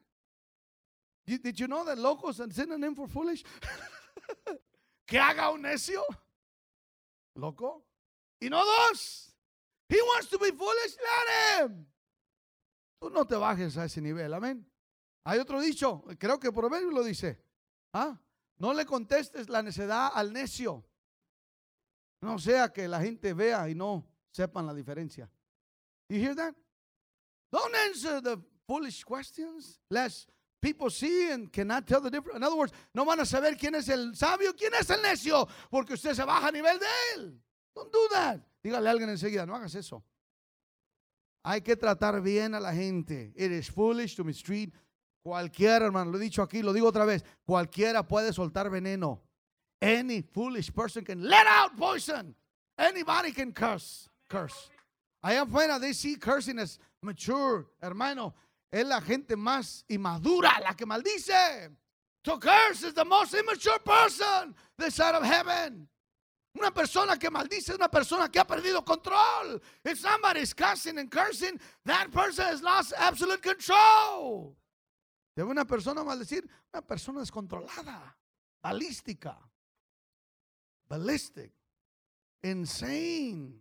did 1.25 1.57
you 1.57 1.67
know 1.67 1.85
that 1.85 1.97
loco 1.97 2.29
is 2.29 2.39
a 2.39 2.51
synonym 2.51 2.95
for 2.95 3.07
foolish? 3.07 3.43
que 5.07 5.17
haga 5.17 5.51
un 5.51 5.61
necio. 5.61 6.03
Loco. 7.35 7.83
Y 8.43 8.49
no 8.49 8.61
dos. 8.65 9.33
He 9.87 10.01
wants 10.01 10.29
to 10.29 10.37
be 10.37 10.51
foolish, 10.51 10.97
let 10.97 11.65
him. 11.65 11.85
Tú 12.99 13.09
no 13.09 13.25
te 13.25 13.35
bajes 13.35 13.77
a 13.77 13.85
ese 13.85 14.01
nivel, 14.01 14.33
amén. 14.33 14.65
Hay 15.25 15.39
otro 15.39 15.61
dicho, 15.61 16.03
creo 16.19 16.39
que 16.39 16.51
Proverbio 16.51 16.91
lo 16.91 17.03
dice. 17.03 17.41
¿Ah? 17.93 18.19
No 18.57 18.73
le 18.73 18.85
contestes 18.85 19.47
la 19.47 19.61
necedad 19.61 20.11
al 20.13 20.33
necio. 20.33 20.83
No 22.21 22.37
sea 22.37 22.73
que 22.73 22.87
la 22.87 22.99
gente 22.99 23.33
vea 23.33 23.69
y 23.69 23.75
no 23.75 24.05
sepan 24.31 24.65
la 24.65 24.73
diferencia. 24.73 25.29
You 26.09 26.19
hear 26.19 26.35
that? 26.35 26.53
Don't 27.49 27.73
answer 27.75 28.21
the 28.21 28.37
foolish 28.67 29.05
questions, 29.05 29.79
lest 29.89 30.29
people 30.61 30.89
see 30.89 31.31
and 31.31 31.51
cannot 31.51 31.87
tell 31.87 32.01
the 32.01 32.09
difference. 32.09 32.37
In 32.37 32.43
other 32.43 32.57
words, 32.57 32.73
no 32.93 33.05
van 33.05 33.21
a 33.21 33.25
saber 33.25 33.55
quién 33.57 33.75
es 33.75 33.87
el 33.87 34.15
sabio, 34.15 34.53
quién 34.53 34.73
es 34.73 34.89
el 34.89 35.01
necio, 35.01 35.47
porque 35.69 35.93
usted 35.93 36.13
se 36.13 36.25
baja 36.25 36.47
a 36.47 36.51
nivel 36.51 36.77
de 36.77 36.85
él. 37.15 37.43
Don't 37.75 37.91
do 37.91 38.07
that. 38.11 38.39
Alguien 38.63 39.47
no 39.47 39.55
hagas 39.55 39.75
eso. 39.75 40.03
Hay 41.43 41.61
que 41.61 41.75
tratar 41.75 42.21
bien 42.21 42.55
a 42.55 42.59
la 42.59 42.71
gente. 42.73 43.33
It 43.35 43.51
is 43.51 43.69
foolish 43.69 44.15
to 44.15 44.23
mistreat 44.23 44.69
cualquiera, 45.23 45.85
hermano. 45.85 46.11
Lo 46.11 46.17
he 46.17 46.21
dicho 46.21 46.41
aquí, 46.41 46.61
lo 46.61 46.71
digo 46.71 46.87
otra 46.87 47.05
vez. 47.05 47.23
Cualquiera 47.45 48.07
puede 48.07 48.31
soltar 48.31 48.69
veneno. 48.69 49.21
Any 49.81 50.21
foolish 50.21 50.71
person 50.73 51.03
can 51.03 51.21
let 51.21 51.45
out 51.45 51.75
poison. 51.75 52.33
Anybody 52.77 53.33
can 53.33 53.51
curse. 53.51 54.09
Curse. 54.29 54.69
Allá 55.23 55.45
afuera, 55.45 55.79
they 55.79 55.93
see 55.93 56.15
cursing 56.15 56.59
as 56.59 56.79
mature, 57.01 57.65
hermano 57.81 58.33
es 58.73 58.87
la 58.87 58.99
gente 59.01 59.35
más 59.35 59.85
inmadura, 59.87 60.59
la 60.59 60.73
que 60.73 60.85
maldice. 60.85 61.69
To 62.23 62.39
curse 62.39 62.83
is 62.83 62.93
the 62.95 63.05
most 63.05 63.35
immature 63.35 63.77
person 63.79 64.55
this 64.79 64.95
side 64.95 65.13
of 65.13 65.23
heaven. 65.23 65.87
Una 66.55 66.71
persona 66.71 67.17
que 67.17 67.29
maldice 67.31 67.71
es 67.71 67.77
una 67.77 67.89
persona 67.89 68.29
que 68.29 68.39
ha 68.39 68.45
perdido 68.45 68.85
control. 68.85 69.59
If 69.83 69.99
somebody 69.99 70.41
is 70.41 70.53
cussing 70.53 70.99
and 70.99 71.09
cursing, 71.09 71.59
that 71.85 72.11
person 72.11 72.45
has 72.45 72.61
lost 72.61 72.93
absolute 72.95 73.41
control. 73.41 74.55
Debe 75.35 75.49
una 75.49 75.65
persona 75.65 76.03
maldecir, 76.03 76.47
una 76.71 76.81
persona 76.83 77.21
descontrolada, 77.21 78.15
balística, 78.63 79.35
ballistic, 80.87 81.51
insane, 82.43 83.59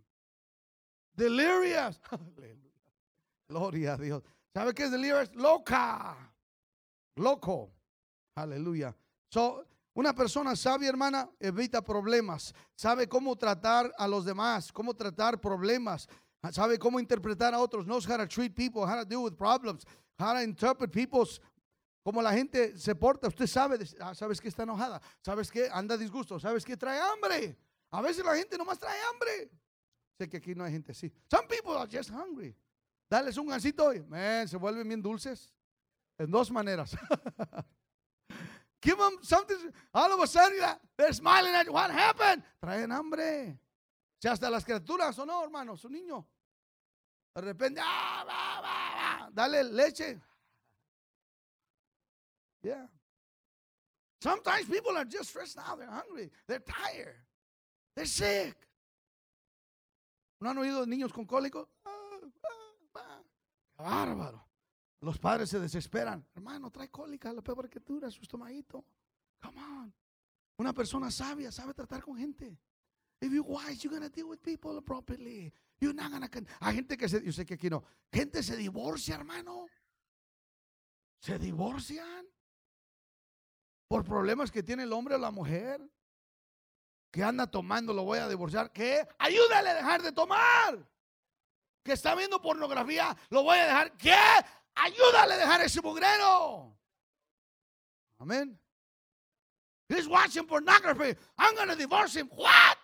delirious. 1.15 1.99
Gloria 3.49 3.93
a 3.93 3.97
Dios. 3.97 4.23
¿Sabe 4.53 4.73
qué 4.73 4.83
es 4.83 4.91
deliverance? 4.91 5.33
Loca. 5.35 6.15
Loco. 7.15 7.71
Aleluya. 8.35 8.95
So, 9.31 9.65
una 9.93 10.13
persona 10.13 10.55
sabia, 10.55 10.89
hermana, 10.89 11.29
evita 11.39 11.81
problemas. 11.81 12.53
Sabe 12.75 13.07
cómo 13.07 13.35
tratar 13.35 13.91
a 13.97 14.07
los 14.07 14.25
demás, 14.25 14.71
cómo 14.71 14.93
tratar 14.93 15.39
problemas. 15.39 16.07
Sabe 16.51 16.77
cómo 16.77 16.99
interpretar 16.99 17.53
a 17.53 17.59
otros. 17.59 17.85
Knows 17.85 18.05
how 18.05 18.17
to 18.17 18.27
treat 18.27 18.55
people, 18.55 18.81
how 18.81 18.95
to 18.95 19.05
deal 19.05 19.23
with 19.23 19.35
problems, 19.37 19.85
how 20.19 20.33
to 20.33 20.41
interpret 20.41 20.91
people's 20.91 21.39
como 22.03 22.21
la 22.21 22.33
gente 22.33 22.77
se 22.77 22.93
porta, 22.95 23.29
usted 23.29 23.47
sabe, 23.47 23.79
ah, 24.01 24.13
sabes 24.13 24.41
que 24.41 24.49
está 24.49 24.63
enojada, 24.63 25.01
sabes 25.21 25.49
que 25.49 25.69
anda 25.71 25.97
disgusto, 25.97 26.37
sabes 26.37 26.65
que 26.65 26.75
trae 26.75 26.99
hambre. 26.99 27.57
A 27.91 28.01
veces 28.01 28.25
la 28.25 28.35
gente 28.35 28.57
nomás 28.57 28.77
trae 28.77 28.99
hambre. 29.09 29.49
Sé 30.17 30.29
que 30.29 30.37
aquí 30.37 30.53
no 30.53 30.65
hay 30.65 30.73
gente 30.73 30.91
así. 30.91 31.11
Some 31.31 31.47
people 31.47 31.77
are 31.77 31.87
just 31.89 32.09
hungry. 32.09 32.55
Dales 33.09 33.37
un 33.37 33.47
gansito 33.47 33.93
y 33.93 34.03
se 34.47 34.57
vuelven 34.57 34.87
bien 34.87 35.01
dulces. 35.01 35.53
En 36.17 36.29
dos 36.29 36.51
maneras. 36.51 36.95
Give 38.83 38.97
them 38.97 39.17
something. 39.21 39.57
All 39.93 40.13
of 40.13 40.19
a 40.19 40.27
sudden, 40.27 40.59
they're 40.97 41.13
smiling 41.13 41.53
at 41.53 41.65
you. 41.65 41.71
What 41.71 41.89
happened? 41.89 42.43
Traen 42.61 42.91
hambre. 42.91 43.57
Si 44.21 44.27
hasta 44.27 44.49
las 44.49 44.65
criaturas 44.65 45.17
o 45.19 45.25
no, 45.25 45.43
hermano, 45.43 45.77
su 45.77 45.89
niño. 45.89 46.25
De 47.33 47.41
repente, 47.41 47.81
ah, 47.81 49.29
dale 49.33 49.63
leche. 49.63 50.19
Yeah. 52.61 52.87
Sometimes 54.21 54.67
people 54.67 54.95
are 54.97 55.05
just 55.05 55.29
stressed 55.29 55.57
out. 55.57 55.79
They're 55.79 55.89
hungry. 55.89 56.29
They're 56.47 56.59
tired. 56.59 57.15
They're 57.95 58.05
sick. 58.05 58.55
¿No 60.39 60.49
han 60.49 60.57
oído 60.57 60.85
niños 60.85 61.13
con 61.13 61.25
cólico? 61.25 61.69
bárbaro. 63.77 64.45
Los 65.03 65.19
padres 65.19 65.49
se 65.49 65.59
desesperan. 65.59 66.25
Hermano, 66.33 66.71
trae 66.71 66.89
cólica, 66.89 67.33
la 67.33 67.41
peor 67.41 67.69
que 67.69 67.81
dura 67.81 68.09
su 68.09 68.21
estomaguito. 68.21 68.85
Come 69.41 69.61
on. 69.61 69.93
Una 70.57 70.73
persona 70.73 71.11
sabia 71.11 71.51
sabe 71.51 71.73
tratar 71.73 72.01
con 72.01 72.17
gente. 72.17 72.57
If 73.19 73.31
you're 73.31 73.45
wise, 73.45 73.83
you're 73.83 73.99
to 73.99 74.09
deal 74.09 74.27
with 74.27 74.41
people 74.41 74.77
appropriately. 74.77 75.51
You're 75.79 75.93
not 75.93 76.09
gonna 76.11 76.29
Hay 76.61 76.75
gente 76.75 76.95
que 76.97 77.09
se, 77.09 77.21
yo 77.21 77.33
sé 77.33 77.45
que 77.45 77.55
aquí 77.55 77.69
no. 77.69 77.83
Gente 78.13 78.41
se 78.43 78.55
divorcia, 78.55 79.15
hermano. 79.15 79.65
Se 81.19 81.37
divorcian 81.37 82.25
por 83.89 84.05
problemas 84.05 84.51
que 84.51 84.63
tiene 84.63 84.83
el 84.83 84.93
hombre 84.93 85.15
o 85.15 85.17
la 85.17 85.31
mujer. 85.31 85.81
Que 87.11 87.23
anda 87.23 87.45
tomando, 87.45 87.93
lo 87.93 88.03
voy 88.03 88.19
a 88.19 88.29
divorciar. 88.29 88.71
¿Qué? 88.71 89.05
Ayúdale 89.19 89.69
a 89.69 89.75
dejar 89.75 90.01
de 90.01 90.13
tomar. 90.13 90.89
Que 91.83 91.91
está 91.91 92.15
viendo 92.15 92.41
pornografía, 92.41 93.15
lo 93.29 93.43
voy 93.43 93.57
a 93.57 93.65
dejar. 93.65 93.97
¿Qué? 93.97 94.15
Ayúdale 94.75 95.33
a 95.33 95.37
dejar 95.37 95.61
ese 95.61 95.81
mugrero. 95.81 96.77
Amén. 98.19 98.59
He's 99.89 100.07
watching 100.07 100.47
pornography. 100.47 101.15
I'm 101.37 101.55
going 101.55 101.69
to 101.69 101.75
divorce 101.75 102.15
him. 102.15 102.29
What? 102.29 102.77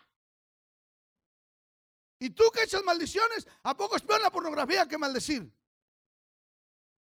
¿Y 2.19 2.29
tú 2.31 2.51
que 2.51 2.63
echas 2.63 2.83
maldiciones? 2.83 3.47
¿A 3.63 3.75
poco 3.75 3.95
es 3.95 4.01
peor 4.01 4.21
la 4.21 4.29
pornografía 4.29 4.87
que 4.87 4.97
maldecir? 4.97 5.49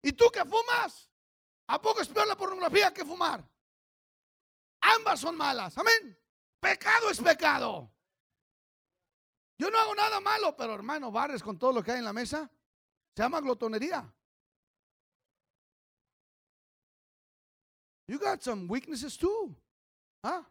¿Y 0.03 0.11
tú 0.11 0.29
que 0.29 0.43
fumas? 0.43 1.09
¿A 1.67 1.81
poco 1.81 2.01
es 2.01 2.07
peor 2.09 2.27
la 2.27 2.35
pornografía 2.35 2.93
que 2.93 3.05
fumar? 3.05 3.43
Ambas 4.81 5.21
son 5.21 5.35
malas. 5.35 5.77
Amén. 5.77 6.19
Pecado 6.59 7.09
es 7.09 7.19
pecado. 7.21 7.91
Yo 9.57 9.71
no 9.71 9.79
hago 9.79 9.95
nada 9.95 10.19
malo, 10.19 10.55
pero 10.55 10.75
hermano, 10.75 11.11
barres 11.11 11.41
con 11.41 11.57
todo 11.57 11.71
lo 11.71 11.81
que 11.81 11.93
hay 11.93 11.99
en 11.99 12.05
la 12.05 12.13
mesa. 12.13 12.51
Se 13.15 13.23
llama 13.23 13.39
glotonería. 13.39 14.13
You 18.07 18.19
got 18.19 18.43
some 18.43 18.67
weaknesses 18.67 19.17
too. 19.17 19.55
¿Ah? 20.23 20.45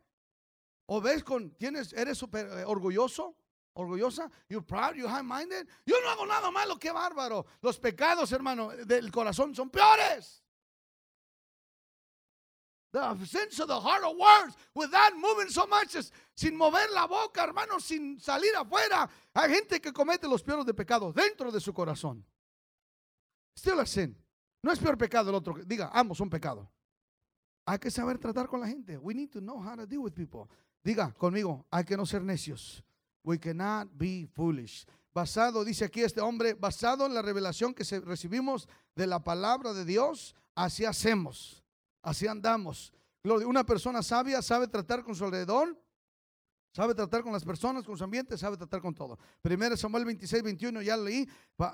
¿O 0.89 1.01
ves 1.01 1.23
con, 1.23 1.51
tienes, 1.59 1.93
eres 1.93 2.19
súper 2.19 2.47
eh, 2.47 2.65
orgulloso? 2.65 3.35
orgullosa, 3.77 4.31
you're 4.49 4.63
proud, 4.63 4.97
you're 4.97 5.09
high-minded. 5.09 5.67
Yo 5.87 5.97
no 6.01 6.09
hago 6.11 6.27
nada 6.27 6.51
malo, 6.51 6.77
qué 6.77 6.93
bárbaro. 6.93 7.45
Los 7.63 7.79
pecados, 7.79 8.33
hermano, 8.33 8.71
del 8.71 9.11
corazón 9.11 9.55
son 9.55 9.71
peores. 9.71 10.43
The 12.93 13.27
sense 13.27 13.59
of 13.59 13.67
the 13.67 13.81
heart 13.81 14.05
of 14.05 14.17
words 14.17 14.57
without 14.73 15.17
moving 15.17 15.49
so 15.49 15.67
much, 15.67 15.97
sin 16.37 16.57
mover 16.57 16.89
la 16.93 17.09
boca, 17.09 17.43
hermano, 17.43 17.81
sin 17.81 18.21
salir 18.21 18.55
afuera. 18.55 19.11
Hay 19.35 19.51
gente 19.51 19.81
que 19.81 19.93
comete 19.93 20.29
los 20.29 20.45
peores 20.45 20.65
de 20.65 20.75
pecados 20.75 21.13
dentro 21.13 21.51
de 21.51 21.59
su 21.59 21.73
corazón. 21.73 22.25
Still 23.59 23.81
a 23.81 23.87
sin. 23.87 24.17
No 24.63 24.71
es 24.71 24.79
peor 24.79 24.97
pecado 24.97 25.31
el 25.31 25.35
otro. 25.35 25.57
Diga, 25.67 25.91
ambos 25.93 26.19
son 26.19 26.31
pecado. 26.31 26.71
Hay 27.67 27.79
que 27.79 27.91
saber 27.91 28.19
tratar 28.19 28.47
con 28.47 28.61
la 28.61 28.67
gente. 28.67 28.99
We 28.99 29.15
need 29.15 29.31
to 29.31 29.41
know 29.41 29.59
how 29.59 29.75
to 29.77 29.87
deal 29.87 30.01
with 30.01 30.12
people. 30.12 30.49
Diga 30.83 31.15
conmigo, 31.15 31.65
hay 31.71 31.85
que 31.85 31.97
no 31.97 32.05
ser 32.05 32.23
necios. 32.23 32.85
We 33.23 33.39
cannot 33.39 33.89
be 33.97 34.27
foolish. 34.35 34.87
Basado, 35.15 35.65
dice 35.65 35.85
aquí 35.85 36.03
este 36.03 36.21
hombre, 36.21 36.55
basado 36.55 37.07
en 37.07 37.15
la 37.15 37.23
revelación 37.23 37.73
que 37.73 37.85
recibimos 38.01 38.69
de 38.95 39.07
la 39.07 39.23
palabra 39.23 39.73
de 39.73 39.85
Dios, 39.85 40.35
así 40.55 40.85
hacemos, 40.85 41.65
así 42.03 42.27
andamos. 42.27 42.93
Una 43.23 43.65
persona 43.65 44.03
sabia 44.03 44.43
sabe 44.43 44.67
tratar 44.67 45.03
con 45.05 45.15
su 45.15 45.25
alrededor, 45.25 45.81
sabe 46.73 46.95
tratar 46.95 47.23
con 47.23 47.33
las 47.33 47.45
personas, 47.45 47.85
con 47.85 47.97
su 47.97 48.05
ambiente, 48.05 48.37
sabe 48.37 48.57
tratar 48.57 48.83
con 48.83 48.93
todo. 48.93 49.19
Primero 49.41 49.77
Samuel 49.77 50.05
26, 50.05 50.43
21, 50.43 50.83
ya 50.83 50.97
leí, 50.97 51.27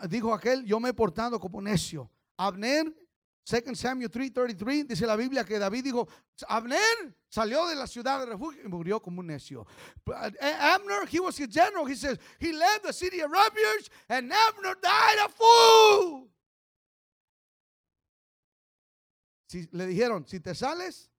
dijo 0.08 0.32
aquel, 0.34 0.64
yo 0.64 0.78
me 0.78 0.90
he 0.90 0.94
portado 0.94 1.40
como 1.40 1.60
necio. 1.60 2.08
Abner 2.36 2.94
2 3.44 3.78
Samuel 3.78 4.10
3:33 4.10 4.86
dice 4.86 5.06
la 5.06 5.16
Biblia 5.16 5.44
que 5.44 5.58
David 5.58 5.84
dijo, 5.84 6.08
Abner 6.48 7.16
salió 7.28 7.66
de 7.66 7.74
la 7.74 7.86
ciudad 7.86 8.20
de 8.20 8.26
refugio 8.26 8.62
y 8.64 8.68
murió 8.68 9.00
como 9.00 9.20
un 9.20 9.26
necio. 9.26 9.66
Abner, 10.06 11.08
he 11.10 11.20
was 11.20 11.40
a 11.40 11.46
general. 11.46 11.86
He 11.86 11.96
says, 11.96 12.18
he 12.38 12.52
led 12.52 12.82
the 12.82 12.92
city 12.92 13.20
of 13.22 13.30
refuge 13.30 13.90
and 14.08 14.32
Abner 14.32 14.76
died 14.80 15.18
a 15.24 15.28
fool. 15.28 16.30
Si, 19.46 19.66
le 19.72 19.86
dijeron, 19.86 20.28
si 20.28 20.38
te 20.38 20.54
sales, 20.54 21.10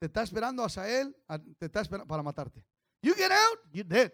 te 0.00 0.06
está 0.06 0.22
esperando 0.22 0.64
Asael, 0.64 1.14
te 1.58 1.66
está 1.66 1.82
esperando 1.82 2.06
para 2.08 2.22
matarte. 2.22 2.64
You 3.00 3.14
get 3.14 3.30
out, 3.30 3.58
you're 3.72 3.88
dead. 3.88 4.12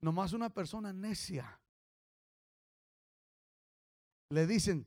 Nomás 0.00 0.32
una 0.32 0.50
persona 0.50 0.92
necia. 0.92 1.58
Le 4.30 4.46
dicen, 4.46 4.86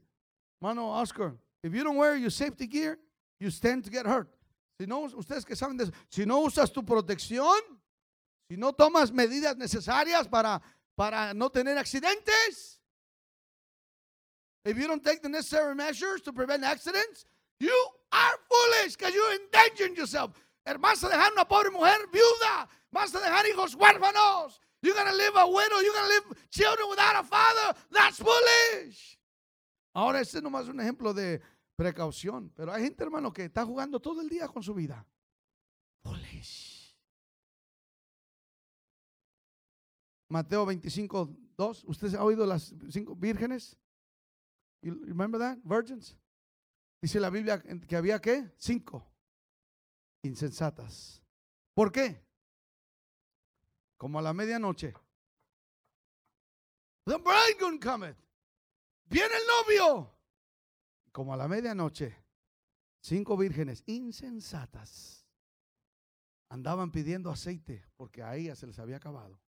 Mano 0.65 0.87
Oscar, 0.87 1.35
if 1.63 1.75
you 1.75 1.83
don't 1.83 1.95
wear 1.95 2.15
your 2.15 2.31
safety 2.31 2.65
gear, 2.65 2.97
you 3.39 3.51
stand 3.51 3.83
to 3.83 3.91
get 3.91 4.07
hurt. 4.07 4.27
Si 4.81 4.87
no, 4.87 5.07
ustedes 5.15 5.45
que 5.45 5.55
saben 5.55 5.77
de 5.77 5.83
eso, 5.83 5.91
si 6.09 6.25
no 6.25 6.41
usas 6.41 6.73
tu 6.73 6.81
protección, 6.81 7.59
si 8.49 8.57
no 8.57 8.71
tomas 8.71 9.11
medidas 9.11 9.55
necesarias 9.57 10.27
para, 10.27 10.59
para 10.97 11.35
no 11.35 11.49
tener 11.49 11.77
accidentes, 11.77 12.79
if 14.65 14.75
you 14.75 14.87
don't 14.87 15.03
take 15.03 15.21
the 15.21 15.29
necessary 15.29 15.75
measures 15.75 16.19
to 16.21 16.33
prevent 16.33 16.63
accidents, 16.63 17.25
you 17.59 17.87
are 18.11 18.33
foolish 18.49 18.95
because 18.95 19.13
you're 19.13 19.35
endangering 19.35 19.95
yourself. 19.95 20.31
Vas 20.65 21.03
a 21.03 21.09
dejar 21.09 21.31
una 21.33 21.45
pobre 21.45 21.69
mujer 21.69 22.07
viuda, 22.11 22.67
vas 22.91 23.13
a 23.13 23.19
dejar 23.19 23.45
hijos 23.45 23.75
huérfanos. 23.75 24.57
You're 24.81 24.95
going 24.95 25.11
to 25.11 25.15
live 25.15 25.33
a 25.35 25.47
widow, 25.47 25.77
you're 25.77 25.93
going 25.93 26.09
to 26.09 26.13
live 26.15 26.49
children 26.49 26.89
without 26.89 27.23
a 27.23 27.27
father. 27.27 27.77
That's 27.91 28.17
foolish. 28.17 29.15
Ahora, 29.95 30.19
este 30.19 30.39
es 30.39 30.43
nomás 30.43 30.67
un 30.67 30.81
ejemplo 30.81 31.13
de 31.13 31.41
precaución. 31.77 32.51
Pero 32.53 32.73
hay 32.73 32.83
gente, 32.83 33.01
hermano, 33.01 33.31
que 33.31 33.45
está 33.45 33.65
jugando 33.65 33.97
todo 33.97 34.21
el 34.21 34.27
día 34.27 34.45
con 34.49 34.61
su 34.61 34.73
vida. 34.73 35.07
Mateo 40.27 40.65
25, 40.65 41.29
2. 41.55 41.83
¿Usted 41.85 42.13
ha 42.15 42.25
oído 42.25 42.45
las 42.45 42.75
cinco 42.89 43.15
vírgenes? 43.15 43.77
remember 44.81 45.39
that? 45.39 45.57
Virgins. 45.63 46.17
Dice 47.01 47.19
la 47.21 47.29
Biblia 47.29 47.61
que 47.61 47.95
había 47.95 48.19
qué? 48.19 48.51
Cinco 48.57 49.09
insensatas. 50.23 51.23
¿Por 51.73 51.89
qué? 51.89 52.21
Como 53.97 54.19
a 54.19 54.21
la 54.21 54.33
medianoche. 54.33 54.93
The 57.05 57.17
bridegroom 57.17 57.79
cometh. 57.79 58.24
Viene 59.05 59.33
el 59.35 59.47
novio. 59.47 60.11
Como 61.11 61.33
a 61.33 61.37
la 61.37 61.47
medianoche, 61.47 62.15
cinco 63.01 63.37
vírgenes 63.37 63.83
insensatas 63.85 65.25
andaban 66.49 66.91
pidiendo 66.91 67.29
aceite 67.29 67.85
porque 67.95 68.21
a 68.21 68.35
ellas 68.35 68.59
se 68.59 68.67
les 68.67 68.79
había 68.79 68.97
acabado. 68.97 69.39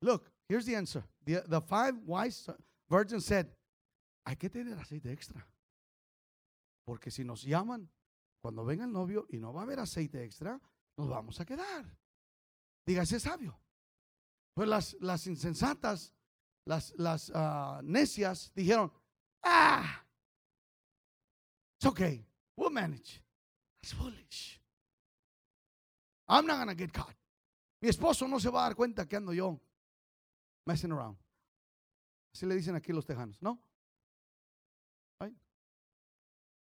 Look, 0.00 0.30
here's 0.48 0.66
the 0.66 0.76
answer. 0.76 1.04
The, 1.24 1.60
five 1.60 2.00
wise 2.04 2.50
virgins 2.88 3.24
said, 3.24 3.46
hay 4.24 4.36
que 4.36 4.50
tener 4.50 4.78
aceite 4.78 5.12
extra. 5.12 5.46
Porque 6.84 7.10
si 7.10 7.24
nos 7.24 7.42
llaman, 7.42 7.88
cuando 8.40 8.64
venga 8.64 8.84
el 8.84 8.92
novio 8.92 9.26
y 9.30 9.38
no 9.38 9.52
va 9.52 9.60
a 9.60 9.64
haber 9.64 9.78
aceite 9.78 10.24
extra, 10.24 10.60
nos 10.96 11.08
vamos 11.08 11.40
a 11.40 11.44
quedar. 11.44 11.96
Dígase 12.84 13.20
sabio. 13.20 13.58
Pues 14.54 14.68
las, 14.68 14.96
las 15.00 15.26
insensatas 15.26 16.12
las, 16.64 16.92
las 16.96 17.30
uh, 17.30 17.80
necias 17.82 18.52
dijeron, 18.54 18.92
ah, 19.42 20.04
it's 21.76 21.86
okay, 21.86 22.24
we'll 22.56 22.70
manage. 22.70 23.22
It's 23.82 23.92
foolish. 23.92 24.60
I'm 26.28 26.46
not 26.46 26.58
gonna 26.58 26.74
get 26.74 26.92
caught. 26.92 27.16
Mi 27.80 27.88
esposo 27.88 28.28
no 28.28 28.38
se 28.38 28.48
va 28.48 28.60
a 28.60 28.68
dar 28.68 28.76
cuenta 28.76 29.08
que 29.08 29.16
ando 29.16 29.32
yo 29.32 29.60
messing 30.66 30.92
around. 30.92 31.18
Así 32.32 32.46
le 32.46 32.54
dicen 32.54 32.76
aquí 32.76 32.92
los 32.92 33.04
tejanos, 33.04 33.42
¿no? 33.42 33.60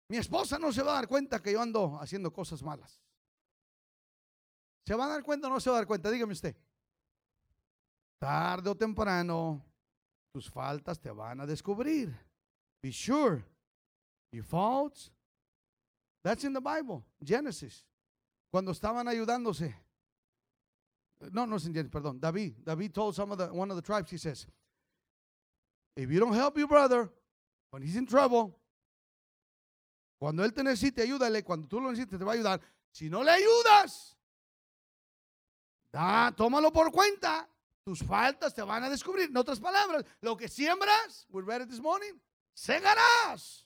Mi 0.09 0.17
esposa 0.17 0.59
no 0.59 0.71
se 0.71 0.83
va 0.83 0.91
a 0.91 0.95
dar 0.95 1.07
cuenta 1.07 1.41
que 1.41 1.53
yo 1.53 1.59
ando 1.59 1.97
haciendo 1.99 2.31
cosas 2.31 2.61
malas. 2.61 3.01
¿Se 4.85 4.93
va 4.93 5.05
a 5.05 5.07
dar 5.07 5.23
cuenta 5.23 5.47
o 5.47 5.49
no 5.49 5.59
se 5.59 5.71
va 5.71 5.77
a 5.77 5.79
dar 5.79 5.87
cuenta? 5.87 6.11
Dígame 6.11 6.33
usted. 6.33 6.55
Tarde 8.19 8.69
o 8.69 8.75
temprano 8.75 9.72
tus 10.33 10.49
faltas 10.49 10.99
te 10.99 11.11
van 11.11 11.41
a 11.41 11.45
descubrir. 11.45 12.11
Be 12.81 12.91
sure. 12.91 13.45
Your 14.31 14.43
faults. 14.43 15.11
That's 16.23 16.43
in 16.43 16.53
the 16.53 16.61
Bible, 16.61 17.05
Genesis. 17.23 17.85
Cuando 18.51 18.71
estaban 18.71 19.07
ayudándose. 19.07 19.73
No, 21.31 21.45
no 21.45 21.55
es 21.57 21.65
en 21.65 21.73
Genesis, 21.73 21.91
perdón. 21.91 22.19
David. 22.19 22.55
David 22.63 22.93
told 22.93 23.15
some 23.15 23.31
of 23.31 23.37
the 23.37 23.47
one 23.53 23.69
of 23.69 23.75
the 23.75 23.81
tribes, 23.81 24.09
he 24.09 24.17
says, 24.17 24.47
if 25.95 26.09
you 26.09 26.19
don't 26.19 26.33
help 26.33 26.57
your 26.57 26.67
brother 26.67 27.09
when 27.69 27.83
he's 27.83 27.95
in 27.95 28.07
trouble, 28.07 28.59
cuando 30.19 30.43
él 30.43 30.53
te 30.53 30.63
necesite, 30.63 31.03
ayúdale. 31.03 31.43
Cuando 31.43 31.67
tú 31.67 31.79
lo 31.79 31.91
necesites, 31.91 32.17
te 32.17 32.25
va 32.25 32.31
a 32.31 32.35
ayudar. 32.35 32.59
Si 32.91 33.09
no 33.09 33.21
le 33.23 33.31
ayudas, 33.31 34.17
da, 35.91 36.31
tómalo 36.35 36.71
por 36.71 36.91
cuenta 36.91 37.47
tus 37.83 38.03
faltas 38.03 38.53
te 38.53 38.61
van 38.61 38.83
a 38.83 38.89
descubrir. 38.89 39.29
En 39.29 39.37
otras 39.37 39.59
palabras, 39.59 40.05
lo 40.21 40.37
que 40.37 40.47
siembras, 40.47 41.25
we 41.29 41.41
read 41.41 41.61
it 41.61 41.69
this 41.69 41.81
morning, 41.81 42.13
segarás. 42.53 43.65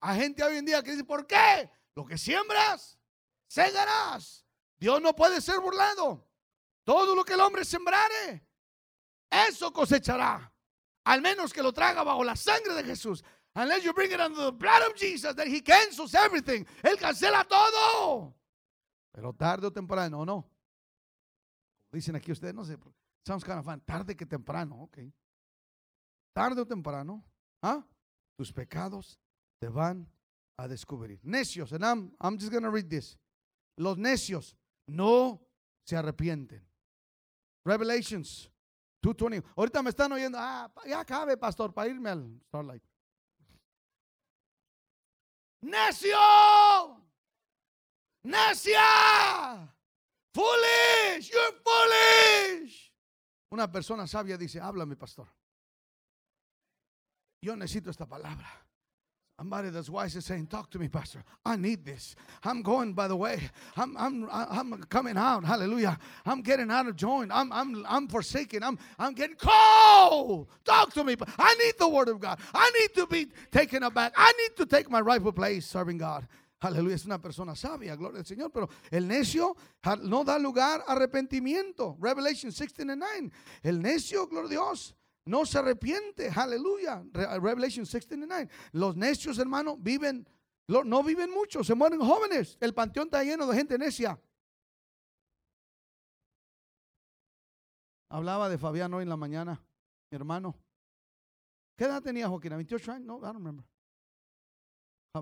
Hay 0.00 0.20
gente 0.20 0.42
hoy 0.42 0.58
en 0.58 0.64
día 0.64 0.82
que 0.82 0.90
dice, 0.92 1.04
¿por 1.04 1.26
qué? 1.26 1.70
Lo 1.94 2.04
que 2.04 2.18
siembras, 2.18 2.98
segarás. 3.46 4.44
Dios 4.78 5.00
no 5.00 5.14
puede 5.14 5.40
ser 5.40 5.60
burlado. 5.60 6.28
Todo 6.84 7.14
lo 7.14 7.24
que 7.24 7.32
el 7.32 7.40
hombre 7.40 7.64
sembrare, 7.64 8.46
eso 9.30 9.72
cosechará. 9.72 10.52
Al 11.04 11.22
menos 11.22 11.52
que 11.52 11.62
lo 11.62 11.72
traga 11.72 12.02
bajo 12.02 12.22
la 12.24 12.36
sangre 12.36 12.74
de 12.74 12.84
Jesús. 12.84 13.24
Unless 13.54 13.84
you 13.84 13.94
bring 13.94 14.10
it 14.10 14.20
under 14.20 14.46
the 14.46 14.50
blood 14.50 14.82
of 14.82 14.94
Jesus, 14.96 15.34
that 15.36 15.46
he 15.46 15.62
cancels 15.62 16.14
everything. 16.14 16.66
Él 16.82 16.98
cancela 16.98 17.44
todo. 17.44 18.34
Pero 19.12 19.32
tarde 19.32 19.68
o 19.68 19.72
temprano, 19.72 20.20
¿o 20.20 20.26
no? 20.26 20.50
Dicen 21.92 22.16
aquí 22.16 22.32
ustedes, 22.32 22.52
no 22.52 22.64
sé, 22.64 22.76
sounds 23.26 23.44
kind 23.44 23.58
of 23.58 23.64
fun. 23.64 23.80
Tarde 23.86 24.16
que 24.16 24.26
temprano, 24.26 24.82
ok. 24.82 24.98
Tarde 26.34 26.60
o 26.60 26.66
temprano, 26.66 27.24
¿ah? 27.62 27.82
Tus 28.36 28.52
pecados 28.52 29.18
te 29.60 29.68
van 29.68 30.06
a 30.58 30.68
descubrir. 30.68 31.20
Necios, 31.22 31.72
and 31.72 31.84
I'm, 31.84 32.12
I'm 32.20 32.38
just 32.38 32.50
going 32.50 32.64
to 32.64 32.70
read 32.70 32.88
this. 32.88 33.16
Los 33.78 33.96
necios 33.96 34.54
no 34.88 35.40
se 35.86 35.96
arrepienten. 35.96 36.62
Revelations 37.64 38.50
2.20. 39.02 39.42
Ahorita 39.56 39.82
me 39.82 39.90
están 39.90 40.12
oyendo, 40.12 40.38
ah, 40.40 40.70
ya 40.86 41.04
cabe, 41.04 41.36
pastor, 41.36 41.72
para 41.72 41.88
irme 41.88 42.10
al 42.10 42.40
Starlight. 42.48 42.82
Necio, 45.62 46.18
necia, 48.22 49.74
foolish, 50.34 51.30
you're 51.30 51.52
foolish. 51.64 52.93
Una 53.54 53.70
persona 53.70 54.08
sabia 54.08 54.36
dice, 54.36 54.60
háblame, 54.60 54.96
pastor. 54.96 55.28
Yo 57.40 57.54
necesito 57.54 57.88
esta 57.88 58.04
palabra. 58.04 58.48
Somebody 59.38 59.70
that's 59.70 59.88
wise 59.88 60.16
is 60.16 60.24
saying, 60.24 60.48
Talk 60.48 60.70
to 60.70 60.78
me, 60.78 60.88
Pastor. 60.88 61.22
I 61.44 61.54
need 61.54 61.84
this. 61.84 62.16
I'm 62.42 62.62
going, 62.62 62.94
by 62.94 63.06
the 63.06 63.14
way. 63.16 63.48
I'm, 63.76 63.96
I'm, 63.96 64.28
I'm 64.30 64.82
coming 64.88 65.16
out. 65.16 65.44
Hallelujah. 65.44 65.98
I'm 66.26 66.40
getting 66.40 66.68
out 66.70 66.88
of 66.88 66.96
joint. 66.96 67.30
I'm, 67.32 67.52
I'm, 67.52 67.84
I'm 67.88 68.08
forsaken. 68.08 68.64
I'm, 68.64 68.76
I'm 68.98 69.12
getting 69.12 69.36
cold. 69.36 70.48
Talk 70.64 70.92
to 70.94 71.04
me. 71.04 71.14
I 71.38 71.54
need 71.54 71.74
the 71.78 71.88
word 71.88 72.08
of 72.08 72.20
God. 72.20 72.40
I 72.52 72.70
need 72.80 72.94
to 72.94 73.06
be 73.06 73.28
taken 73.52 73.84
aback. 73.84 74.14
I 74.16 74.32
need 74.32 74.56
to 74.56 74.66
take 74.66 74.90
my 74.90 75.00
rightful 75.00 75.32
place 75.32 75.66
serving 75.66 75.98
God. 75.98 76.26
Aleluya, 76.60 76.94
es 76.94 77.04
una 77.04 77.20
persona 77.20 77.54
sabia, 77.54 77.94
gloria 77.94 78.20
al 78.20 78.26
Señor, 78.26 78.50
pero 78.50 78.68
el 78.90 79.06
necio 79.06 79.54
no 80.02 80.24
da 80.24 80.38
lugar 80.38 80.82
a 80.86 80.92
arrepentimiento. 80.92 81.96
Revelation 82.00 82.50
16 82.50 82.88
and 82.88 83.02
9. 83.02 83.30
El 83.62 83.82
necio, 83.82 84.26
gloria 84.26 84.46
a 84.46 84.50
Dios, 84.50 84.96
no 85.26 85.44
se 85.44 85.58
arrepiente. 85.58 86.30
Aleluya. 86.34 87.04
Revelation 87.12 87.84
69. 87.84 88.48
Los 88.72 88.96
necios, 88.96 89.38
hermano, 89.38 89.76
viven, 89.76 90.26
no 90.68 91.02
viven 91.02 91.30
mucho, 91.30 91.62
se 91.62 91.74
mueren 91.74 92.00
jóvenes. 92.00 92.56
El 92.60 92.72
panteón 92.72 93.08
está 93.08 93.22
lleno 93.22 93.46
de 93.46 93.56
gente 93.56 93.76
necia. 93.76 94.18
Hablaba 98.08 98.48
de 98.48 98.56
Fabián 98.56 98.94
hoy 98.94 99.02
en 99.02 99.08
la 99.08 99.16
mañana, 99.16 99.62
mi 100.10 100.16
hermano. 100.16 100.54
¿Qué 101.76 101.84
edad 101.84 102.00
tenía 102.00 102.28
Joaquín? 102.28 102.52
¿28 102.52 102.88
años? 102.92 103.06
No, 103.06 103.18
I 103.18 103.22
don't 103.22 103.36
remember. 103.36 103.66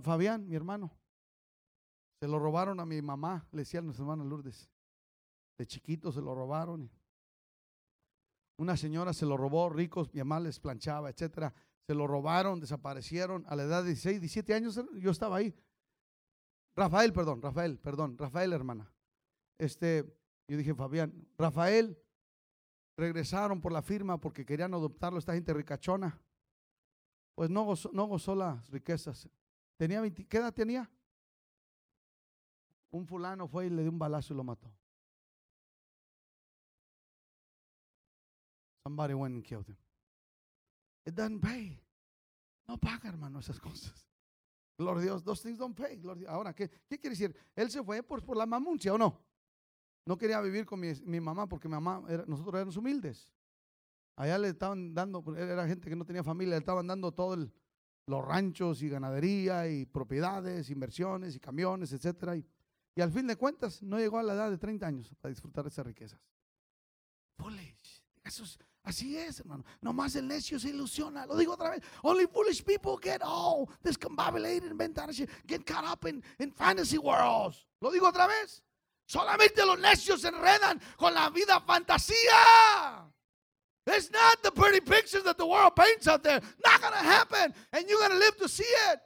Fabián, 0.02 0.46
mi 0.46 0.54
hermano. 0.54 0.90
Se 2.22 2.28
lo 2.28 2.38
robaron 2.38 2.78
a 2.78 2.86
mi 2.86 3.02
mamá, 3.02 3.48
le 3.50 3.62
decía 3.62 3.80
a 3.80 3.82
nuestra 3.82 4.04
hermana 4.04 4.22
Lourdes. 4.22 4.70
De 5.58 5.66
chiquito 5.66 6.12
se 6.12 6.20
lo 6.20 6.36
robaron. 6.36 6.88
Una 8.58 8.76
señora 8.76 9.12
se 9.12 9.26
lo 9.26 9.36
robó, 9.36 9.68
ricos, 9.68 10.14
mi 10.14 10.20
mamá 10.20 10.38
les 10.38 10.60
planchaba, 10.60 11.10
etcétera. 11.10 11.52
Se 11.84 11.96
lo 11.96 12.06
robaron, 12.06 12.60
desaparecieron. 12.60 13.44
A 13.48 13.56
la 13.56 13.64
edad 13.64 13.82
de 13.82 13.88
16, 13.88 14.20
17 14.20 14.54
años 14.54 14.80
yo 15.00 15.10
estaba 15.10 15.38
ahí. 15.38 15.52
Rafael, 16.76 17.12
perdón, 17.12 17.42
Rafael, 17.42 17.80
perdón, 17.80 18.16
Rafael, 18.16 18.52
hermana. 18.52 18.88
Este, 19.58 20.04
yo 20.46 20.56
dije, 20.56 20.76
Fabián, 20.76 21.26
Rafael, 21.36 22.00
regresaron 22.96 23.60
por 23.60 23.72
la 23.72 23.82
firma 23.82 24.20
porque 24.20 24.46
querían 24.46 24.72
adoptarlo, 24.74 25.18
esta 25.18 25.34
gente 25.34 25.52
ricachona. 25.52 26.22
Pues 27.34 27.50
no 27.50 27.64
gozó, 27.64 27.90
no 27.92 28.06
gozó 28.06 28.36
las 28.36 28.70
riquezas. 28.70 29.28
Tenía 29.76 30.00
20, 30.00 30.24
¿Qué 30.28 30.36
edad 30.36 30.54
tenía? 30.54 30.88
Un 32.92 33.06
fulano 33.06 33.48
fue 33.48 33.66
y 33.66 33.70
le 33.70 33.82
dio 33.82 33.90
un 33.90 33.98
balazo 33.98 34.32
y 34.32 34.36
lo 34.36 34.44
mató. 34.44 34.70
Somebody 38.84 39.14
went 39.14 39.34
and 39.34 39.44
killed 39.44 39.66
him. 39.68 39.76
It 41.04 41.14
doesn't 41.14 41.40
pay. 41.40 41.80
No 42.68 42.76
paga, 42.78 43.08
hermano, 43.08 43.40
esas 43.40 43.58
cosas. 43.58 44.06
Gloria 44.78 45.00
a 45.00 45.04
Dios, 45.04 45.24
those 45.24 45.42
things 45.42 45.58
don't 45.58 45.76
pay. 45.76 46.00
Ahora, 46.28 46.54
¿qué, 46.54 46.68
¿qué 46.88 46.98
quiere 46.98 47.16
decir? 47.16 47.34
Él 47.54 47.70
se 47.70 47.82
fue 47.82 48.02
por, 48.02 48.24
por 48.24 48.36
la 48.36 48.46
mamuncia, 48.46 48.92
¿o 48.92 48.98
no? 48.98 49.20
No 50.04 50.18
quería 50.18 50.40
vivir 50.40 50.66
con 50.66 50.80
mi, 50.80 50.92
mi 51.04 51.20
mamá 51.20 51.48
porque 51.48 51.68
mi 51.68 51.74
mamá, 51.74 52.02
era, 52.08 52.24
nosotros 52.26 52.54
éramos 52.54 52.76
humildes. 52.76 53.32
Allá 54.16 54.38
le 54.38 54.48
estaban 54.48 54.92
dando, 54.94 55.24
era 55.36 55.66
gente 55.66 55.88
que 55.88 55.96
no 55.96 56.04
tenía 56.04 56.22
familia, 56.22 56.54
le 56.54 56.58
estaban 56.58 56.86
dando 56.86 57.12
todos 57.12 57.48
los 58.06 58.24
ranchos 58.24 58.82
y 58.82 58.88
ganadería 58.88 59.68
y 59.68 59.86
propiedades, 59.86 60.70
inversiones 60.70 61.36
y 61.36 61.40
camiones, 61.40 61.92
etcétera. 61.92 62.36
Y, 62.94 63.00
al 63.00 63.10
fin 63.10 63.26
de 63.26 63.36
cuentas 63.36 63.82
no 63.82 63.98
llegó 63.98 64.18
a 64.18 64.22
la 64.22 64.34
edad 64.34 64.50
de 64.50 64.58
30 64.58 64.86
años 64.86 65.14
para 65.20 65.30
disfrutar 65.30 65.64
de 65.64 65.70
esas 65.70 65.86
riquezas. 65.86 66.20
Foolish. 67.36 68.02
Eso 68.24 68.44
es, 68.44 68.58
Así 68.84 69.16
es, 69.16 69.38
hermano. 69.40 69.64
Nomás 69.80 70.16
el 70.16 70.26
necio 70.26 70.58
se 70.58 70.70
ilusiona. 70.70 71.24
Lo 71.24 71.36
digo 71.36 71.52
otra 71.52 71.70
vez. 71.70 71.82
Only 72.02 72.26
foolish 72.26 72.64
people 72.64 72.96
get 73.00 73.22
all 73.22 73.68
discombobulated 73.84 74.70
and 74.70 75.28
get 75.46 75.64
caught 75.64 75.84
up 75.84 76.04
in, 76.04 76.22
in 76.40 76.50
fantasy 76.50 76.98
worlds. 76.98 77.64
Lo 77.80 77.92
digo 77.92 78.08
otra 78.08 78.26
vez. 78.26 78.60
Solamente 79.06 79.64
los 79.64 79.78
necios 79.78 80.22
se 80.22 80.28
enredan 80.28 80.80
con 80.96 81.14
la 81.14 81.30
vida 81.30 81.60
fantasía. 81.60 83.08
It's 83.86 84.10
not 84.10 84.42
the 84.42 84.50
pretty 84.50 84.80
pictures 84.80 85.24
that 85.24 85.36
the 85.36 85.46
world 85.46 85.76
paints 85.76 86.08
out 86.08 86.22
there. 86.22 86.40
Not 86.64 86.80
gonna 86.80 86.96
happen. 86.96 87.54
And 87.72 87.88
you're 87.88 88.00
gonna 88.00 88.18
live 88.18 88.36
to 88.38 88.48
see 88.48 88.64
it. 88.90 89.00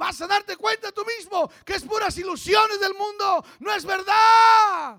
Vas 0.00 0.18
a 0.22 0.26
darte 0.26 0.56
cuenta 0.56 0.90
tú 0.92 1.04
mismo 1.04 1.50
que 1.62 1.74
es 1.74 1.84
puras 1.84 2.16
ilusiones 2.16 2.80
del 2.80 2.94
mundo. 2.94 3.44
No 3.58 3.70
es 3.70 3.84
verdad. 3.84 4.98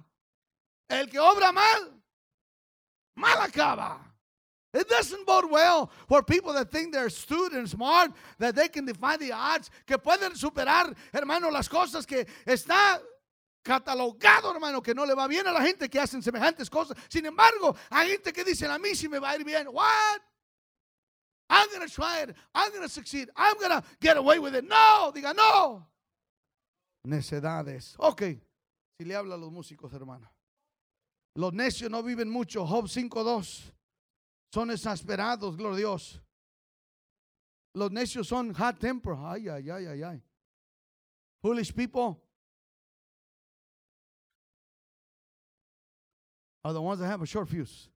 El 0.88 1.10
que 1.10 1.20
obra 1.20 1.52
mal, 1.52 2.04
mal 3.16 3.42
acaba. 3.42 4.00
It 4.76 4.88
doesn't 4.88 5.26
bode 5.26 5.50
well 5.50 5.90
for 6.08 6.22
people 6.22 6.54
that 6.54 6.70
think 6.70 6.94
they're 6.94 7.08
astute 7.08 7.54
and 7.54 7.68
smart, 7.68 8.12
that 8.38 8.54
they 8.54 8.70
can 8.70 8.86
defy 8.86 9.18
the 9.18 9.34
odds, 9.34 9.72
que 9.88 9.98
pueden 9.98 10.36
superar, 10.36 10.96
hermano, 11.12 11.50
las 11.50 11.68
cosas 11.68 12.06
que 12.06 12.28
está 12.46 13.02
catalogado, 13.64 14.54
hermano, 14.54 14.82
que 14.84 14.94
no 14.94 15.04
le 15.04 15.16
va 15.16 15.28
bien 15.28 15.48
a 15.48 15.52
la 15.52 15.62
gente 15.62 15.90
que 15.90 16.00
hacen 16.00 16.22
semejantes 16.22 16.70
cosas. 16.70 16.96
Sin 17.10 17.26
embargo, 17.26 17.76
hay 17.90 18.12
gente 18.12 18.32
que 18.32 18.44
dice, 18.44 18.68
a 18.68 18.78
mí 18.78 18.94
sí 18.94 19.10
me 19.10 19.18
va 19.18 19.32
a 19.32 19.36
ir 19.36 19.44
bien. 19.44 19.68
What? 19.68 20.22
I'm 21.52 21.68
going 21.68 21.86
to 21.86 21.94
try 21.94 22.22
it. 22.22 22.34
I'm 22.56 22.72
going 22.72 22.82
to 22.82 22.90
succeed. 22.90 23.30
I'm 23.36 23.58
going 23.60 23.72
to 23.72 23.84
get 24.00 24.16
away 24.16 24.40
with 24.40 24.56
it. 24.56 24.64
No, 24.64 25.12
diga 25.14 25.36
no. 25.36 25.86
Necedades. 27.06 27.96
Ok. 28.00 28.22
Si 28.98 29.06
le 29.06 29.16
habla 29.16 29.36
los 29.36 29.52
músicos, 29.52 29.94
hermano. 29.94 30.30
Los 31.36 31.52
necios 31.52 31.92
no 31.92 32.02
viven 32.02 32.30
mucho. 32.30 32.66
Job 32.66 32.86
5.2. 32.86 33.72
Son 34.54 34.70
exasperados, 34.70 35.58
gloria. 35.58 35.98
Los 37.76 37.92
necios 37.92 38.28
son 38.28 38.54
hot 38.54 38.80
temper. 38.80 39.16
Ay, 39.18 39.50
ay, 39.50 39.70
ay, 39.70 39.88
ay, 39.88 40.04
ay. 40.04 40.22
Foolish 41.42 41.76
people 41.76 42.22
are 46.64 46.72
the 46.72 46.82
ones 46.82 47.00
that 47.00 47.08
have 47.08 47.22
a 47.22 47.26
short 47.26 47.50
fuse. 47.50 47.90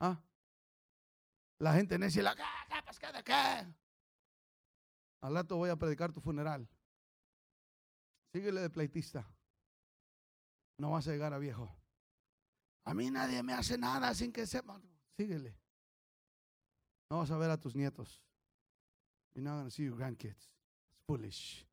¿Ah? 0.00 0.16
La 1.58 1.74
gente 1.74 1.98
necia, 1.98 2.22
la 2.22 2.34
¿qué, 2.34 2.42
qué? 3.24 3.74
Al 5.20 5.34
rato 5.34 5.56
voy 5.56 5.70
a 5.70 5.76
predicar 5.76 6.12
tu 6.12 6.20
funeral. 6.20 6.68
Síguele 8.32 8.60
de 8.60 8.70
pleitista. 8.70 9.26
No 10.78 10.90
vas 10.90 11.06
a 11.08 11.12
llegar 11.12 11.32
a 11.32 11.38
viejo. 11.38 11.74
A 12.84 12.92
mí 12.92 13.10
nadie 13.10 13.42
me 13.42 13.54
hace 13.54 13.78
nada 13.78 14.12
sin 14.14 14.32
que 14.32 14.46
sepa. 14.46 14.80
Síguele. 15.16 15.56
No 17.10 17.18
vas 17.18 17.30
a 17.30 17.38
ver 17.38 17.50
a 17.50 17.58
tus 17.58 17.74
nietos. 17.74 18.22
You're 19.34 19.48
not 19.48 19.56
going 19.56 19.66
to 19.66 19.70
see 19.70 19.84
your 19.84 19.96
grandkids. 19.96 20.50
It's 20.90 21.00
foolish. 21.06 21.66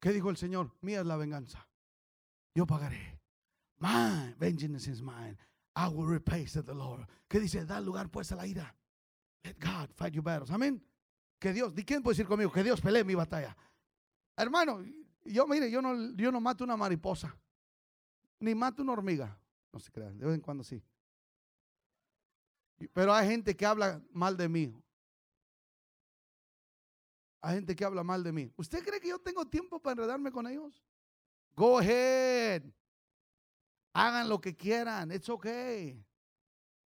¿Qué 0.00 0.12
dijo 0.12 0.30
el 0.30 0.36
Señor? 0.36 0.70
Mía 0.82 1.00
es 1.00 1.06
la 1.06 1.16
venganza. 1.16 1.66
Yo 2.54 2.66
pagaré. 2.66 3.20
My 3.78 4.34
vengeance 4.38 4.86
is 4.86 5.02
mine. 5.02 5.36
I 5.74 5.88
will 5.88 6.06
repay, 6.06 6.46
said 6.46 6.66
the 6.66 6.74
Lord. 6.74 7.06
¿Qué 7.28 7.40
dice? 7.40 7.64
Da 7.64 7.80
lugar 7.80 8.10
pues 8.10 8.30
a 8.32 8.36
la 8.36 8.46
ira. 8.46 8.74
Let 9.44 9.58
God 9.58 9.90
fight 9.94 10.14
your 10.14 10.22
battles. 10.22 10.50
Amén. 10.50 10.82
Que 11.38 11.52
Dios, 11.52 11.72
¿quién 11.84 12.02
puede 12.02 12.14
decir 12.14 12.26
conmigo? 12.26 12.52
Que 12.52 12.62
Dios 12.62 12.80
pelee 12.80 13.02
mi 13.02 13.14
batalla. 13.14 13.56
Hermano, 14.36 14.84
yo 15.24 15.46
mire, 15.46 15.70
yo 15.70 15.82
no, 15.82 16.14
yo 16.14 16.30
no 16.30 16.40
mato 16.40 16.64
una 16.64 16.76
mariposa, 16.76 17.36
ni 18.38 18.54
mato 18.54 18.82
una 18.82 18.92
hormiga. 18.92 19.36
No 19.72 19.80
se 19.80 19.90
crean, 19.90 20.18
de 20.18 20.26
vez 20.26 20.34
en 20.34 20.40
cuando 20.40 20.62
sí. 20.62 20.82
Pero 22.92 23.12
hay 23.12 23.28
gente 23.28 23.56
que 23.56 23.66
habla 23.66 24.00
mal 24.12 24.36
de 24.36 24.48
mí. 24.48 24.74
Hay 27.40 27.56
gente 27.56 27.74
que 27.74 27.84
habla 27.84 28.04
mal 28.04 28.22
de 28.22 28.32
mí. 28.32 28.52
¿Usted 28.56 28.84
cree 28.84 29.00
que 29.00 29.08
yo 29.08 29.18
tengo 29.18 29.44
tiempo 29.46 29.80
para 29.80 29.92
enredarme 29.92 30.30
con 30.30 30.46
ellos? 30.46 30.80
Go 31.56 31.78
ahead. 31.78 32.62
Hagan 33.92 34.28
lo 34.28 34.40
que 34.40 34.54
quieran. 34.54 35.10
It's 35.10 35.28
okay. 35.28 36.04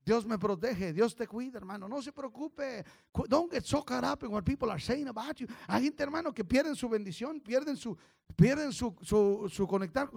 Dios 0.05 0.23
me 0.23 0.37
protege, 0.37 0.93
Dios 0.93 1.15
te 1.15 1.25
cuida, 1.25 1.57
hermano. 1.57 1.87
No 1.87 1.99
se 1.99 2.11
preocupe. 2.11 2.85
Don't 3.27 3.51
get 3.51 3.65
so 3.65 3.83
caught 3.83 4.03
up 4.03 4.23
in 4.23 4.31
what 4.31 4.43
people 4.43 4.69
are 4.69 4.79
saying 4.79 5.07
about 5.07 5.37
you. 5.39 5.47
Hay 5.67 5.85
gente, 5.85 6.03
hermano, 6.03 6.31
que 6.31 6.43
pierden 6.43 6.75
su 6.75 6.87
bendición, 6.87 7.41
pierden 7.41 7.75
su, 7.75 7.97
pierden 8.35 8.71
su, 8.71 8.95
su, 9.01 9.49
su 9.49 9.67
conectar, 9.67 10.07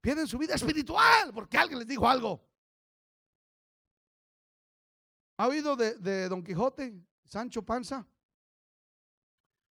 pierden 0.00 0.26
su 0.26 0.38
vida 0.38 0.54
espiritual 0.54 1.32
porque 1.32 1.56
alguien 1.56 1.78
les 1.78 1.86
dijo 1.86 2.08
algo. 2.08 2.44
¿Ha 5.36 5.46
oído 5.46 5.76
de 5.76 6.28
Don 6.28 6.42
Quijote, 6.42 6.92
Sancho 7.24 7.62
Panza? 7.62 8.04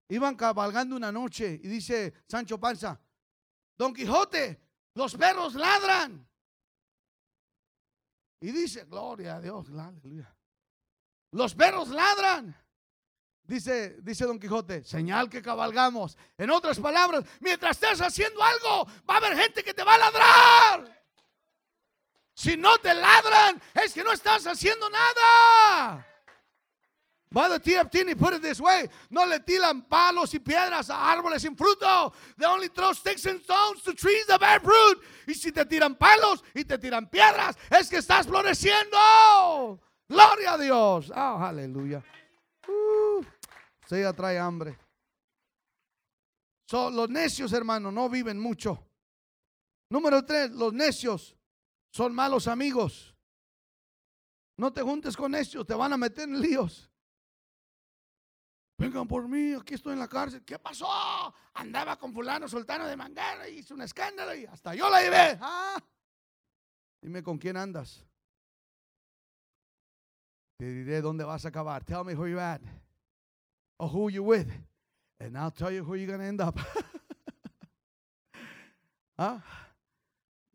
Iban 0.08 0.34
cabalgando 0.34 0.96
una 0.96 1.12
noche 1.12 1.60
y 1.62 1.68
dice 1.68 2.14
Sancho 2.26 2.58
Panza, 2.58 2.98
Don 3.76 3.92
Quijote, 3.92 4.60
los 4.94 5.14
perros 5.14 5.54
ladran. 5.54 6.26
Y 8.42 8.50
dice, 8.50 8.84
gloria 8.86 9.36
a 9.36 9.40
Dios, 9.40 9.68
aleluya. 9.68 10.36
Los 11.30 11.54
perros 11.54 11.88
ladran. 11.90 12.52
Dice, 13.44 13.98
dice 14.02 14.24
Don 14.24 14.40
Quijote, 14.40 14.82
señal 14.82 15.30
que 15.30 15.40
cabalgamos. 15.40 16.18
En 16.36 16.50
otras 16.50 16.80
palabras, 16.80 17.24
mientras 17.38 17.80
estés 17.80 18.00
haciendo 18.00 18.42
algo, 18.42 18.86
va 19.08 19.14
a 19.14 19.16
haber 19.18 19.36
gente 19.36 19.62
que 19.62 19.72
te 19.72 19.84
va 19.84 19.94
a 19.94 19.98
ladrar. 19.98 21.06
Si 22.34 22.56
no 22.56 22.76
te 22.78 22.92
ladran, 22.92 23.62
es 23.74 23.94
que 23.94 24.02
no 24.02 24.10
estás 24.10 24.44
haciendo 24.44 24.90
nada. 24.90 26.04
Mother. 27.32 27.58
Tinney 27.58 28.14
put 28.14 28.34
it 28.34 28.42
this 28.42 28.60
way: 28.60 28.88
No 29.10 29.24
le 29.24 29.38
tiran 29.40 29.88
palos 29.88 30.34
y 30.34 30.38
piedras 30.38 30.90
a 30.90 31.12
árboles 31.12 31.42
sin 31.42 31.56
fruto. 31.56 32.12
They 32.36 32.46
only 32.46 32.68
throw 32.68 32.92
sticks 32.92 33.26
and 33.26 33.40
stones 33.40 33.82
to 33.82 33.94
trees 33.94 34.26
that 34.26 34.40
bear 34.40 34.60
fruit. 34.60 34.98
Y 35.26 35.34
si 35.34 35.50
te 35.50 35.64
tiran 35.64 35.96
palos 35.96 36.42
y 36.54 36.64
te 36.64 36.78
tiran 36.78 37.10
piedras, 37.10 37.56
es 37.70 37.88
que 37.88 37.98
estás 37.98 38.26
floreciendo. 38.26 39.80
Gloria 40.08 40.52
a 40.52 40.58
Dios. 40.58 41.10
Oh, 41.14 41.38
aleluya. 41.38 42.02
Uh, 42.68 43.24
se 43.86 44.04
atrae 44.04 44.38
hambre. 44.38 44.78
So, 46.66 46.90
los 46.90 47.08
necios, 47.08 47.52
hermanos, 47.52 47.92
no 47.92 48.08
viven 48.08 48.38
mucho. 48.38 48.78
Número 49.90 50.24
tres, 50.24 50.50
los 50.52 50.72
necios 50.72 51.36
son 51.90 52.14
malos 52.14 52.48
amigos. 52.48 53.14
No 54.56 54.72
te 54.72 54.82
juntes 54.82 55.16
con 55.16 55.32
necios, 55.32 55.66
te 55.66 55.74
van 55.74 55.92
a 55.92 55.96
meter 55.96 56.28
en 56.28 56.40
líos. 56.40 56.91
Vengan 58.78 59.06
por 59.06 59.28
mí, 59.28 59.54
aquí 59.54 59.74
estoy 59.74 59.92
en 59.92 59.98
la 59.98 60.08
cárcel. 60.08 60.44
¿Qué 60.44 60.58
pasó? 60.58 60.86
Andaba 61.54 61.96
con 61.96 62.12
fulano 62.12 62.48
soltano 62.48 62.86
de 62.86 62.96
manguera 62.96 63.48
y 63.48 63.58
hizo 63.58 63.74
un 63.74 63.82
escándalo 63.82 64.34
y 64.34 64.46
hasta 64.46 64.74
yo 64.74 64.90
la 64.90 65.02
llevé. 65.02 65.38
Ah. 65.40 65.78
Dime 67.00 67.22
con 67.22 67.38
quién 67.38 67.56
andas. 67.56 68.04
Te 70.56 70.66
diré 70.66 71.00
dónde 71.00 71.24
vas 71.24 71.44
a 71.44 71.48
acabar. 71.48 71.84
Tell 71.84 72.04
me 72.04 72.14
who 72.14 72.26
you're 72.26 72.40
at. 72.40 72.62
Or 73.78 73.88
who 73.88 74.10
you 74.10 74.22
with. 74.22 74.48
And 75.18 75.36
I'll 75.36 75.50
tell 75.50 75.72
you 75.72 75.84
who 75.84 75.96
you're 75.96 76.16
to 76.16 76.22
end 76.22 76.40
up. 76.40 76.58
¿Ah? 79.18 79.42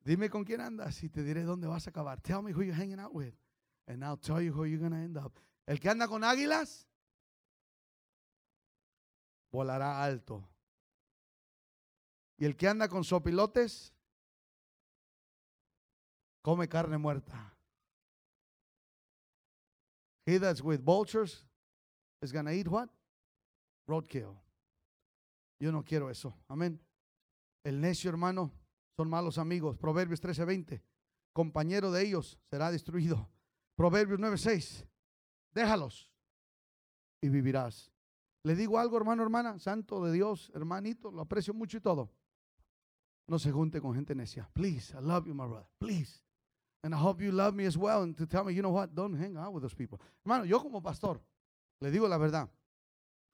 Dime 0.04 0.30
con 0.30 0.46
quién 0.46 0.62
andas 0.62 1.04
y 1.04 1.10
te 1.10 1.24
diré 1.24 1.44
dónde 1.44 1.68
vas 1.68 1.88
a 1.88 1.90
acabar. 1.90 2.22
Tell 2.22 2.42
me 2.42 2.52
who 2.52 2.64
you're 2.64 2.74
hanging 2.74 3.00
out 3.00 3.14
with. 3.14 3.34
And 3.88 4.04
I'll 4.04 4.18
tell 4.18 4.42
you 4.42 4.54
who 4.54 4.66
you're 4.66 4.90
to 4.90 4.96
end 4.96 5.18
up. 5.18 5.34
El 5.66 5.80
que 5.80 5.90
anda 5.90 6.08
con 6.08 6.24
águilas 6.24 6.87
volará 9.52 10.04
alto. 10.04 10.48
Y 12.38 12.46
el 12.46 12.56
que 12.56 12.68
anda 12.68 12.88
con 12.88 13.04
sopilotes, 13.04 13.94
come 16.44 16.68
carne 16.68 16.98
muerta. 16.98 17.54
He 20.26 20.38
that's 20.38 20.62
with 20.62 20.82
vultures 20.84 21.46
is 22.22 22.32
to 22.32 22.50
eat 22.52 22.68
what? 22.68 22.90
Roadkill. 23.88 24.36
Yo 25.60 25.72
no 25.72 25.84
quiero 25.84 26.10
eso. 26.10 26.34
Amén. 26.50 26.80
El 27.64 27.80
necio 27.82 28.10
hermano 28.10 28.52
son 28.96 29.10
malos 29.10 29.38
amigos. 29.38 29.78
Proverbios 29.78 30.22
13:20. 30.22 30.82
Compañero 31.34 31.92
de 31.92 32.06
ellos 32.06 32.38
será 32.50 32.72
destruido. 32.72 33.30
Proverbios 33.76 34.20
9:6. 34.20 34.86
Déjalos 35.54 36.12
y 37.22 37.30
vivirás. 37.30 37.92
Le 38.48 38.56
digo 38.56 38.80
algo, 38.80 38.96
hermano, 38.96 39.24
hermana, 39.24 39.60
santo 39.60 40.02
de 40.06 40.14
Dios, 40.14 40.50
hermanito, 40.56 41.12
lo 41.12 41.24
aprecio 41.24 41.54
mucho 41.54 41.76
y 41.76 41.82
todo. 41.82 42.10
No 43.28 43.40
se 43.40 43.52
junte 43.52 43.82
con 43.82 43.94
gente 43.94 44.16
necia. 44.16 44.50
Please, 44.54 44.94
I 44.98 45.02
love 45.02 45.28
you, 45.28 45.34
my 45.34 45.46
brother. 45.46 45.68
Please. 45.80 46.24
And 46.82 46.96
I 46.96 46.98
hope 46.98 47.22
you 47.22 47.34
love 47.34 47.54
me 47.54 47.66
as 47.66 47.76
well. 47.76 48.04
And 48.04 48.16
to 48.16 48.26
tell 48.26 48.46
me, 48.46 48.54
you 48.54 48.62
know 48.62 48.72
what, 48.72 48.96
don't 48.96 49.14
hang 49.16 49.36
out 49.36 49.52
with 49.52 49.64
those 49.64 49.76
people. 49.76 50.00
Hermano, 50.24 50.46
yo 50.46 50.62
como 50.62 50.82
pastor, 50.82 51.20
le 51.82 51.92
digo 51.92 52.08
la 52.08 52.18
verdad. 52.18 52.48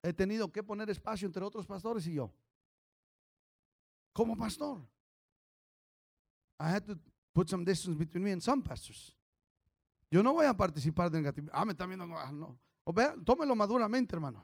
He 0.02 0.14
tenido 0.14 0.52
que 0.52 0.64
poner 0.64 0.90
espacio 0.90 1.28
entre 1.28 1.44
otros 1.44 1.68
pastores 1.68 2.08
y 2.08 2.16
yo. 2.16 2.32
Como 4.14 4.36
pastor. 4.36 4.82
I 6.60 6.70
had 6.70 6.88
to 6.88 6.98
put 7.36 7.50
some 7.50 7.64
distance 7.64 7.96
between 7.96 8.24
me 8.24 8.32
and 8.32 8.42
some 8.42 8.64
pastors. 8.64 9.16
Yo 10.10 10.24
no 10.24 10.34
voy 10.34 10.48
a 10.48 10.56
participar 10.56 11.12
de 11.12 11.22
negatividad. 11.22 11.52
Ah, 11.54 11.66
me 11.66 11.74
está 11.74 11.86
viendo. 11.86 12.06
Ah, 12.18 12.32
no. 12.32 12.58
Tómelo 13.24 13.56
maduramente, 13.56 14.16
hermano. 14.16 14.44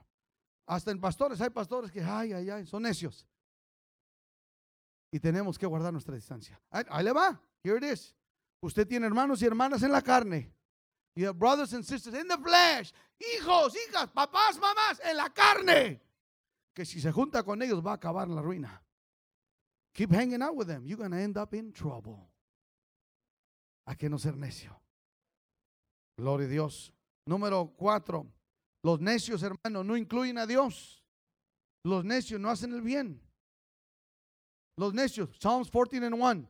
Hasta 0.70 0.92
en 0.92 1.00
pastores, 1.00 1.40
hay 1.40 1.50
pastores 1.50 1.90
que, 1.90 2.00
ay, 2.00 2.32
ay, 2.32 2.48
ay, 2.48 2.64
son 2.64 2.84
necios. 2.84 3.26
Y 5.10 5.18
tenemos 5.18 5.58
que 5.58 5.66
guardar 5.66 5.92
nuestra 5.92 6.14
distancia. 6.14 6.62
Ahí, 6.70 7.02
le 7.02 7.12
va. 7.12 7.42
Here 7.64 7.78
it 7.78 7.92
is. 7.92 8.14
Usted 8.62 8.86
tiene 8.86 9.04
hermanos 9.04 9.42
y 9.42 9.46
hermanas 9.46 9.82
en 9.82 9.90
la 9.90 10.00
carne. 10.00 10.54
Y 11.16 11.26
brothers 11.26 11.74
and 11.74 11.82
sisters 11.82 12.14
in 12.14 12.28
the 12.28 12.38
flesh. 12.38 12.92
Hijos, 13.18 13.74
hijas, 13.88 14.12
papás, 14.12 14.60
mamás, 14.60 15.00
en 15.02 15.16
la 15.16 15.28
carne. 15.30 16.00
Que 16.72 16.84
si 16.84 17.00
se 17.00 17.10
junta 17.10 17.42
con 17.42 17.60
ellos 17.62 17.84
va 17.84 17.90
a 17.90 17.94
acabar 17.94 18.28
en 18.28 18.36
la 18.36 18.42
ruina. 18.42 18.80
Keep 19.92 20.12
hanging 20.12 20.40
out 20.40 20.54
with 20.54 20.68
them. 20.68 20.86
You're 20.86 20.96
going 20.96 21.10
to 21.10 21.18
end 21.18 21.36
up 21.36 21.52
in 21.52 21.72
trouble. 21.72 22.30
Hay 23.86 23.96
que 23.96 24.08
no 24.08 24.20
ser 24.20 24.36
necio. 24.36 24.80
Gloria 26.16 26.46
a 26.46 26.48
Dios. 26.48 26.92
Número 27.26 27.74
cuatro. 27.76 28.32
Los 28.82 29.00
necios, 29.00 29.42
hermanos, 29.42 29.84
no 29.84 29.96
incluyen 29.96 30.38
a 30.38 30.46
Dios. 30.46 31.04
Los 31.84 32.04
necios 32.04 32.40
no 32.40 32.50
hacen 32.50 32.72
el 32.72 32.82
bien. 32.82 33.20
Los 34.76 34.94
necios, 34.94 35.28
Psalms 35.38 35.70
14 35.70 36.06
and 36.06 36.14
1. 36.14 36.48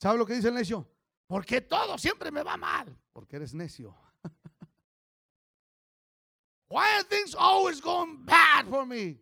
¿Sabe 0.00 0.18
lo 0.18 0.26
que 0.26 0.34
dice 0.34 0.48
el 0.48 0.54
necio? 0.54 0.88
Porque 1.28 1.60
todo 1.60 1.96
siempre 1.96 2.30
me 2.30 2.42
va 2.42 2.56
mal. 2.56 2.96
Porque 3.12 3.36
eres 3.36 3.54
necio. 3.54 3.94
Why 6.68 6.96
are 6.96 7.04
things 7.04 7.34
always 7.34 7.80
going 7.80 8.24
bad 8.24 8.66
for 8.68 8.84
me? 8.84 9.20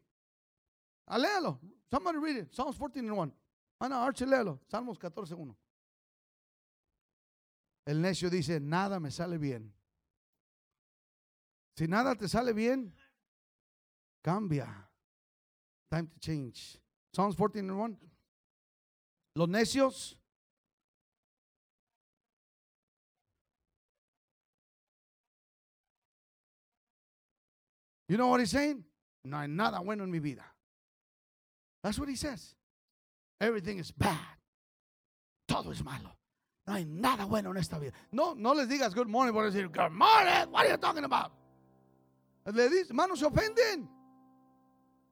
Ah, 1.07 1.19
léalo. 1.19 1.59
Somebody 1.91 2.19
read 2.19 2.37
it. 2.37 2.55
Psalms 2.55 2.79
14 2.79 3.07
and 3.07 3.17
1. 3.17 3.33
Ana, 3.81 3.97
Archie, 3.97 4.27
léalo. 4.27 4.61
Salmos 4.71 4.99
14, 4.99 5.35
1. 5.35 5.57
El 7.87 8.01
necio 8.01 8.31
dice, 8.31 8.61
nada 8.61 9.01
me 9.01 9.11
sale 9.11 9.39
bien. 9.39 9.73
Si 11.81 11.89
nada 11.89 12.15
te 12.15 12.29
sale 12.29 12.53
bien, 12.53 12.93
cambia. 14.23 14.67
Time 15.91 16.09
to 16.09 16.19
change. 16.21 16.79
Psalms 17.11 17.35
14 17.35 17.71
and 17.71 17.79
1. 17.79 17.97
Los 19.35 19.49
necios. 19.49 20.15
You 28.11 28.19
know 28.19 28.27
what 28.27 28.41
he's 28.41 28.51
saying? 28.51 28.85
No 29.25 29.39
hay 29.39 29.47
nada 29.49 29.81
bueno 29.81 30.05
en 30.05 30.11
mi 30.11 30.19
vida. 30.19 30.45
That's 31.83 31.99
what 31.99 32.11
he 32.11 32.17
says. 32.17 32.57
Everything 33.41 33.79
is 33.79 33.91
bad. 33.91 34.37
Todo 35.49 35.71
es 35.71 35.83
malo. 35.83 36.15
No 36.67 36.75
hay 36.75 36.85
nada 36.85 37.25
bueno 37.25 37.53
en 37.53 37.57
esta 37.57 37.79
vida. 37.79 37.93
No, 38.13 38.35
no 38.35 38.53
les 38.53 38.69
digas 38.69 38.95
good 38.95 39.09
morning 39.09 39.33
por 39.33 39.45
decir 39.51 39.73
good 39.73 39.93
morning. 39.93 40.53
What 40.53 40.67
are 40.67 40.73
you 40.73 40.77
talking 40.77 41.05
about? 41.05 41.33
Le 42.47 42.69
dice, 42.69 42.89
hermanos, 42.91 43.19
se 43.19 43.27
ofenden. 43.27 43.89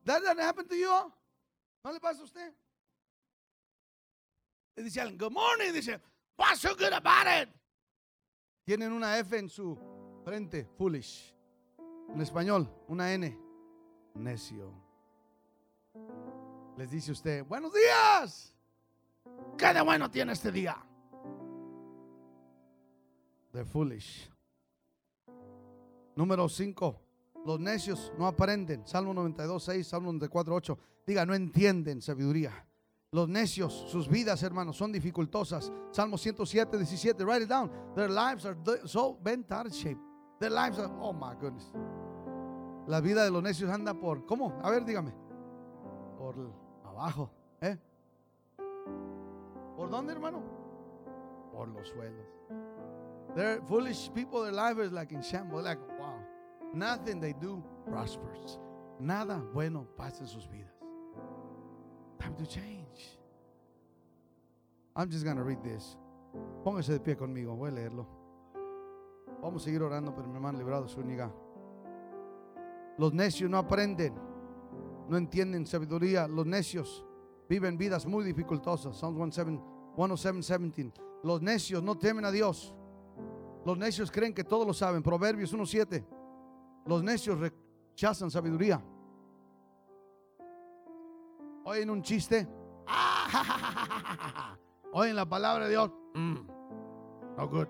That 0.05 0.23
doesn't 0.23 0.41
happen 0.41 0.67
to 0.67 0.75
you. 0.75 1.13
¿No 1.85 1.93
le 1.93 2.01
pasa 2.01 2.23
a 2.23 2.25
usted? 2.25 2.53
Le 4.77 4.83
dice 4.85 5.01
alguien, 5.01 5.19
good 5.19 5.33
morning. 5.33 5.73
Dice, 5.73 6.01
what's 6.37 6.61
so 6.61 6.75
good 6.75 6.93
about 6.93 7.27
it? 7.27 7.49
Tienen 8.67 8.93
una 8.93 9.19
F 9.19 9.37
en 9.37 9.49
su 9.49 9.79
frente, 10.25 10.67
foolish. 10.77 11.35
En 12.09 12.21
español, 12.21 12.69
una 12.89 13.13
N, 13.13 13.39
necio. 14.15 14.73
Les 16.77 16.91
dice 16.91 17.13
usted, 17.13 17.45
buenos 17.45 17.73
días. 17.73 18.55
¿Qué 19.59 19.75
de 19.75 19.83
bueno 19.83 20.11
tiene 20.11 20.33
este 20.33 20.51
día? 20.51 20.77
They're 23.53 23.65
foolish. 23.65 24.31
Número 26.15 26.49
5. 26.49 27.08
Los 27.49 27.59
necios 27.59 28.13
no 28.19 28.27
aprenden. 28.27 28.87
Salmo 28.87 29.15
92, 29.15 29.65
6, 29.65 29.87
Salmo 29.87 30.09
94, 30.09 30.55
8. 30.55 30.79
Diga, 31.07 31.25
no 31.25 31.35
entienden 31.35 32.03
sabiduría. 32.03 32.53
Los 33.11 33.27
necios, 33.27 33.73
sus 33.91 34.07
vidas, 34.07 34.43
hermanos, 34.43 34.77
son 34.77 34.93
dificultosas. 34.93 35.73
Salmo 35.91 36.19
107, 36.19 36.77
17. 36.77 37.25
Write 37.25 37.45
it 37.45 37.49
down. 37.49 37.71
Their 37.97 38.11
lives 38.11 38.45
are 38.45 38.55
so 38.85 39.19
bent 39.23 39.51
out 39.51 39.65
of 39.65 39.73
shape. 39.73 39.97
Their 40.39 40.51
lives 40.51 40.79
are, 40.79 40.91
oh 41.01 41.15
my 41.15 41.35
goodness. 41.41 41.73
La 42.87 43.01
vida 43.01 43.25
de 43.25 43.31
los 43.31 43.43
necios 43.43 43.71
anda 43.71 43.95
por, 43.95 44.27
¿cómo? 44.27 44.61
A 44.63 44.69
ver, 44.69 44.85
dígame. 44.85 45.15
Por 46.19 46.35
abajo, 46.85 47.31
¿eh? 47.63 47.79
¿Por 49.75 49.89
dónde, 49.89 50.13
hermano? 50.13 50.43
Por 51.51 51.69
los 51.69 51.89
suelos. 51.89 52.27
They're 53.35 53.63
foolish 53.67 54.11
people, 54.13 54.43
their 54.43 54.53
life 54.53 54.79
is 54.79 54.93
like 54.93 55.15
in 55.15 55.23
shambles. 55.23 55.65
Like. 55.65 55.79
Nothing 56.75 57.21
they 57.21 57.33
do 57.33 57.63
prospers. 57.87 58.59
Nada 59.01 59.43
bueno 59.55 59.87
pasa 59.97 60.23
en 60.23 60.29
sus 60.29 60.47
vidas. 60.47 60.73
Time 62.19 62.35
to 62.37 62.47
change. 62.47 63.19
I'm 64.95 65.09
just 65.09 65.25
going 65.25 65.37
to 65.37 65.45
read 65.45 65.63
this. 65.63 65.97
Póngase 66.65 66.93
de 66.93 67.01
pie 67.01 67.17
conmigo, 67.17 67.57
voy 67.57 67.71
a 67.71 67.73
leerlo. 67.73 68.07
Vamos 69.41 69.63
a 69.63 69.65
seguir 69.67 69.83
orando, 69.83 70.13
pero 70.15 70.27
mi 70.27 70.35
hermano 70.35 70.59
librado 70.59 70.87
única. 70.97 71.33
Los 72.99 73.15
necios 73.15 73.49
no 73.49 73.59
aprenden, 73.59 74.13
no 75.09 75.17
entienden 75.17 75.65
sabiduría. 75.65 76.27
Los 76.27 76.47
necios 76.47 77.05
viven 77.49 77.79
vidas 77.79 78.05
muy 78.07 78.25
dificultosas. 78.25 78.97
Psalms 78.97 79.35
107, 79.35 79.63
17. 79.95 81.01
Los 81.23 81.41
necios 81.41 81.83
no 81.83 81.97
temen 81.97 82.25
a 82.25 82.33
Dios. 82.33 82.75
Los 83.65 83.79
necios 83.79 84.11
creen 84.11 84.35
que 84.35 84.43
todos 84.43 84.67
lo 84.67 84.75
saben. 84.75 85.03
Proverbios 85.03 85.55
1.7. 85.55 86.05
Los 86.87 87.03
necios 87.03 87.39
rechazan 87.39 88.31
sabiduría. 88.31 88.83
Oyen 91.65 91.91
un 91.91 92.03
chiste. 92.03 92.49
Oyen 94.93 95.17
la 95.17 95.29
palabra 95.29 95.65
de 95.65 95.71
Dios. 95.71 95.91
Mm, 96.15 96.37
no 97.37 97.49
good. 97.49 97.67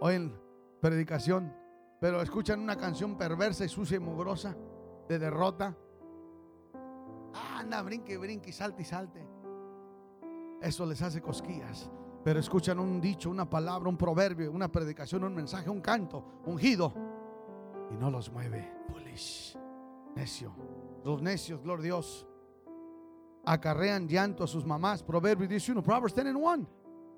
Oyen 0.00 0.34
predicación. 0.80 1.54
Pero 2.00 2.20
escuchan 2.20 2.60
una 2.60 2.76
canción 2.76 3.16
perversa 3.16 3.64
y 3.64 3.68
sucia 3.68 3.96
y 3.96 4.00
mugrosa 4.00 4.54
de 5.08 5.18
derrota. 5.18 5.74
Anda, 7.56 7.80
brinque, 7.82 8.18
brinque, 8.18 8.52
salte 8.52 8.82
y 8.82 8.84
salte. 8.84 9.26
Eso 10.60 10.84
les 10.84 11.00
hace 11.00 11.22
cosquillas. 11.22 11.90
Pero 12.22 12.40
escuchan 12.40 12.78
un 12.78 13.00
dicho, 13.00 13.30
una 13.30 13.48
palabra, 13.48 13.88
un 13.88 13.96
proverbio, 13.96 14.50
una 14.50 14.70
predicación, 14.70 15.24
un 15.24 15.34
mensaje, 15.34 15.68
un 15.68 15.80
canto, 15.80 16.24
ungido. 16.46 16.92
Y 17.94 17.96
no 17.96 18.10
los 18.10 18.30
mueve. 18.32 18.68
Foolish. 18.88 19.56
Necio. 20.16 20.52
Los 21.04 21.22
necios, 21.22 21.62
gloria 21.62 21.82
a 21.82 21.84
Dios, 21.84 22.26
acarrean 23.44 24.08
llanto 24.08 24.42
a 24.42 24.46
sus 24.48 24.64
mamás. 24.64 25.02
Proverbios 25.02 25.68
11, 25.68 25.82
Proverbs 25.82 26.14
10 26.14 26.28
and 26.28 26.36
1. 26.36 26.68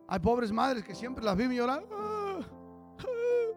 Hay 0.09 0.19
pobres 0.19 0.53
madres 0.53 0.85
que 0.85 0.95
siempre 0.95 1.25
las 1.25 1.37
viven 1.37 1.57
llorando. 1.57 1.89
Ah, 1.93 2.41
ah. 2.99 3.05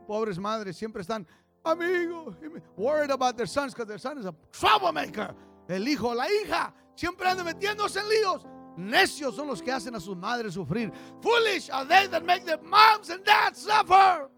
pobres 0.07 0.39
madres 0.39 0.77
siempre 0.77 1.01
están, 1.01 1.27
amigo, 1.63 2.33
worried 2.77 3.11
about 3.11 3.35
their 3.35 3.47
sons 3.47 3.73
because 3.73 3.87
their 3.87 3.99
son 3.99 4.17
is 4.17 4.25
a 4.25 4.33
troublemaker. 4.51 5.35
El 5.67 5.87
hijo, 5.87 6.13
la 6.13 6.27
hija, 6.29 6.73
siempre 6.95 7.27
anda 7.27 7.43
metiéndose 7.43 7.99
en 7.99 8.09
líos. 8.09 8.45
Necios 8.77 9.35
son 9.35 9.47
los 9.47 9.61
que 9.61 9.71
hacen 9.71 9.95
a 9.95 9.99
sus 9.99 10.15
madres 10.15 10.53
sufrir. 10.53 10.91
Foolish 11.21 11.69
are 11.69 11.85
they 11.85 12.07
that 12.07 12.23
make 12.23 12.45
their 12.45 12.61
moms 12.61 13.09
and 13.09 13.25
dads 13.25 13.59
suffer. 13.59 14.29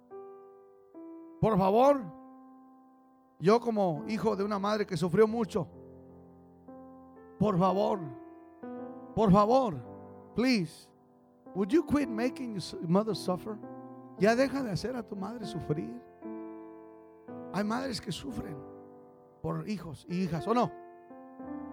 Por 1.40 1.58
favor, 1.58 2.21
yo 3.42 3.60
como 3.60 4.04
hijo 4.08 4.36
de 4.36 4.44
una 4.44 4.60
madre 4.60 4.86
que 4.86 4.96
sufrió 4.96 5.28
mucho, 5.28 5.68
por 7.40 7.58
favor, 7.58 8.00
por 9.16 9.32
favor, 9.32 9.76
please, 10.36 10.88
would 11.56 11.70
you 11.70 11.84
quit 11.84 12.08
making 12.08 12.54
your 12.54 12.88
mother 12.88 13.16
suffer? 13.16 13.58
Ya 14.20 14.36
deja 14.36 14.62
de 14.62 14.70
hacer 14.70 14.96
a 14.96 15.02
tu 15.02 15.16
madre 15.16 15.46
sufrir. 15.46 15.92
Hay 17.54 17.64
madres 17.64 18.00
que 18.00 18.12
sufren 18.12 18.56
por 19.42 19.68
hijos 19.68 20.06
y 20.08 20.22
hijas, 20.22 20.48
¿o 20.48 20.54
no? 20.54 20.72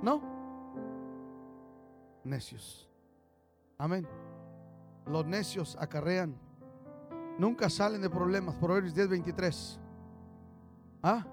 ¿No? 0.03 0.23
Necios. 2.25 2.89
Amén. 3.77 4.09
Los 5.07 5.27
necios 5.27 5.77
acarrean. 5.79 6.35
Nunca 7.39 7.69
salen 7.69 8.01
de 8.01 8.11
problemas. 8.11 8.57
Proverbios 8.57 8.95
10, 8.95 9.09
23. 9.09 9.81
¿Ah? 11.03 11.25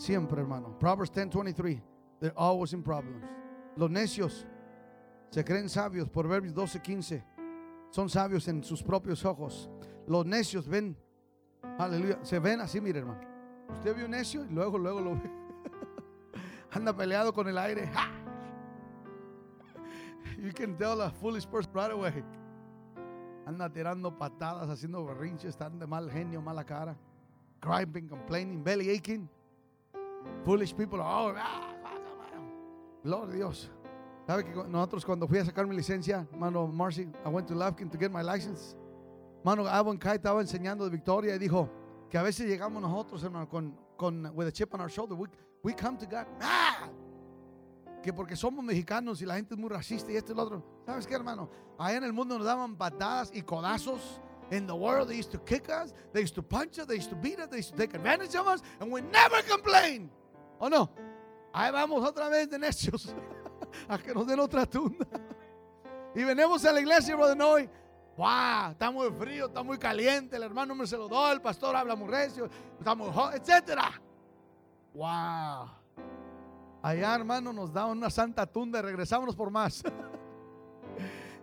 Siempre, 0.00 0.40
hermano. 0.40 0.78
Proverbs 0.78 1.10
10, 1.10 1.28
23. 1.28 1.78
They're 2.20 2.32
always 2.34 2.72
in 2.72 2.82
problems. 2.82 3.22
Los 3.76 3.90
necios 3.90 4.46
se 5.28 5.44
creen 5.44 5.68
sabios. 5.68 6.08
Proverbios 6.08 6.54
12, 6.54 6.80
15. 6.80 7.24
Son 7.90 8.08
sabios 8.08 8.48
en 8.48 8.64
sus 8.64 8.82
propios 8.82 9.26
ojos. 9.26 9.68
Los 10.06 10.24
necios 10.24 10.66
ven. 10.66 10.96
Aleluya. 11.78 12.18
Se 12.22 12.38
ven 12.38 12.62
así, 12.62 12.80
mire, 12.80 13.00
hermano. 13.00 13.20
Usted 13.74 13.94
vio 13.94 14.06
un 14.06 14.12
necio 14.12 14.42
y 14.46 14.48
luego, 14.48 14.78
luego 14.78 15.02
lo 15.02 15.16
ve. 15.16 15.30
Anda 16.72 16.96
peleado 16.96 17.34
con 17.34 17.46
el 17.46 17.58
aire. 17.58 17.90
You 20.38 20.54
can 20.54 20.78
tell 20.78 21.02
a 21.02 21.10
foolish 21.10 21.46
person 21.46 21.74
right 21.74 21.92
away. 21.92 22.24
Anda 23.44 23.68
tirando 23.68 24.16
patadas, 24.16 24.70
haciendo 24.70 25.04
berrinches, 25.04 25.50
están 25.50 25.78
de 25.78 25.86
mal 25.86 26.10
genio, 26.10 26.40
mala 26.40 26.64
cara. 26.64 26.96
Complaining, 27.60 28.64
belly 28.64 28.96
aching. 28.96 29.28
Foolish 30.44 30.74
people, 30.74 31.00
oh, 31.00 31.34
ah, 31.36 31.74
Gloria 33.02 33.32
a 33.32 33.36
Dios. 33.36 33.70
¿Sabe 34.26 34.44
que 34.44 34.54
nosotros 34.68 35.04
cuando 35.04 35.26
fui 35.26 35.38
a 35.38 35.44
sacar 35.44 35.66
mi 35.66 35.74
licencia, 35.74 36.26
mano 36.36 36.66
Marcy, 36.66 37.08
I 37.24 37.28
went 37.28 37.48
to 37.48 37.54
Lufkin 37.54 37.90
to 37.90 37.98
get 37.98 38.10
my 38.10 38.22
license. 38.22 38.76
Mano 39.42 39.66
Avon 39.66 39.98
Kai 39.98 40.18
estaba 40.18 40.40
enseñando 40.40 40.84
de 40.84 40.90
Victoria 40.90 41.34
y 41.34 41.38
dijo 41.38 41.68
que 42.10 42.18
a 42.18 42.22
veces 42.22 42.46
llegamos 42.46 42.82
nosotros, 42.82 43.24
hermano, 43.24 43.48
con, 43.48 43.74
con 43.96 44.30
with 44.34 44.46
a 44.46 44.52
chip 44.52 44.72
on 44.74 44.80
our 44.80 44.90
shoulder. 44.90 45.16
We, 45.16 45.28
we 45.62 45.72
come 45.72 45.96
to 45.98 46.06
God. 46.06 46.26
Ah, 46.40 46.88
que 48.02 48.12
porque 48.12 48.36
somos 48.36 48.64
mexicanos 48.64 49.20
y 49.22 49.26
la 49.26 49.36
gente 49.36 49.54
es 49.54 49.60
muy 49.60 49.68
racista 49.70 50.12
y 50.12 50.16
esto 50.16 50.32
y 50.32 50.36
lo 50.36 50.42
otro. 50.42 50.64
¿Sabes 50.84 51.06
qué, 51.06 51.14
hermano? 51.14 51.50
Allá 51.78 51.98
en 51.98 52.04
el 52.04 52.12
mundo 52.12 52.36
nos 52.36 52.46
daban 52.46 52.76
patadas 52.76 53.30
y 53.34 53.42
codazos. 53.42 54.20
In 54.50 54.66
the 54.66 54.74
world, 54.74 55.08
they 55.08 55.16
used 55.16 55.30
to 55.32 55.38
kick 55.38 55.68
us, 55.70 55.92
they 56.12 56.20
used 56.20 56.34
to 56.34 56.42
punch 56.42 56.78
us, 56.78 56.86
they 56.86 56.96
used 56.96 57.10
to 57.10 57.16
beat 57.16 57.38
us, 57.38 57.48
they 57.48 57.58
used 57.58 57.70
to 57.70 57.76
take 57.76 57.94
advantage 57.94 58.34
of 58.34 58.46
us, 58.48 58.62
and 58.80 58.90
we 58.90 59.00
never 59.00 59.42
complain. 59.42 60.10
¿O 60.60 60.68
no? 60.68 60.90
Ahí 61.54 61.72
vamos 61.72 62.02
otra 62.04 62.28
vez 62.28 62.48
de 62.48 62.58
necios 62.58 63.14
a 63.88 63.98
que 63.98 64.12
nos 64.12 64.26
den 64.26 64.38
otra 64.38 64.66
tunda. 64.66 65.06
Y 66.12 66.24
venimos 66.24 66.64
a 66.64 66.72
la 66.72 66.80
iglesia, 66.80 67.14
brother 67.14 67.36
Noy. 67.36 67.70
Wow, 68.16 68.72
está 68.72 68.90
muy 68.90 69.10
frío, 69.12 69.46
está 69.46 69.62
muy 69.62 69.78
caliente. 69.78 70.36
El 70.36 70.42
hermano 70.42 70.74
me 70.74 70.84
se 70.86 70.96
lo 70.96 71.08
da, 71.08 71.32
el 71.32 71.40
pastor 71.40 71.76
habla 71.76 71.94
muy 71.94 72.08
recio, 72.08 72.50
está 72.78 72.96
muy 72.96 73.08
etcétera. 73.32 73.92
Wow. 74.92 75.70
Allá, 76.82 77.14
hermano, 77.14 77.52
nos 77.52 77.72
da 77.72 77.86
una 77.86 78.10
santa 78.10 78.44
tunda 78.44 78.80
y 78.80 78.82
regresamos 78.82 79.36
por 79.36 79.50
más. 79.50 79.84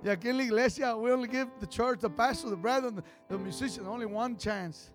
y 0.03 0.09
aquí 0.09 0.29
en 0.29 0.37
la 0.37 0.43
iglesia, 0.43 0.95
we 0.95 1.11
only 1.11 1.27
give 1.27 1.47
the 1.59 1.67
church, 1.67 1.99
the 1.99 2.09
pastor, 2.09 2.49
the 2.49 2.55
brethren, 2.55 3.01
the, 3.27 3.37
musicians, 3.37 3.87
only 3.87 4.05
one 4.05 4.37
chance. 4.37 4.91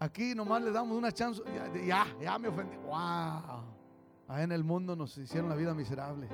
Aquí 0.00 0.34
nomás 0.34 0.62
le 0.62 0.72
damos 0.72 0.96
una 0.96 1.12
chance. 1.12 1.40
Ya, 1.86 2.06
ya 2.20 2.38
me 2.38 2.48
ofendí. 2.48 2.76
Wow. 2.84 3.64
Ahí 4.28 4.42
en 4.42 4.52
el 4.52 4.64
mundo 4.64 4.96
nos 4.96 5.16
hicieron 5.16 5.48
la 5.48 5.56
vida 5.56 5.74
miserable. 5.74 6.28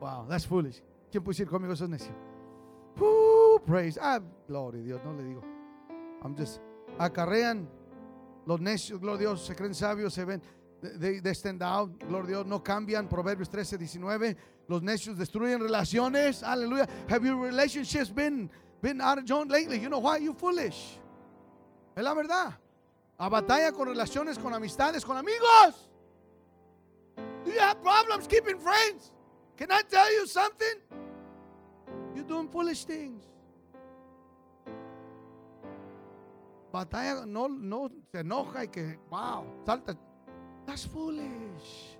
Wow, 0.00 0.26
that's 0.28 0.46
foolish. 0.46 0.82
¿Quién 1.10 1.22
puede 1.22 1.34
decir 1.34 1.48
conmigo 1.48 1.74
eso 1.74 1.84
es 1.84 1.90
necio? 1.90 2.14
praise. 3.66 3.98
Ah, 4.00 4.20
gloria 4.48 4.80
a 4.80 4.84
Dios, 4.84 5.00
no 5.04 5.12
le 5.12 5.22
digo. 5.22 5.42
I'm 6.22 6.34
just. 6.36 6.60
Acarrean 6.98 7.68
los 8.46 8.60
necios, 8.60 9.00
gloria 9.00 9.16
a 9.16 9.20
Dios, 9.20 9.46
se 9.46 9.54
creen 9.54 9.74
sabios, 9.74 10.12
se 10.12 10.24
ven. 10.24 10.42
They, 10.82 11.20
they 11.20 11.32
stand 11.32 11.62
out, 11.62 11.96
gloria 12.00 12.24
a 12.24 12.26
Dios, 12.26 12.46
no 12.46 12.58
cambian. 12.58 13.08
Proverbios 13.08 13.48
13, 13.48 13.78
19. 13.78 14.36
Los 14.68 14.82
necios 14.82 15.16
destruyen 15.16 15.60
relaciones. 15.60 16.42
Aleluya. 16.42 16.88
Have 17.08 17.24
your 17.24 17.36
relationships 17.36 18.10
been, 18.10 18.50
been 18.80 19.00
out 19.00 19.18
of 19.18 19.24
joint 19.24 19.50
lately? 19.50 19.78
You 19.78 19.88
know 19.88 20.00
why? 20.00 20.16
You 20.16 20.34
foolish. 20.34 20.98
Es 21.96 22.02
la 22.02 22.14
verdad. 22.14 22.54
A 23.18 23.30
batalla 23.30 23.72
con 23.72 23.86
relaciones, 23.86 24.36
con 24.36 24.52
amistades, 24.52 25.04
con 25.04 25.16
amigos. 25.16 25.88
Do 27.44 27.52
you 27.52 27.60
have 27.60 27.80
problems 27.80 28.26
keeping 28.26 28.58
friends? 28.58 29.12
Can 29.56 29.70
I 29.70 29.82
tell 29.82 30.12
you 30.12 30.26
something? 30.26 30.80
You're 32.16 32.24
doing 32.24 32.48
foolish 32.48 32.84
things. 32.84 33.22
Batalla 36.72 37.24
no, 37.26 37.46
no 37.46 37.88
se 38.10 38.22
enoja 38.22 38.62
y 38.62 38.66
que, 38.66 38.98
wow, 39.10 39.44
salta. 39.64 39.96
That's 40.66 40.86
foolish. 40.86 41.96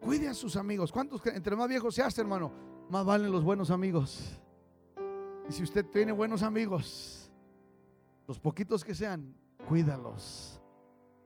Cuide 0.00 0.28
a 0.28 0.34
sus 0.34 0.56
amigos. 0.56 0.90
¿Cuántos 0.90 1.24
entre 1.26 1.54
más 1.56 1.68
viejos 1.68 1.94
se 1.94 2.02
hace, 2.02 2.20
hermano? 2.20 2.50
Más 2.88 3.04
valen 3.04 3.30
los 3.30 3.44
buenos 3.44 3.70
amigos. 3.70 4.38
Y 5.48 5.52
si 5.52 5.62
usted 5.62 5.84
tiene 5.86 6.12
buenos 6.12 6.42
amigos, 6.42 7.30
los 8.26 8.38
poquitos 8.38 8.84
que 8.84 8.94
sean, 8.94 9.34
cuídalos. 9.68 10.60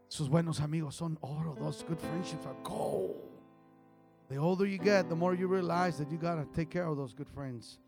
Sus 0.09 0.29
buenos 0.29 0.61
amigos 0.61 0.97
son 0.97 1.19
oro. 1.21 1.55
Those 1.59 1.85
good 1.87 1.99
friendships 1.99 2.47
are 2.47 2.57
gold. 2.63 3.17
The 4.29 4.39
older 4.39 4.67
you 4.67 4.79
get, 4.79 5.09
the 5.09 5.15
more 5.15 5.35
you 5.35 5.47
realize 5.47 5.99
that 5.99 6.11
you 6.11 6.19
gotta 6.19 6.47
take 6.55 6.71
care 6.71 6.87
of 6.87 6.97
those 6.97 7.15
good 7.15 7.29
friends. 7.29 7.79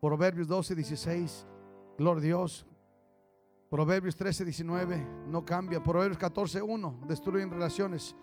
Proverbios 0.00 0.46
12, 0.46 0.84
16. 0.84 1.46
Gloria 1.96 2.20
a 2.20 2.22
Dios. 2.22 2.64
Proverbios 3.70 4.16
13, 4.16 4.44
19. 4.44 5.06
No 5.28 5.44
cambia. 5.44 5.82
Proverbios 5.82 6.18
14, 6.18 6.62
1. 6.62 7.00
Destruyen 7.06 7.50
relaciones. 7.50 8.14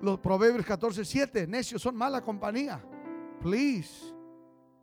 Los 0.00 0.18
Proverbios 0.18 0.64
14, 0.64 1.04
7. 1.04 1.46
Necios 1.46 1.82
son 1.82 1.96
mala 1.96 2.22
compañía. 2.22 2.80
Please. 3.40 4.14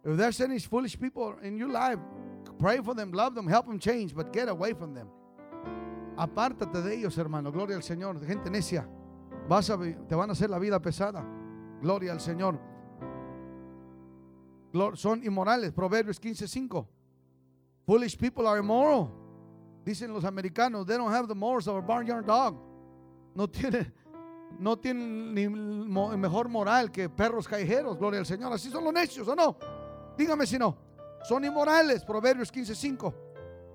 If 0.03 0.17
there's 0.17 0.39
any 0.41 0.59
foolish 0.59 0.97
people 0.97 1.35
in 1.41 1.57
your 1.57 1.69
life, 1.69 1.99
pray 2.57 2.81
for 2.81 2.93
them, 2.93 3.11
love 3.11 3.35
them, 3.35 3.47
help 3.47 3.67
them 3.67 3.79
change, 3.79 4.13
but 4.13 4.31
get 4.33 4.47
away 4.49 4.73
from 4.73 4.93
them. 4.93 5.07
Apártate 6.17 6.81
de 6.81 6.95
ellos, 6.95 7.17
hermano. 7.17 7.51
Gloria 7.51 7.77
al 7.77 7.83
Señor. 7.83 8.19
Gente 8.25 8.49
necia. 8.49 8.85
Vas 9.47 9.69
a, 9.69 9.77
te 9.77 10.15
van 10.15 10.29
a 10.29 10.33
hacer 10.33 10.49
la 10.49 10.59
vida 10.59 10.79
pesada. 10.81 11.25
Gloria 11.81 12.11
al 12.11 12.19
Señor. 12.19 12.59
Son 14.95 15.23
inmorales. 15.23 15.71
Proverbios 15.71 16.19
15:5. 16.19 16.85
Foolish 17.85 18.17
people 18.17 18.45
are 18.45 18.59
immoral. 18.59 19.09
Dicen 19.89 20.13
los 20.13 20.23
americanos, 20.23 20.85
they 20.85 20.97
don't 20.97 21.11
have 21.11 21.27
the 21.27 21.33
morals 21.33 21.67
of 21.67 21.75
a 21.75 21.81
barnyard 21.81 22.23
dog. 22.23 22.55
No 23.33 23.47
tienen, 23.47 23.91
no 24.59 24.79
ni 24.83 25.49
mejor 26.15 26.47
moral 26.47 26.91
que 26.91 27.09
perros 27.09 27.47
callejeros. 27.47 27.97
Gloria 27.97 28.19
al 28.19 28.25
Señor. 28.27 28.53
Así 28.53 28.69
son 28.69 28.83
los 28.83 28.93
necios, 28.93 29.27
¿o 29.27 29.35
no? 29.35 29.57
Dígame 30.15 30.45
si 30.45 30.59
no. 30.59 30.77
Son 31.23 31.43
inmorales. 31.43 32.05
Proverbios 32.05 32.51
15:5. 32.51 33.15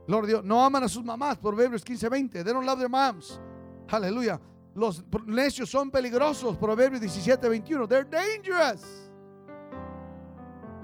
Gloria 0.06 0.24
a 0.24 0.28
Dios. 0.28 0.44
No 0.44 0.64
aman 0.64 0.84
a 0.84 0.88
sus 0.88 1.02
mamás. 1.02 1.36
Proverbios 1.36 1.82
15:20. 1.84 2.44
They 2.44 2.52
don't 2.52 2.64
love 2.64 2.78
their 2.78 2.88
moms. 2.88 3.40
Aleluya. 3.88 4.40
Los 4.76 5.02
necios 5.26 5.68
son 5.68 5.90
peligrosos. 5.90 6.56
Proverbios 6.56 7.00
17:21. 7.02 7.88
They're 7.88 8.08
dangerous. 8.08 9.10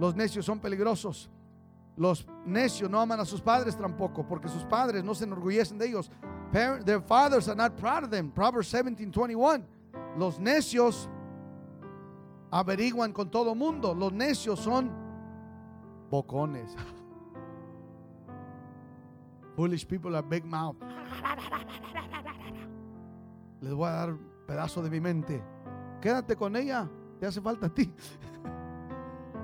Los 0.00 0.16
necios 0.16 0.44
son 0.44 0.58
peligrosos. 0.58 1.30
Los 2.00 2.26
necios 2.46 2.90
no 2.90 2.98
aman 2.98 3.20
a 3.20 3.26
sus 3.26 3.42
padres 3.42 3.76
tampoco, 3.76 4.26
porque 4.26 4.48
sus 4.48 4.64
padres 4.64 5.04
no 5.04 5.14
se 5.14 5.24
enorgullecen 5.24 5.76
de 5.76 5.86
ellos. 5.86 6.10
Their 6.50 7.02
fathers 7.02 7.46
are 7.46 7.54
not 7.54 7.76
proud 7.76 8.04
of 8.04 8.10
them. 8.10 8.30
Proverbs 8.30 8.72
17:21. 8.72 9.66
Los 10.16 10.40
necios 10.40 11.10
averiguan 12.50 13.12
con 13.12 13.30
todo 13.30 13.54
mundo. 13.54 13.94
Los 13.94 14.14
necios 14.14 14.60
son 14.60 14.90
bocones. 16.10 16.74
Foolish 19.54 19.86
people 19.86 20.16
are 20.16 20.26
big 20.26 20.46
mouth. 20.46 20.76
Les 23.60 23.74
voy 23.74 23.88
a 23.88 23.92
dar 23.92 24.12
un 24.12 24.20
pedazo 24.46 24.82
de 24.82 24.88
mi 24.88 25.00
mente. 25.00 25.44
Quédate 26.00 26.34
con 26.34 26.56
ella. 26.56 26.88
Te 27.20 27.26
hace 27.26 27.42
falta 27.42 27.66
a 27.66 27.68
ti. 27.68 27.92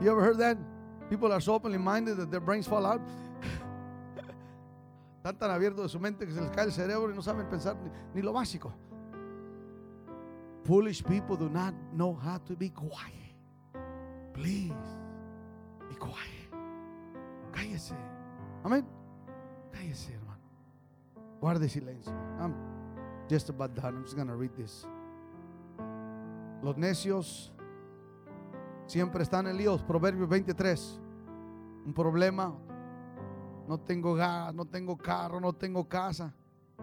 You 0.01 0.11
ever 0.11 0.23
heard 0.23 0.39
that? 0.39 0.57
People 1.09 1.33
are 1.33 1.41
so 1.41 1.55
openly 1.55 1.79
minded 1.79 2.17
that 2.17 2.31
their 2.31 2.41
brains 2.41 2.67
fall 2.67 2.85
out. 2.85 3.01
Están 5.23 5.39
tan 5.39 5.51
abiertos 5.51 5.83
de 5.83 5.89
su 5.89 5.99
mente 5.99 6.27
que 6.27 6.33
se 6.33 6.41
les 6.41 6.51
cae 6.51 6.65
el 6.65 6.73
cerebro 6.73 7.11
y 7.11 7.15
no 7.15 7.23
saben 7.23 7.49
pensar 7.49 7.77
ni, 8.15 8.23
lo 8.23 8.33
básico. 8.33 8.73
Foolish 10.65 11.05
people 11.05 11.37
do 11.37 11.49
not 11.49 11.75
know 11.93 12.15
how 12.15 12.39
to 12.39 12.57
be 12.57 12.71
quiet. 12.71 13.35
Please, 14.35 14.73
be 15.89 15.95
quiet. 15.97 16.51
Cállese. 17.53 17.95
Amén. 18.65 18.85
Cállese, 19.73 20.13
hermano. 20.13 20.41
Guarde 21.41 21.69
silencio. 21.69 22.13
I'm 22.41 22.55
just 23.29 23.49
about 23.49 23.75
done. 23.75 23.97
I'm 23.97 24.05
just 24.05 24.17
going 24.17 24.29
to 24.29 24.35
read 24.35 24.55
this. 24.57 24.87
Los 26.63 26.77
necios 26.77 27.51
siempre 28.87 29.23
están 29.23 29.47
en 29.47 29.57
líos. 29.57 29.83
Proverbios 29.83 30.29
23. 30.29 31.01
Un 31.87 31.93
problema. 31.95 32.55
No 33.69 33.79
tengo 33.79 34.15
gas, 34.15 34.55
no 34.55 34.65
tengo 34.65 34.97
carro, 34.97 35.41
no 35.41 35.53
tengo 35.53 35.89
casa. 35.89 36.33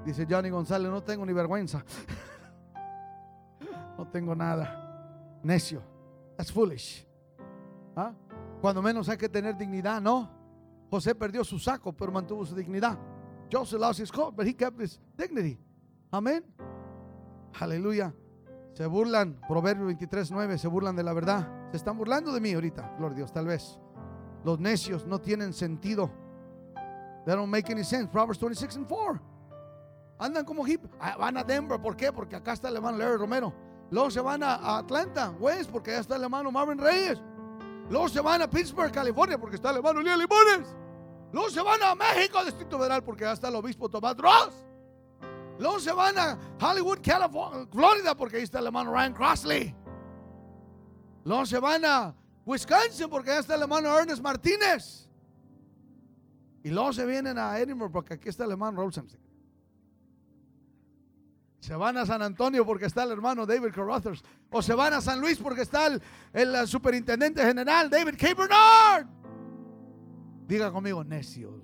Dice 0.06 0.28
Johnny 0.30 0.49
González, 0.49 0.91
no 0.91 1.01
tengo 1.01 1.26
ni 1.26 1.34
vergüenza. 1.34 1.84
no 3.97 4.08
tengo 4.08 4.36
nada. 4.36 5.39
Necio. 5.43 5.82
That's 6.36 6.51
foolish. 6.51 7.08
¿Ah? 7.95 8.14
Cuando 8.62 8.82
menos 8.82 9.08
hay 9.08 9.18
que 9.18 9.30
tener 9.30 9.58
dignidad, 9.58 10.01
¿no? 10.01 10.30
José 10.89 11.16
perdió 11.16 11.43
su 11.43 11.58
saco, 11.58 11.93
pero 11.93 12.12
mantuvo 12.12 12.45
su 12.45 12.56
dignidad. 12.56 12.97
Joseph 13.51 13.80
lost 13.80 13.99
his 13.99 14.12
coat, 14.12 14.36
but 14.36 14.45
he 14.45 14.54
kept 14.54 14.80
his 14.82 14.99
dignity. 15.18 15.60
Amén. 16.12 16.43
Aleluya. 17.60 18.14
Se 18.74 18.86
burlan, 18.88 19.39
Proverbio 19.47 19.86
23, 19.86 20.32
9, 20.32 20.58
se 20.58 20.68
burlan 20.68 20.95
de 20.95 21.04
la 21.04 21.14
verdad. 21.14 21.62
Están 21.74 21.97
burlando 21.97 22.32
de 22.32 22.39
mí 22.39 22.53
ahorita, 22.53 22.95
gloria 22.97 23.13
a 23.13 23.17
Dios, 23.17 23.34
tal 23.34 23.47
vez. 23.47 23.80
Los 24.43 24.59
necios 24.59 25.05
no 25.07 25.19
tienen 25.19 25.53
sentido. 25.53 26.11
They 27.26 27.36
don't 27.36 27.49
make 27.49 27.71
any 27.71 27.84
sense. 27.84 28.07
Proverbs 28.11 28.39
26 28.39 28.76
and 28.78 28.88
4. 28.88 29.19
Andan 30.19 30.45
como 30.45 30.67
hip. 30.67 30.86
Ah, 30.99 31.15
Van 31.17 31.38
a 31.38 31.43
Denver, 31.43 31.82
¿por 31.82 31.95
qué? 31.95 32.11
Porque 32.11 32.36
acá 32.36 32.53
está 32.53 32.69
el 32.69 32.76
hermano 32.76 32.97
Larry 32.97 33.17
Romero. 33.17 33.53
Luego 33.89 34.11
se 34.11 34.21
van 34.21 34.43
a, 34.43 34.55
a 34.55 34.78
Atlanta, 34.80 35.32
West, 35.39 35.71
porque 35.71 35.91
allá 35.91 36.01
está 36.01 36.15
el 36.15 36.24
hermano 36.24 36.51
Marvin 36.51 36.78
Reyes. 36.78 37.21
Luego 37.89 38.07
se 38.09 38.21
van 38.21 38.41
a 38.41 38.49
Pittsburgh, 38.49 38.91
California, 38.91 39.38
porque 39.38 39.55
está 39.55 39.71
el 39.71 39.78
hermano 39.78 40.01
Lía 40.01 40.15
Limones. 40.17 40.76
Luego 41.32 41.49
se 41.49 41.61
van 41.61 41.82
a 41.82 41.95
México, 41.95 42.43
Distrito 42.45 42.78
Federal, 42.78 43.03
porque 43.03 43.24
allá 43.26 43.34
está 43.34 43.47
el 43.47 43.55
obispo 43.55 43.89
Tomás 43.89 44.15
Ross. 44.17 44.53
Luego 45.59 45.80
se 45.80 45.91
van 45.91 46.17
a 46.17 46.38
Hollywood, 46.61 46.99
California, 47.03 47.67
Florida, 47.71 48.15
porque 48.15 48.38
ahí 48.38 48.43
está 48.43 48.59
el 48.59 48.67
hermano 48.67 48.91
Ryan 48.91 49.13
Crossley. 49.13 49.76
Luego 51.24 51.45
se 51.45 51.59
van 51.59 51.86
a 51.86 52.15
Wisconsin, 52.45 53.09
porque 53.09 53.32
allá 53.32 53.39
está 53.39 53.55
el 53.55 53.61
hermano 53.61 53.97
Ernest 53.97 54.21
Martínez. 54.21 55.09
Y 56.63 56.69
luego 56.69 56.93
se 56.93 57.05
vienen 57.05 57.38
a 57.38 57.57
Edinburgh, 57.59 57.91
porque 57.91 58.13
aquí 58.13 58.30
está 58.30 58.45
el 58.45 58.51
hermano 58.51 58.89
Samson. 58.91 59.19
Se 61.59 61.76
van 61.76 61.95
a 61.97 62.05
San 62.05 62.21
Antonio 62.21 62.65
porque 62.65 62.88
está 62.88 63.03
el 63.03 63.11
hermano 63.11 63.45
David 63.45 63.71
Carruthers. 63.74 64.21
O 64.49 64.61
se 64.61 64.74
van 64.74 64.93
a 64.93 64.99
San 64.99 65.21
Luis 65.21 65.38
porque 65.38 65.61
está 65.61 65.88
el, 65.88 66.01
el, 66.34 66.67
superintendente 66.67 67.41
general 67.41 67.89
David 67.89 68.15
K. 68.19 68.34
Bernard. 68.34 69.07
Diga 70.45 70.74
conmigo, 70.74 71.05
necios. 71.05 71.61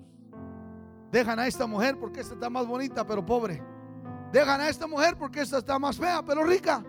Dejan 1.12 1.38
a 1.38 1.46
esta 1.46 1.66
mujer 1.66 1.98
porque 1.98 2.20
esta 2.20 2.32
está 2.32 2.48
más 2.48 2.66
bonita 2.66 3.06
pero 3.06 3.24
pobre. 3.26 3.62
Dejan 4.32 4.62
a 4.62 4.70
esta 4.70 4.86
mujer 4.86 5.18
porque 5.18 5.42
esta 5.42 5.58
está 5.58 5.78
más 5.78 5.98
fea 5.98 6.22
pero 6.24 6.44
rica. 6.44 6.82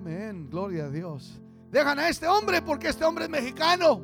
Amén, 0.00 0.48
gloria 0.48 0.84
a 0.84 0.90
Dios. 0.90 1.40
Dejan 1.70 1.98
a 1.98 2.08
este 2.08 2.26
hombre 2.26 2.62
porque 2.62 2.88
este 2.88 3.04
hombre 3.04 3.24
es 3.24 3.30
mexicano. 3.30 4.00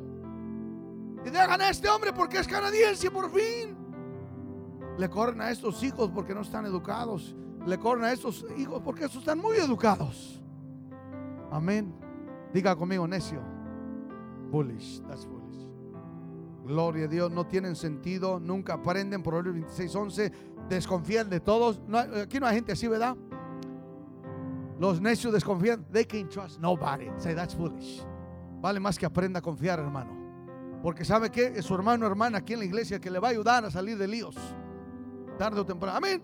Y 1.25 1.29
dejan 1.29 1.61
a 1.61 1.69
este 1.69 1.89
hombre 1.89 2.11
porque 2.13 2.37
es 2.37 2.47
canadiense 2.47 3.09
por 3.09 3.31
fin. 3.31 3.75
Le 4.97 5.09
corren 5.09 5.41
a 5.41 5.49
estos 5.49 5.81
hijos 5.83 6.11
porque 6.13 6.35
no 6.35 6.41
están 6.41 6.65
educados. 6.65 7.35
Le 7.65 7.79
corren 7.79 8.03
a 8.03 8.11
estos 8.11 8.45
hijos 8.57 8.81
porque 8.83 9.05
estos 9.05 9.21
están 9.21 9.39
muy 9.39 9.57
educados. 9.57 10.41
Amén. 11.49 11.93
Diga 12.53 12.75
conmigo, 12.75 13.07
necio. 13.07 13.41
Foolish. 14.51 15.01
That's 15.07 15.25
foolish. 15.25 15.69
Gloria 16.65 17.05
a 17.05 17.07
Dios. 17.07 17.31
No 17.31 17.47
tienen 17.47 17.75
sentido. 17.75 18.39
Nunca 18.39 18.73
aprenden. 18.73 19.23
Proverbios 19.23 19.55
26, 19.55 19.95
11. 19.95 20.31
Desconfían 20.69 21.29
de 21.29 21.39
todos. 21.39 21.81
No 21.87 21.97
aquí 21.97 22.39
no 22.39 22.47
hay 22.47 22.55
gente 22.55 22.73
así, 22.73 22.87
¿verdad? 22.87 23.15
Los 24.79 24.99
necios 25.01 25.33
desconfían. 25.33 25.85
They 25.91 26.05
can't 26.05 26.29
trust 26.29 26.59
nobody. 26.59 27.09
Say 27.17 27.33
that's 27.33 27.55
foolish. 27.55 28.05
Vale 28.61 28.79
más 28.79 28.97
que 28.97 29.05
aprenda 29.05 29.39
a 29.39 29.41
confiar, 29.41 29.79
hermano. 29.79 30.11
Porque 30.81 31.05
sabe 31.05 31.31
que 31.31 31.47
es 31.47 31.65
su 31.65 31.73
hermano 31.73 32.05
o 32.05 32.09
hermana 32.09 32.39
aquí 32.39 32.53
en 32.53 32.59
la 32.59 32.65
iglesia 32.65 32.99
que 32.99 33.09
le 33.09 33.19
va 33.19 33.29
a 33.29 33.31
ayudar 33.31 33.65
a 33.65 33.71
salir 33.71 33.97
de 33.97 34.07
líos. 34.07 34.35
Tarde 35.37 35.59
o 35.59 35.65
temprano. 35.65 35.97
Amén. 35.97 36.21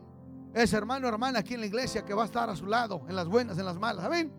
Es 0.53 0.73
hermano 0.73 1.07
o 1.07 1.09
hermana 1.09 1.39
aquí 1.39 1.53
en 1.53 1.61
la 1.61 1.65
iglesia 1.65 2.03
que 2.03 2.13
va 2.13 2.23
a 2.23 2.25
estar 2.25 2.49
a 2.49 2.55
su 2.55 2.65
lado, 2.65 3.03
en 3.07 3.15
las 3.15 3.27
buenas, 3.27 3.57
en 3.57 3.65
las 3.65 3.79
malas. 3.79 4.03
Amén. 4.03 4.31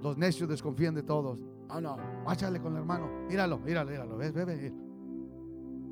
Los 0.00 0.16
necios 0.16 0.48
desconfían 0.48 0.94
de 0.94 1.02
todos. 1.02 1.40
No, 1.68 1.80
no, 1.80 1.96
váchale 2.24 2.60
con 2.60 2.72
el 2.72 2.78
hermano. 2.78 3.08
Míralo, 3.28 3.58
míralo, 3.58 3.90
míralo. 3.90 4.16
Ves, 4.16 4.32
bebe. 4.32 4.72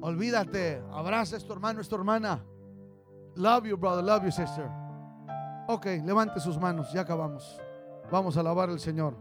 Olvídate. 0.00 0.82
Abraza 0.92 1.36
a 1.36 1.40
tu 1.40 1.52
hermano, 1.52 1.80
a 1.80 1.84
tu 1.84 1.96
hermana. 1.96 2.44
Love 3.34 3.66
you, 3.66 3.76
brother. 3.76 4.04
Love 4.04 4.24
you, 4.24 4.30
sister. 4.30 4.83
Ok, 5.66 5.86
levante 6.04 6.40
sus 6.40 6.58
manos. 6.58 6.92
Ya 6.92 7.02
acabamos. 7.02 7.60
Vamos 8.10 8.36
a 8.36 8.40
alabar 8.40 8.68
al 8.68 8.80
Señor. 8.80 9.16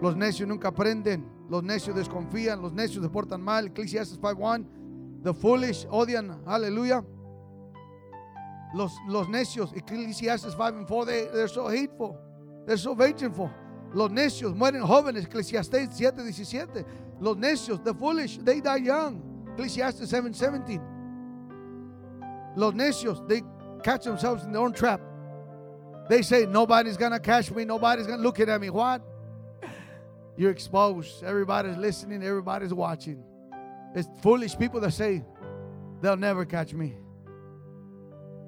Los 0.00 0.16
necios 0.16 0.48
nunca 0.48 0.68
aprenden. 0.68 1.28
Los 1.48 1.62
necios 1.62 1.96
desconfían. 1.96 2.60
Los 2.60 2.72
necios 2.72 3.02
se 3.02 3.10
portan 3.10 3.40
mal. 3.40 3.66
Ecclesiastes 3.66 4.20
5.1. 4.20 5.22
The 5.22 5.34
foolish 5.34 5.86
odian. 5.90 6.42
Aleluya. 6.46 7.04
Los, 8.74 8.92
los 9.08 9.28
necios. 9.28 9.72
Ecclesiastes 9.74 10.54
5 10.54 10.78
and 10.78 10.86
4. 10.88 11.04
They, 11.06 11.26
they're 11.32 11.48
so 11.48 11.68
hateful. 11.68 12.16
They're 12.66 12.76
so 12.76 12.94
vengeful. 12.94 13.50
Los 13.94 14.10
necios 14.10 14.54
mueren 14.54 14.82
jóvenes. 14.82 15.24
Ecclesiastes 15.24 15.90
7.17. 15.90 16.84
Los 17.20 17.36
necios. 17.36 17.82
The 17.82 17.94
foolish. 17.94 18.38
They 18.38 18.60
die 18.60 18.78
young. 18.78 19.22
Ecclesiastes 19.52 20.12
7.17. 20.12 20.80
Los 22.56 22.74
necios, 22.74 23.26
they 23.28 23.42
catch 23.84 24.04
themselves 24.04 24.44
in 24.44 24.52
their 24.52 24.62
own 24.62 24.72
trap. 24.72 25.00
They 26.08 26.22
say, 26.22 26.46
Nobody's 26.46 26.96
gonna 26.96 27.20
catch 27.20 27.50
me, 27.50 27.64
nobody's 27.64 28.06
gonna 28.06 28.22
look 28.22 28.40
at 28.40 28.60
me. 28.60 28.70
What? 28.70 29.02
You're 30.36 30.50
exposed. 30.50 31.22
Everybody's 31.24 31.76
listening, 31.76 32.22
everybody's 32.22 32.72
watching. 32.72 33.22
It's 33.94 34.08
foolish 34.22 34.56
people 34.56 34.80
that 34.80 34.92
say, 34.92 35.24
They'll 36.00 36.16
never 36.16 36.44
catch 36.44 36.72
me. 36.72 36.94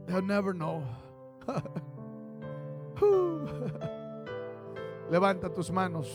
They'll 0.06 0.22
never 0.22 0.54
know. 0.54 0.86
Levanta 5.10 5.52
tus 5.54 5.70
manos. 5.70 6.08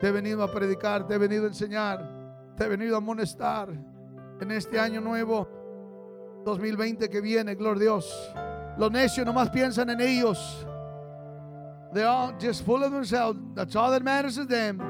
Te 0.00 0.08
he 0.08 0.12
venido 0.12 0.42
a 0.42 0.52
predicar, 0.52 1.06
te 1.06 1.14
he 1.14 1.18
venido 1.18 1.44
a 1.44 1.48
enseñar, 1.48 2.56
te 2.56 2.64
he 2.64 2.68
venido 2.68 2.94
a 2.94 2.98
amonestar 2.98 3.68
en 4.40 4.50
este 4.50 4.78
año 4.80 5.00
nuevo 5.00 5.46
2020 6.44 7.08
que 7.10 7.20
viene, 7.20 7.54
gloria 7.54 7.82
Dios. 7.82 8.32
Los 8.78 8.90
necios 8.90 9.26
nomás 9.26 9.50
piensan 9.50 9.90
en 9.90 10.00
ellos. 10.00 10.66
They're 11.92 12.06
all 12.06 12.32
just 12.38 12.64
full 12.64 12.82
of 12.84 12.92
themselves. 12.92 13.38
That's 13.54 13.74
all 13.74 13.90
that 13.90 14.02
matters 14.02 14.36
to 14.36 14.44
them. 14.44 14.80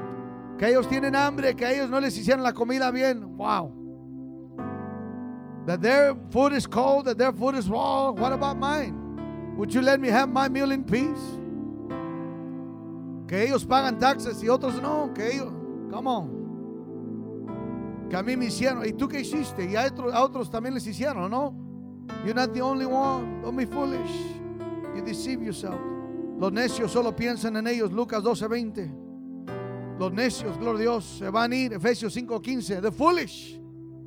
Que 0.57 0.67
ellos 0.67 0.87
tienen 0.87 1.15
hambre, 1.15 1.55
que 1.55 1.67
ellos 1.67 1.89
no 1.89 1.99
les 1.99 2.15
hicieron 2.17 2.43
la 2.43 2.51
comida 2.51 2.91
bien. 2.91 3.37
Wow. 3.37 3.73
That 5.65 5.81
their 5.81 6.15
food 6.29 6.53
is 6.53 6.67
cold, 6.67 7.05
that 7.05 7.17
their 7.17 7.31
food 7.31 7.55
is 7.55 7.67
raw. 7.67 8.11
What 8.11 8.33
about 8.33 8.57
mine? 8.57 9.55
Would 9.57 9.73
you 9.73 9.81
let 9.81 9.99
me 9.99 10.09
have 10.09 10.29
my 10.29 10.47
meal 10.47 10.71
in 10.71 10.83
peace? 10.83 11.39
Que 13.27 13.43
ellos 13.43 13.65
pagan 13.65 13.97
taxes 13.97 14.43
y 14.43 14.47
otros 14.47 14.79
no. 14.81 15.11
Que 15.13 15.27
ellos, 15.27 15.51
come 15.89 16.07
on. 16.07 16.29
Que 18.09 18.17
a 18.17 18.23
mí 18.23 18.35
me 18.35 18.45
hicieron. 18.45 18.85
¿Y 18.85 18.93
tú 18.93 19.07
qué 19.07 19.21
hiciste? 19.21 19.65
Y 19.65 19.75
otros, 19.75 20.13
a 20.13 20.23
otros 20.23 20.49
también 20.51 20.73
les 20.73 20.85
hicieron, 20.85 21.31
¿no? 21.31 21.53
You're 22.25 22.35
not 22.35 22.53
the 22.53 22.61
only 22.61 22.85
one. 22.85 23.41
Don't 23.41 23.55
be 23.55 23.65
foolish. 23.65 24.11
You 24.95 25.01
deceive 25.03 25.41
yourself. 25.41 25.79
Los 26.37 26.51
necios 26.51 26.91
solo 26.91 27.11
piensan 27.11 27.57
en 27.57 27.67
ellos. 27.67 27.91
Lucas 27.91 28.23
12:20. 28.23 28.91
Los 29.99 30.11
necios, 30.11 30.57
gloria 30.57 30.79
a 30.79 30.81
Dios, 30.81 31.05
se 31.19 31.29
van 31.29 31.51
a 31.51 31.55
ir. 31.55 31.73
Efesios 31.73 32.13
5:15. 32.13 32.81
The 32.81 32.91
foolish. 32.91 33.59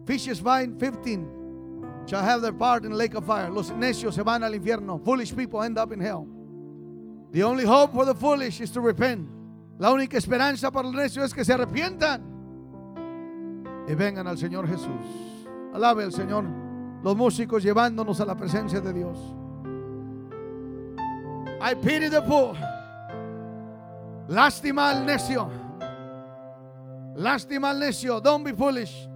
Ephesians 0.04 0.40
5:15 0.40 1.26
shall 2.06 2.22
have 2.22 2.42
their 2.42 2.52
part 2.52 2.84
in 2.84 2.90
the 2.90 2.96
lake 2.96 3.14
of 3.14 3.24
fire. 3.24 3.50
Los 3.50 3.70
necios 3.70 4.14
se 4.14 4.22
van 4.22 4.42
al 4.42 4.52
infierno. 4.52 4.98
Foolish 5.04 5.34
people 5.34 5.62
end 5.62 5.78
up 5.78 5.92
in 5.92 6.00
hell. 6.00 6.26
The 7.32 7.42
only 7.42 7.64
hope 7.64 7.92
for 7.92 8.04
the 8.04 8.14
foolish 8.14 8.60
is 8.60 8.70
to 8.72 8.80
repent. 8.80 9.28
La 9.78 9.92
única 9.92 10.16
esperanza 10.16 10.70
para 10.70 10.86
los 10.86 10.94
necios 10.94 11.24
es 11.24 11.34
que 11.34 11.44
se 11.44 11.52
arrepientan 11.52 12.22
y 13.88 13.94
vengan 13.94 14.26
al 14.26 14.38
Señor 14.38 14.68
Jesús. 14.68 14.88
Alabe 15.72 16.04
al 16.04 16.12
Señor. 16.12 16.63
Los 17.04 17.14
músicos 17.14 17.62
llevándonos 17.62 18.18
a 18.20 18.24
la 18.24 18.34
presencia 18.34 18.80
de 18.80 18.92
Dios. 18.94 19.18
I 21.60 21.74
pity 21.74 22.08
the 22.08 22.22
fool. 22.22 22.56
Lástima 24.26 24.88
al 24.88 25.04
necio. 25.04 25.50
Lástima 27.14 27.70
al 27.70 27.78
necio. 27.78 28.22
Don't 28.22 28.42
be 28.42 28.54
foolish. 28.54 29.06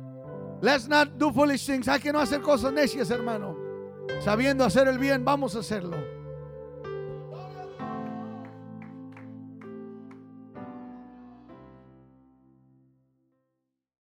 Let's 0.61 0.87
not 0.87 1.17
do 1.17 1.33
foolish 1.33 1.65
things. 1.65 1.89
Hay 1.89 1.99
que 1.99 2.13
no 2.13 2.21
hacer 2.21 2.43
cosas 2.43 2.75
necias, 2.75 3.11
hermano. 3.11 3.57
Sabiendo 4.21 4.67
hacer 4.67 4.87
el 4.87 4.99
bien, 4.99 5.25
vamos 5.25 5.57
a 5.57 5.61
hacerlo. 5.61 5.97